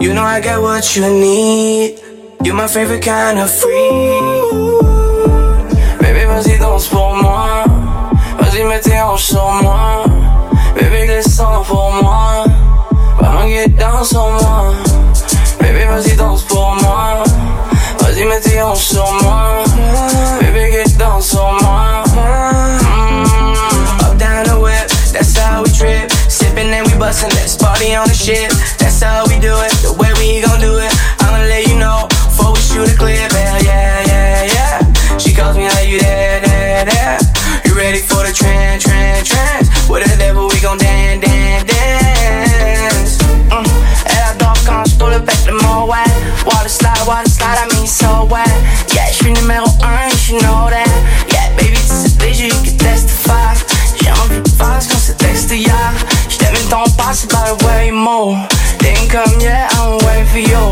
You 0.00 0.14
know 0.14 0.22
I 0.22 0.40
got 0.40 0.62
what 0.62 0.96
you 0.96 1.02
need. 1.02 1.98
You're 2.44 2.54
my 2.54 2.68
favorite 2.68 3.02
kind 3.02 3.38
of 3.40 3.50
free. 3.50 4.53
Danse 6.74 6.88
pour 6.88 7.14
moi. 7.14 7.62
Vas-y, 8.40 8.64
mets 8.64 8.80
tes 8.80 9.00
hanches 9.00 9.26
sur 9.26 9.48
moi. 9.62 10.06
Baby, 10.74 11.06
descends 11.06 11.62
pour 11.68 11.92
moi. 12.02 12.46
Get 13.46 13.78
down 13.78 14.04
sur 14.04 14.28
moi. 14.32 14.74
Baby, 15.60 15.84
vas-y, 15.84 16.16
danse 16.16 16.42
pour 16.42 16.74
moi. 16.82 17.22
Vas-y, 18.00 18.24
mets 18.24 18.40
tes 18.40 18.60
hanches 18.60 18.88
sur 18.88 19.06
moi. 19.22 19.62
Baby, 20.40 20.72
get 20.72 20.98
down 20.98 21.22
sur 21.22 21.52
moi. 21.62 22.02
Mm. 22.08 23.54
Up 24.02 24.18
down 24.18 24.42
the 24.42 24.58
whip, 24.58 24.88
that's 25.12 25.38
how 25.38 25.62
we 25.62 25.70
trip. 25.70 26.10
Sipping 26.28 26.74
and 26.74 26.84
we 26.88 26.98
bustin', 26.98 27.28
let's 27.36 27.54
party 27.56 27.94
on 27.94 28.08
the 28.08 28.14
ship. 28.14 28.50
That's 28.78 29.00
how 29.00 29.24
we 29.28 29.38
do 29.38 29.54
it, 29.60 29.70
the 29.82 29.92
way 29.92 30.10
we 30.18 30.40
so 47.94 48.26
wet. 48.28 48.48
Yeah, 48.92 49.06
je 49.08 49.14
suis 49.14 49.32
numéro 49.32 49.66
1, 49.82 50.10
you 50.28 50.40
know 50.40 50.68
that. 50.68 50.88
Yeah, 51.30 51.48
baby, 51.56 51.78
tu 51.78 51.94
sais 51.94 52.10
déjà, 52.18 52.48
can 52.48 52.76
testify. 52.76 53.54
J'ai 54.02 54.10
envie 54.10 54.40
de 54.42 54.48
faire 54.48 54.82
ce 54.82 54.88
qu'on 54.88 54.98
s'est 54.98 55.14
texté 55.14 55.58
hier. 55.58 55.92
J't'aime 56.28 56.56
ton 56.68 56.84
passé 56.96 57.28
by 57.28 57.36
the 57.46 57.64
way 57.64 57.90
move. 57.92 58.36
Didn't 58.80 59.08
come 59.08 59.40
yet, 59.40 59.72
I'm 59.74 59.98
waiting 60.04 60.26
for 60.26 60.38
you, 60.38 60.64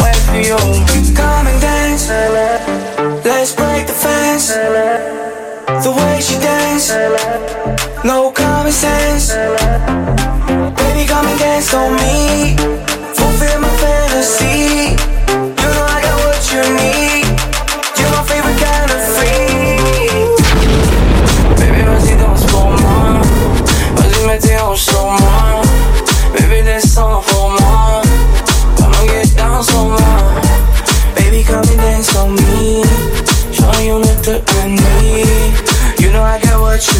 waiting 0.00 0.26
for 0.26 0.40
you. 0.40 0.56
Come 1.14 1.46
and 1.46 1.60
dance. 1.60 2.08
Let's 3.24 3.52
break 3.52 3.86
the 3.86 3.92
fence. 3.92 4.48
The 4.48 5.90
way 5.90 6.20
she 6.20 6.38
dance, 6.38 6.92
no 8.04 8.30
common 8.30 8.72
sense. 8.72 9.34
Baby, 10.76 11.06
come 11.06 11.26
and 11.26 11.38
dance 11.38 11.74
on 11.74 11.94
me. 11.96 12.56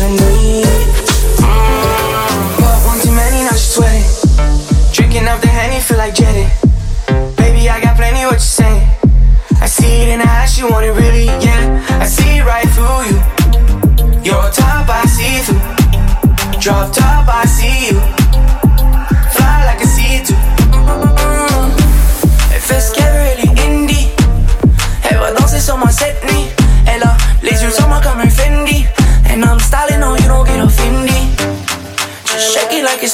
Mm. 0.03 0.65
But 2.59 2.87
one 2.87 2.99
too 3.01 3.13
many, 3.13 3.45
now 3.45 3.53
she's 3.53 3.75
sweating. 3.75 4.03
Drinking 4.93 5.25
the 5.25 5.81
feel 5.81 5.97
like 5.97 6.15
jetting. 6.15 6.51
Baby, 7.37 7.69
I 7.69 7.81
got 7.81 7.97
plenty 7.97 8.25
what 8.25 8.35
you 8.35 8.39
saying. 8.41 8.89
I 9.61 9.67
see 9.67 10.03
it 10.03 10.09
in 10.09 10.21
her 10.21 10.47
she 10.49 10.65
want 10.65 10.85
it 10.87 10.93
really, 10.93 11.27
yeah. 11.27 12.01
I 12.01 12.07
see 12.07 12.41
right 12.41 12.69
through 12.75 13.03
you. 13.11 13.19
You're 14.25 14.51
top, 14.51 14.89
I 14.89 15.05
see 15.07 15.39
through. 15.47 16.61
Drop 16.61 16.93
top, 16.93 17.29
I 17.29 17.45
see 17.47 17.87
you. 17.91 18.22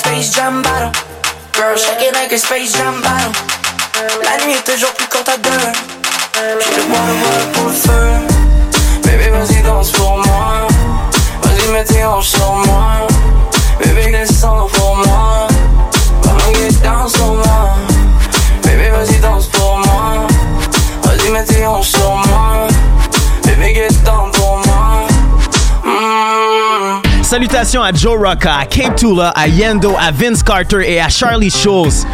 Space 0.09 0.35
Jam 0.35 0.63
bottle. 0.63 0.91
Girl, 1.53 1.77
shake 1.77 2.01
it 2.01 2.15
like 2.15 2.33
a 2.33 2.39
Space 2.39 2.73
Jam 2.73 3.03
bottle. 3.03 3.31
La 4.25 4.43
nuit 4.43 4.55
est 4.55 4.65
toujours 4.65 4.93
plus 4.95 5.07
courte 5.07 5.29
à 5.29 5.37
deux. 5.37 5.51
J'ai 6.35 6.77
le 6.77 6.83
water, 6.89 7.15
water 7.25 7.47
pour 7.53 7.65
le 7.67 7.73
feu. 7.75 8.09
Baby, 9.05 9.29
vas-y, 9.29 9.63
danse 9.63 9.91
pour 9.91 10.17
moi. 10.17 10.67
Vas-y, 11.43 11.69
mets 11.73 11.85
tes 11.85 12.07
hanches 12.07 12.29
sur 12.29 12.53
moi. 12.53 12.68
Salutations 27.39 27.83
à 27.85 27.93
Joe 27.93 28.19
Rocca, 28.19 28.57
à 28.57 28.67
Cape 28.67 28.97
Tula, 28.97 29.29
à 29.29 29.47
Yendo, 29.47 29.95
à 29.97 30.11
Vince 30.11 30.43
Carter 30.43 30.81
et 30.85 31.01
à 31.01 31.09
Charlie 31.09 31.53
Schulz 31.53 32.05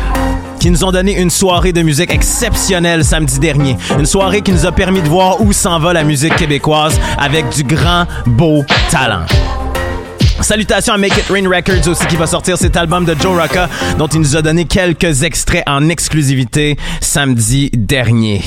qui 0.60 0.68
nous 0.70 0.84
ont 0.84 0.92
donné 0.92 1.18
une 1.18 1.30
soirée 1.30 1.72
de 1.72 1.80
musique 1.80 2.12
exceptionnelle 2.12 3.02
samedi 3.02 3.38
dernier. 3.38 3.78
Une 3.98 4.04
soirée 4.04 4.42
qui 4.42 4.52
nous 4.52 4.66
a 4.66 4.72
permis 4.72 5.00
de 5.00 5.08
voir 5.08 5.40
où 5.40 5.54
s'en 5.54 5.78
va 5.78 5.94
la 5.94 6.04
musique 6.04 6.36
québécoise 6.36 7.00
avec 7.16 7.48
du 7.48 7.64
grand, 7.64 8.04
beau 8.26 8.66
talent. 8.90 9.24
Salutations 10.42 10.92
à 10.92 10.98
Make 10.98 11.16
It 11.16 11.30
Rain 11.30 11.48
Records 11.48 11.88
aussi 11.88 12.06
qui 12.06 12.16
va 12.16 12.26
sortir 12.26 12.58
cet 12.58 12.76
album 12.76 13.06
de 13.06 13.16
Joe 13.18 13.40
Rocca 13.40 13.70
dont 13.96 14.08
il 14.08 14.20
nous 14.20 14.36
a 14.36 14.42
donné 14.42 14.66
quelques 14.66 15.22
extraits 15.22 15.64
en 15.66 15.88
exclusivité 15.88 16.76
samedi 17.00 17.70
dernier. 17.72 18.42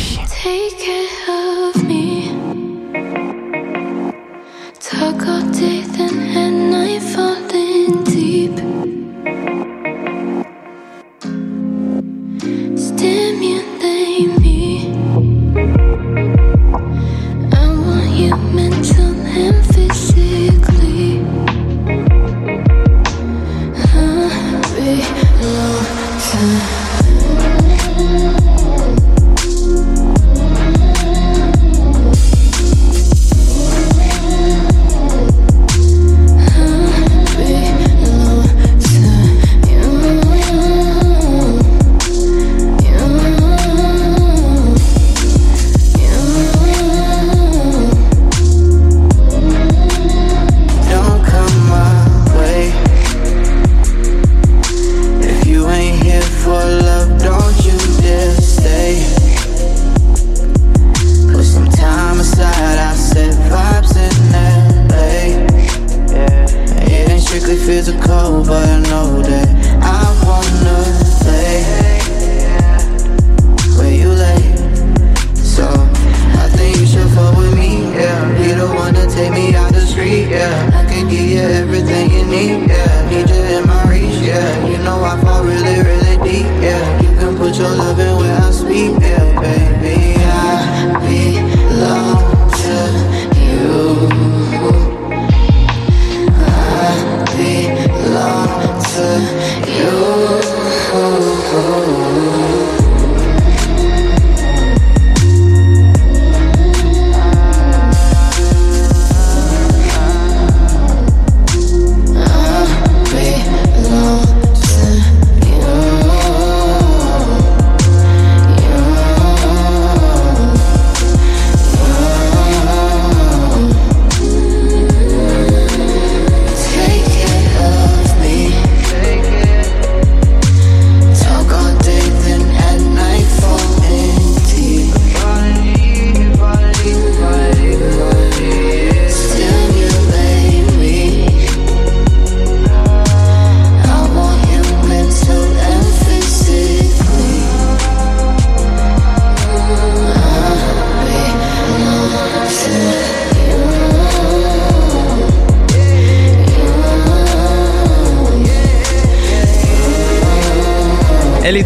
Take 101.68 102.57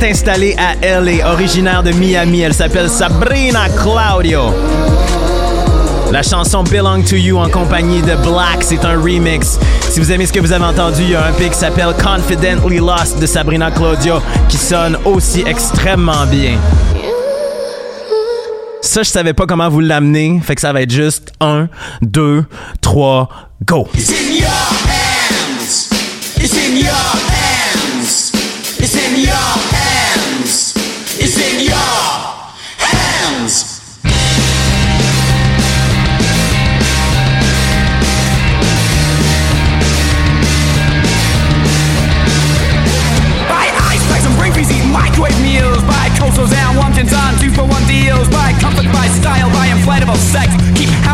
est 0.04 0.10
installée 0.10 0.56
à 0.58 0.76
LA, 1.02 1.32
originaire 1.32 1.84
de 1.84 1.92
Miami. 1.92 2.42
Elle 2.42 2.54
s'appelle 2.54 2.90
Sabrina 2.90 3.68
Claudio. 3.70 4.54
La 6.12 6.24
chanson 6.24 6.64
Belong 6.64 7.04
to 7.04 7.16
You 7.16 7.38
en 7.38 7.50
compagnie 7.50 8.02
de 8.02 8.16
Black, 8.16 8.62
c'est 8.62 8.84
un 8.86 9.00
remix. 9.00 9.60
Si 9.90 10.00
vous 10.00 10.12
aimez 10.12 10.26
ce 10.26 10.34
que 10.34 10.40
vous 10.40 10.52
avez 10.52 10.66
entendu, 10.66 11.02
il 11.04 11.10
y 11.12 11.16
a 11.16 11.26
un 11.26 11.32
pic 11.34 11.52
qui 11.52 11.58
s'appelle 11.58 11.94
Confidently 12.02 12.78
Lost 12.78 13.20
de 13.20 13.26
Sabrina 13.26 13.72
Claudio 13.72 14.22
qui 14.50 14.58
sonne 14.58 14.98
aussi 15.06 15.44
extrêmement 15.46 16.26
bien. 16.26 16.58
Ça, 18.82 19.04
je 19.04 19.10
savais 19.10 19.34
pas 19.34 19.46
comment 19.46 19.70
vous 19.70 19.80
l'amener, 19.80 20.40
fait 20.44 20.56
que 20.56 20.62
ça 20.62 20.74
va 20.74 20.82
être 20.82 20.92
juste 20.92 21.32
1, 21.40 21.68
2, 22.02 22.46
3, 22.82 23.30
go! 23.66 23.88
It's 23.94 24.10
in 24.10 24.34
your 24.34 24.48
hands. 24.50 25.90
It's 26.38 26.54
in 26.54 26.78
your 26.78 27.21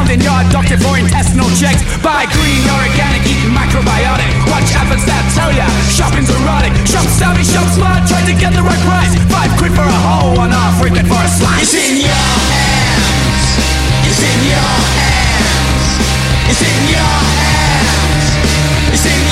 Hounding 0.08 0.24
your 0.24 0.40
doctor 0.56 0.80
for 0.80 0.96
intestinal 0.96 1.52
checks. 1.60 1.84
Buy 2.00 2.24
green, 2.32 2.64
organic, 2.64 3.28
eat 3.28 3.44
macrobiotic. 3.52 4.32
Watch 4.48 4.72
adverts 4.72 5.04
that 5.04 5.20
tell 5.36 5.52
ya 5.52 5.68
shopping's 5.92 6.32
erotic. 6.32 6.72
Shop 6.88 7.04
savvy, 7.12 7.44
shop 7.44 7.68
smart, 7.76 8.08
try 8.08 8.24
to 8.24 8.32
get 8.40 8.56
the 8.56 8.64
right 8.64 8.80
price. 8.88 9.12
Five 9.28 9.52
quid 9.60 9.76
for 9.76 9.84
a 9.84 10.00
whole, 10.08 10.40
one 10.40 10.56
off, 10.56 10.80
for 10.80 10.88
a 10.88 11.28
slice. 11.28 11.60
It's 11.60 11.76
in 11.76 12.08
your 12.08 12.24
hands. 12.40 13.52
It's 14.08 14.24
in 14.24 14.40
your 14.48 14.64
hands. 14.96 15.76
It's 16.56 16.64
in 16.64 16.80
your 16.88 17.12
hands. 17.28 18.96
It's 18.96 19.04
in 19.12 19.27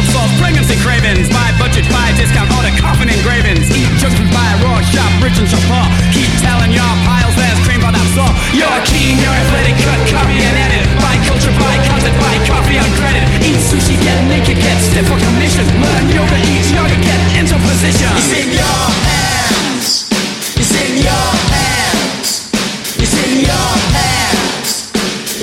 handmade 0.00 0.30
and 0.30 0.38
pregnancy 0.40 0.76
cravings. 0.80 1.28
Buy 1.28 1.52
budget, 1.58 1.84
buy 1.90 2.12
discount, 2.16 2.50
order 2.56 2.72
coffin 2.80 3.08
engravings. 3.08 3.68
Eat 3.70 3.88
junk 4.00 4.16
food, 4.16 4.30
buy 4.32 4.50
raw, 4.64 4.80
shop 4.80 5.10
rich 5.22 5.38
and 5.38 5.48
shop. 5.48 5.88
Keep 6.12 6.30
telling 6.40 6.72
your 6.72 6.92
piles 7.04 7.34
there's 7.36 7.60
cream, 7.66 7.80
but 7.80 7.92
that's 7.92 8.16
all. 8.16 8.32
You're 8.56 8.80
keen, 8.88 9.18
you're 9.20 9.32
athletic, 9.32 9.76
cut, 9.84 10.00
copy 10.08 10.36
and 10.40 10.56
edit. 10.56 10.84
Buy 11.00 11.16
culture, 11.28 11.52
buy 11.60 11.76
content, 11.88 12.16
buy 12.16 12.36
coffee 12.48 12.78
on 12.78 12.88
credit. 12.96 13.24
Eat 13.44 13.60
sushi, 13.60 13.96
get 14.00 14.16
naked, 14.28 14.56
get 14.56 14.78
stiff 14.80 15.06
for 15.08 15.18
commission. 15.18 15.66
Learn 15.80 16.04
yoga, 16.12 16.38
eat 16.48 16.66
yoga, 16.72 16.96
get 17.00 17.20
into 17.36 17.56
position. 17.60 18.10
It's 18.16 18.32
in 18.32 18.48
your 18.56 18.82
hands. 19.04 20.08
It's 20.56 20.74
in 20.76 20.92
your 21.04 21.28
hands. 21.52 22.48
It's 22.96 23.16
in 23.16 23.32
your 23.44 23.70
hands. 23.96 24.70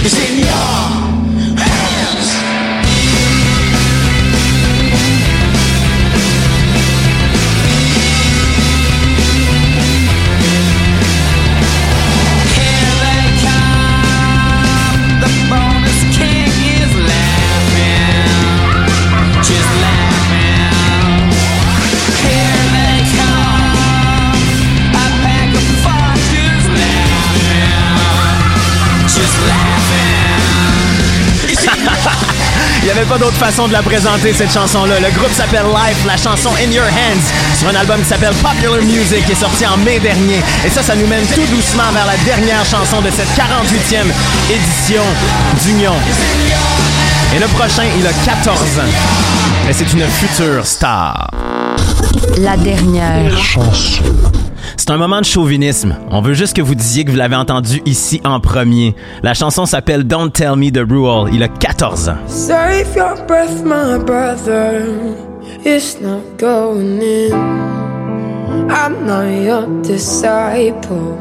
It's 0.01 0.17
in 0.17 0.36
pas 33.07 33.17
d'autre 33.17 33.37
façon 33.37 33.67
de 33.67 33.73
la 33.73 33.81
présenter, 33.81 34.33
cette 34.33 34.51
chanson-là. 34.51 34.99
Le 34.99 35.09
groupe 35.17 35.31
s'appelle 35.31 35.65
Life, 35.65 36.05
la 36.05 36.17
chanson 36.17 36.49
In 36.61 36.71
Your 36.71 36.85
Hands, 36.85 37.57
sur 37.57 37.69
un 37.69 37.75
album 37.75 38.01
qui 38.01 38.09
s'appelle 38.09 38.33
Popular 38.35 38.81
Music, 38.81 39.25
qui 39.25 39.31
est 39.31 39.35
sorti 39.35 39.65
en 39.65 39.77
mai 39.77 39.99
dernier. 39.99 40.41
Et 40.65 40.69
ça, 40.69 40.83
ça 40.83 40.95
nous 40.95 41.07
mène 41.07 41.25
tout 41.27 41.45
doucement 41.45 41.89
vers 41.93 42.05
la 42.05 42.17
dernière 42.25 42.65
chanson 42.65 43.01
de 43.01 43.09
cette 43.11 43.29
48e 43.29 44.07
édition 44.51 45.03
d'Union. 45.63 45.93
Et 47.35 47.39
le 47.39 47.47
prochain, 47.47 47.83
il 47.97 48.05
a 48.05 48.13
14 48.25 48.59
ans. 48.79 49.69
Et 49.69 49.73
c'est 49.73 49.91
une 49.93 50.07
future 50.07 50.65
star. 50.65 51.29
La 52.37 52.57
dernière 52.57 53.37
chanson. 53.37 54.03
C'est 54.87 54.93
un 54.93 54.97
moment 54.97 55.19
de 55.19 55.25
chauvinisme. 55.25 55.97
On 56.11 56.21
veut 56.21 56.33
juste 56.33 56.55
que 56.55 56.61
vous 56.61 56.73
disiez 56.73 57.03
que 57.03 57.11
vous 57.11 57.17
l'avez 57.17 57.35
entendu 57.35 57.81
ici 57.85 58.21
en 58.23 58.39
premier. 58.39 58.95
La 59.21 59.33
chanson 59.33 59.65
s'appelle 59.65 60.05
Don't 60.05 60.31
Tell 60.31 60.55
Me 60.55 60.71
the 60.71 60.89
Rule. 60.89 61.29
Il 61.33 61.43
a 61.43 61.49
14 61.49 62.07
ans. 62.07 62.15
Save 62.25 62.95
your 62.95 63.17
breath, 63.27 63.65
my 63.65 64.01
brother. 64.01 64.85
It's 65.65 65.99
not 65.99 66.21
going 66.37 67.01
in. 67.01 67.33
I'm 68.69 69.05
not 69.05 69.25
your 69.25 69.67
disciple. 69.81 71.17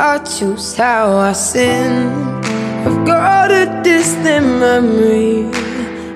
I 0.00 0.18
choose 0.20 0.74
how 0.74 1.18
I 1.18 1.34
sin. 1.34 2.08
I've 2.86 3.04
got 3.04 3.50
a 3.50 3.82
distant 3.82 4.46
memory 4.46 5.44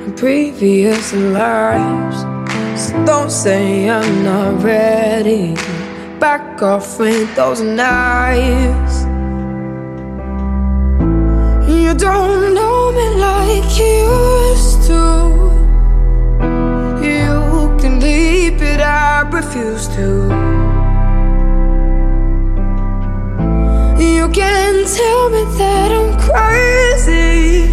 of 0.07 0.17
previous 0.17 1.13
lives. 1.13 2.25
So 2.77 2.95
don't 3.05 3.31
say 3.31 3.91
I'm 3.91 4.25
not 4.25 4.65
ready. 4.65 5.55
Back 6.21 6.61
off 6.63 6.99
with 6.99 7.33
those 7.37 7.61
knives. 7.61 9.05
You 11.71 11.95
don't 11.95 12.55
know 12.55 12.91
me 12.91 13.09
like 13.21 13.79
you 13.79 14.51
used 14.51 14.83
to. 14.89 15.03
You 17.07 17.77
can 17.81 18.01
leave 18.01 18.61
it, 18.61 18.81
I 18.81 19.21
refuse 19.31 19.87
to. 19.95 20.09
You 24.03 24.29
can 24.31 24.85
tell 24.99 25.31
me 25.31 25.45
that 25.59 25.93
I'm 25.93 26.19
crazy. 26.19 27.69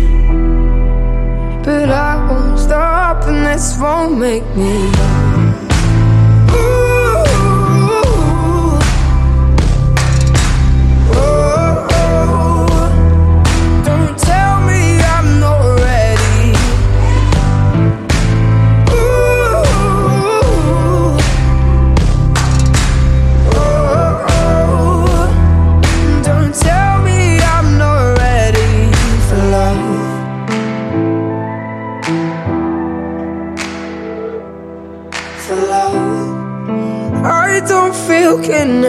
But 1.64 1.90
I 1.90 2.28
won't 2.30 2.60
stop, 2.60 3.24
and 3.28 3.44
this 3.44 3.76
won't 3.80 4.20
make 4.20 4.46
me. 4.56 5.35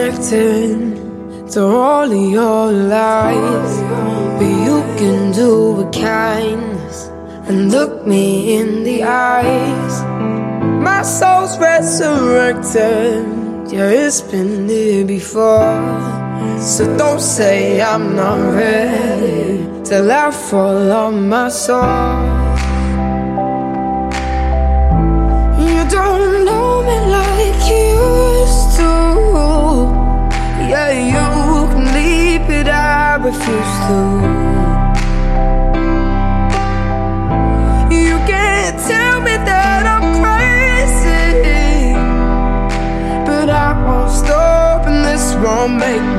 Connected 0.07 1.51
to 1.51 1.61
all 1.65 2.11
of 2.11 2.31
your 2.31 2.71
lies. 2.71 3.81
But 4.37 4.51
you 4.65 4.81
can 4.97 5.31
do 5.31 5.81
a 5.81 5.91
kindness 5.91 7.07
and 7.47 7.71
look 7.71 8.05
me 8.05 8.57
in 8.57 8.83
the 8.83 9.03
eyes. 9.03 10.03
My 10.83 11.01
soul's 11.01 11.57
resurrected. 11.59 13.25
Yeah, 13.71 13.89
it's 13.89 14.21
been 14.21 14.69
here 14.69 15.05
before. 15.05 15.83
So 16.59 16.85
don't 16.97 17.19
say 17.19 17.81
I'm 17.81 18.15
not 18.15 18.53
ready 18.53 19.83
till 19.83 20.11
I 20.11 20.31
fall 20.31 20.91
on 20.91 21.27
my 21.27 21.49
soul. 21.49 22.36
Refuse 33.27 33.73
to. 33.87 33.99
You 38.03 38.15
can't 38.31 38.79
tell 38.87 39.19
me 39.19 39.35
that 39.49 39.83
I'm 39.95 40.07
crazy, 40.23 41.91
but 43.27 43.49
I 43.49 43.69
won't 43.85 44.11
stop, 44.11 44.87
and 44.87 45.03
this 45.03 45.35
won't 45.43 45.73
make 45.75 46.16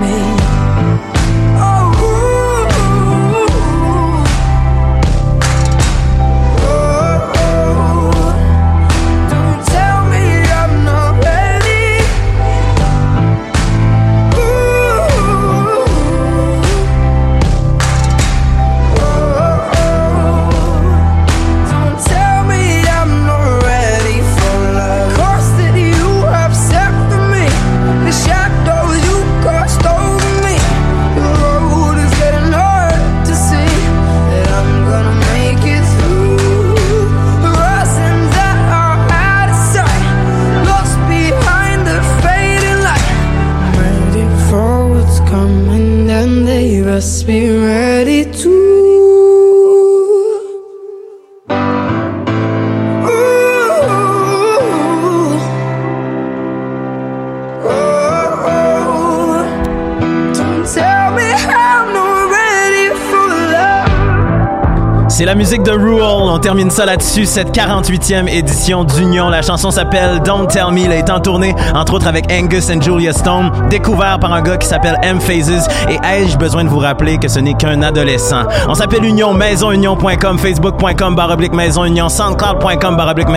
termine 66.49 66.71
ça 66.71 66.87
là-dessus, 66.87 67.27
cette 67.27 67.55
48e 67.55 68.27
édition 68.27 68.83
d'Union. 68.83 69.29
La 69.29 69.43
chanson 69.43 69.71
s'appelle 69.71 70.23
Don't 70.25 70.47
Tell 70.47 70.73
Me. 70.73 70.87
Elle 70.87 70.93
est 70.93 71.11
en 71.11 71.21
tournée, 71.21 71.55
entre 71.75 71.93
autres 71.93 72.07
avec 72.07 72.25
Angus 72.33 72.71
and 72.71 72.81
Julia 72.81 73.13
Stone, 73.13 73.51
découvert 73.69 74.19
par 74.19 74.33
un 74.33 74.41
gars 74.41 74.57
qui 74.57 74.67
s'appelle 74.67 74.97
M 75.03 75.21
Phases. 75.21 75.69
Et 75.91 75.99
ai-je 76.03 76.39
besoin 76.39 76.65
de 76.65 76.71
vous 76.71 76.79
rappeler 76.79 77.19
que 77.19 77.29
ce 77.29 77.39
n'est 77.39 77.53
qu'un 77.53 77.83
adolescent? 77.83 78.45
On 78.67 78.73
s'appelle 78.73 79.05
Union, 79.05 79.35
maisonunion.com, 79.35 80.39
facebook.com, 80.39 81.15
baroblique 81.15 81.53
maison 81.53 81.85
union, 81.85 82.09
soundcloud.com, 82.09 82.97
baroblique. 82.97 83.29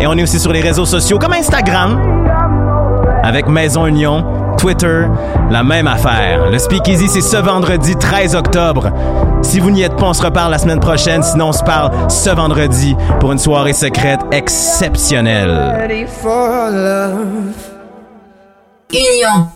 Et 0.00 0.06
on 0.08 0.14
est 0.14 0.22
aussi 0.24 0.40
sur 0.40 0.52
les 0.52 0.62
réseaux 0.62 0.84
sociaux 0.84 1.20
comme 1.20 1.34
Instagram, 1.34 2.00
avec 3.22 3.46
Maison 3.46 3.86
Union. 3.86 4.24
Twitter, 4.62 5.06
la 5.50 5.64
même 5.64 5.88
affaire. 5.88 6.48
Le 6.48 6.56
Speakeasy, 6.56 7.08
c'est 7.08 7.20
ce 7.20 7.36
vendredi 7.36 7.96
13 7.96 8.36
octobre. 8.36 8.90
Si 9.42 9.60
vous 9.60 9.70
n'y 9.70 9.82
êtes 9.82 9.96
pas, 9.96 10.06
on 10.06 10.12
se 10.12 10.22
reparle 10.22 10.50
la 10.50 10.58
semaine 10.58 10.80
prochaine. 10.80 11.22
Sinon, 11.22 11.48
on 11.48 11.52
se 11.52 11.62
parle 11.62 12.10
ce 12.10 12.30
vendredi 12.30 12.96
pour 13.20 13.32
une 13.32 13.38
soirée 13.38 13.72
secrète 13.72 14.20
exceptionnelle. 14.30 15.76
Ready 15.78 16.06
for 16.06 16.70
love. 16.70 17.52
Union. 18.92 19.51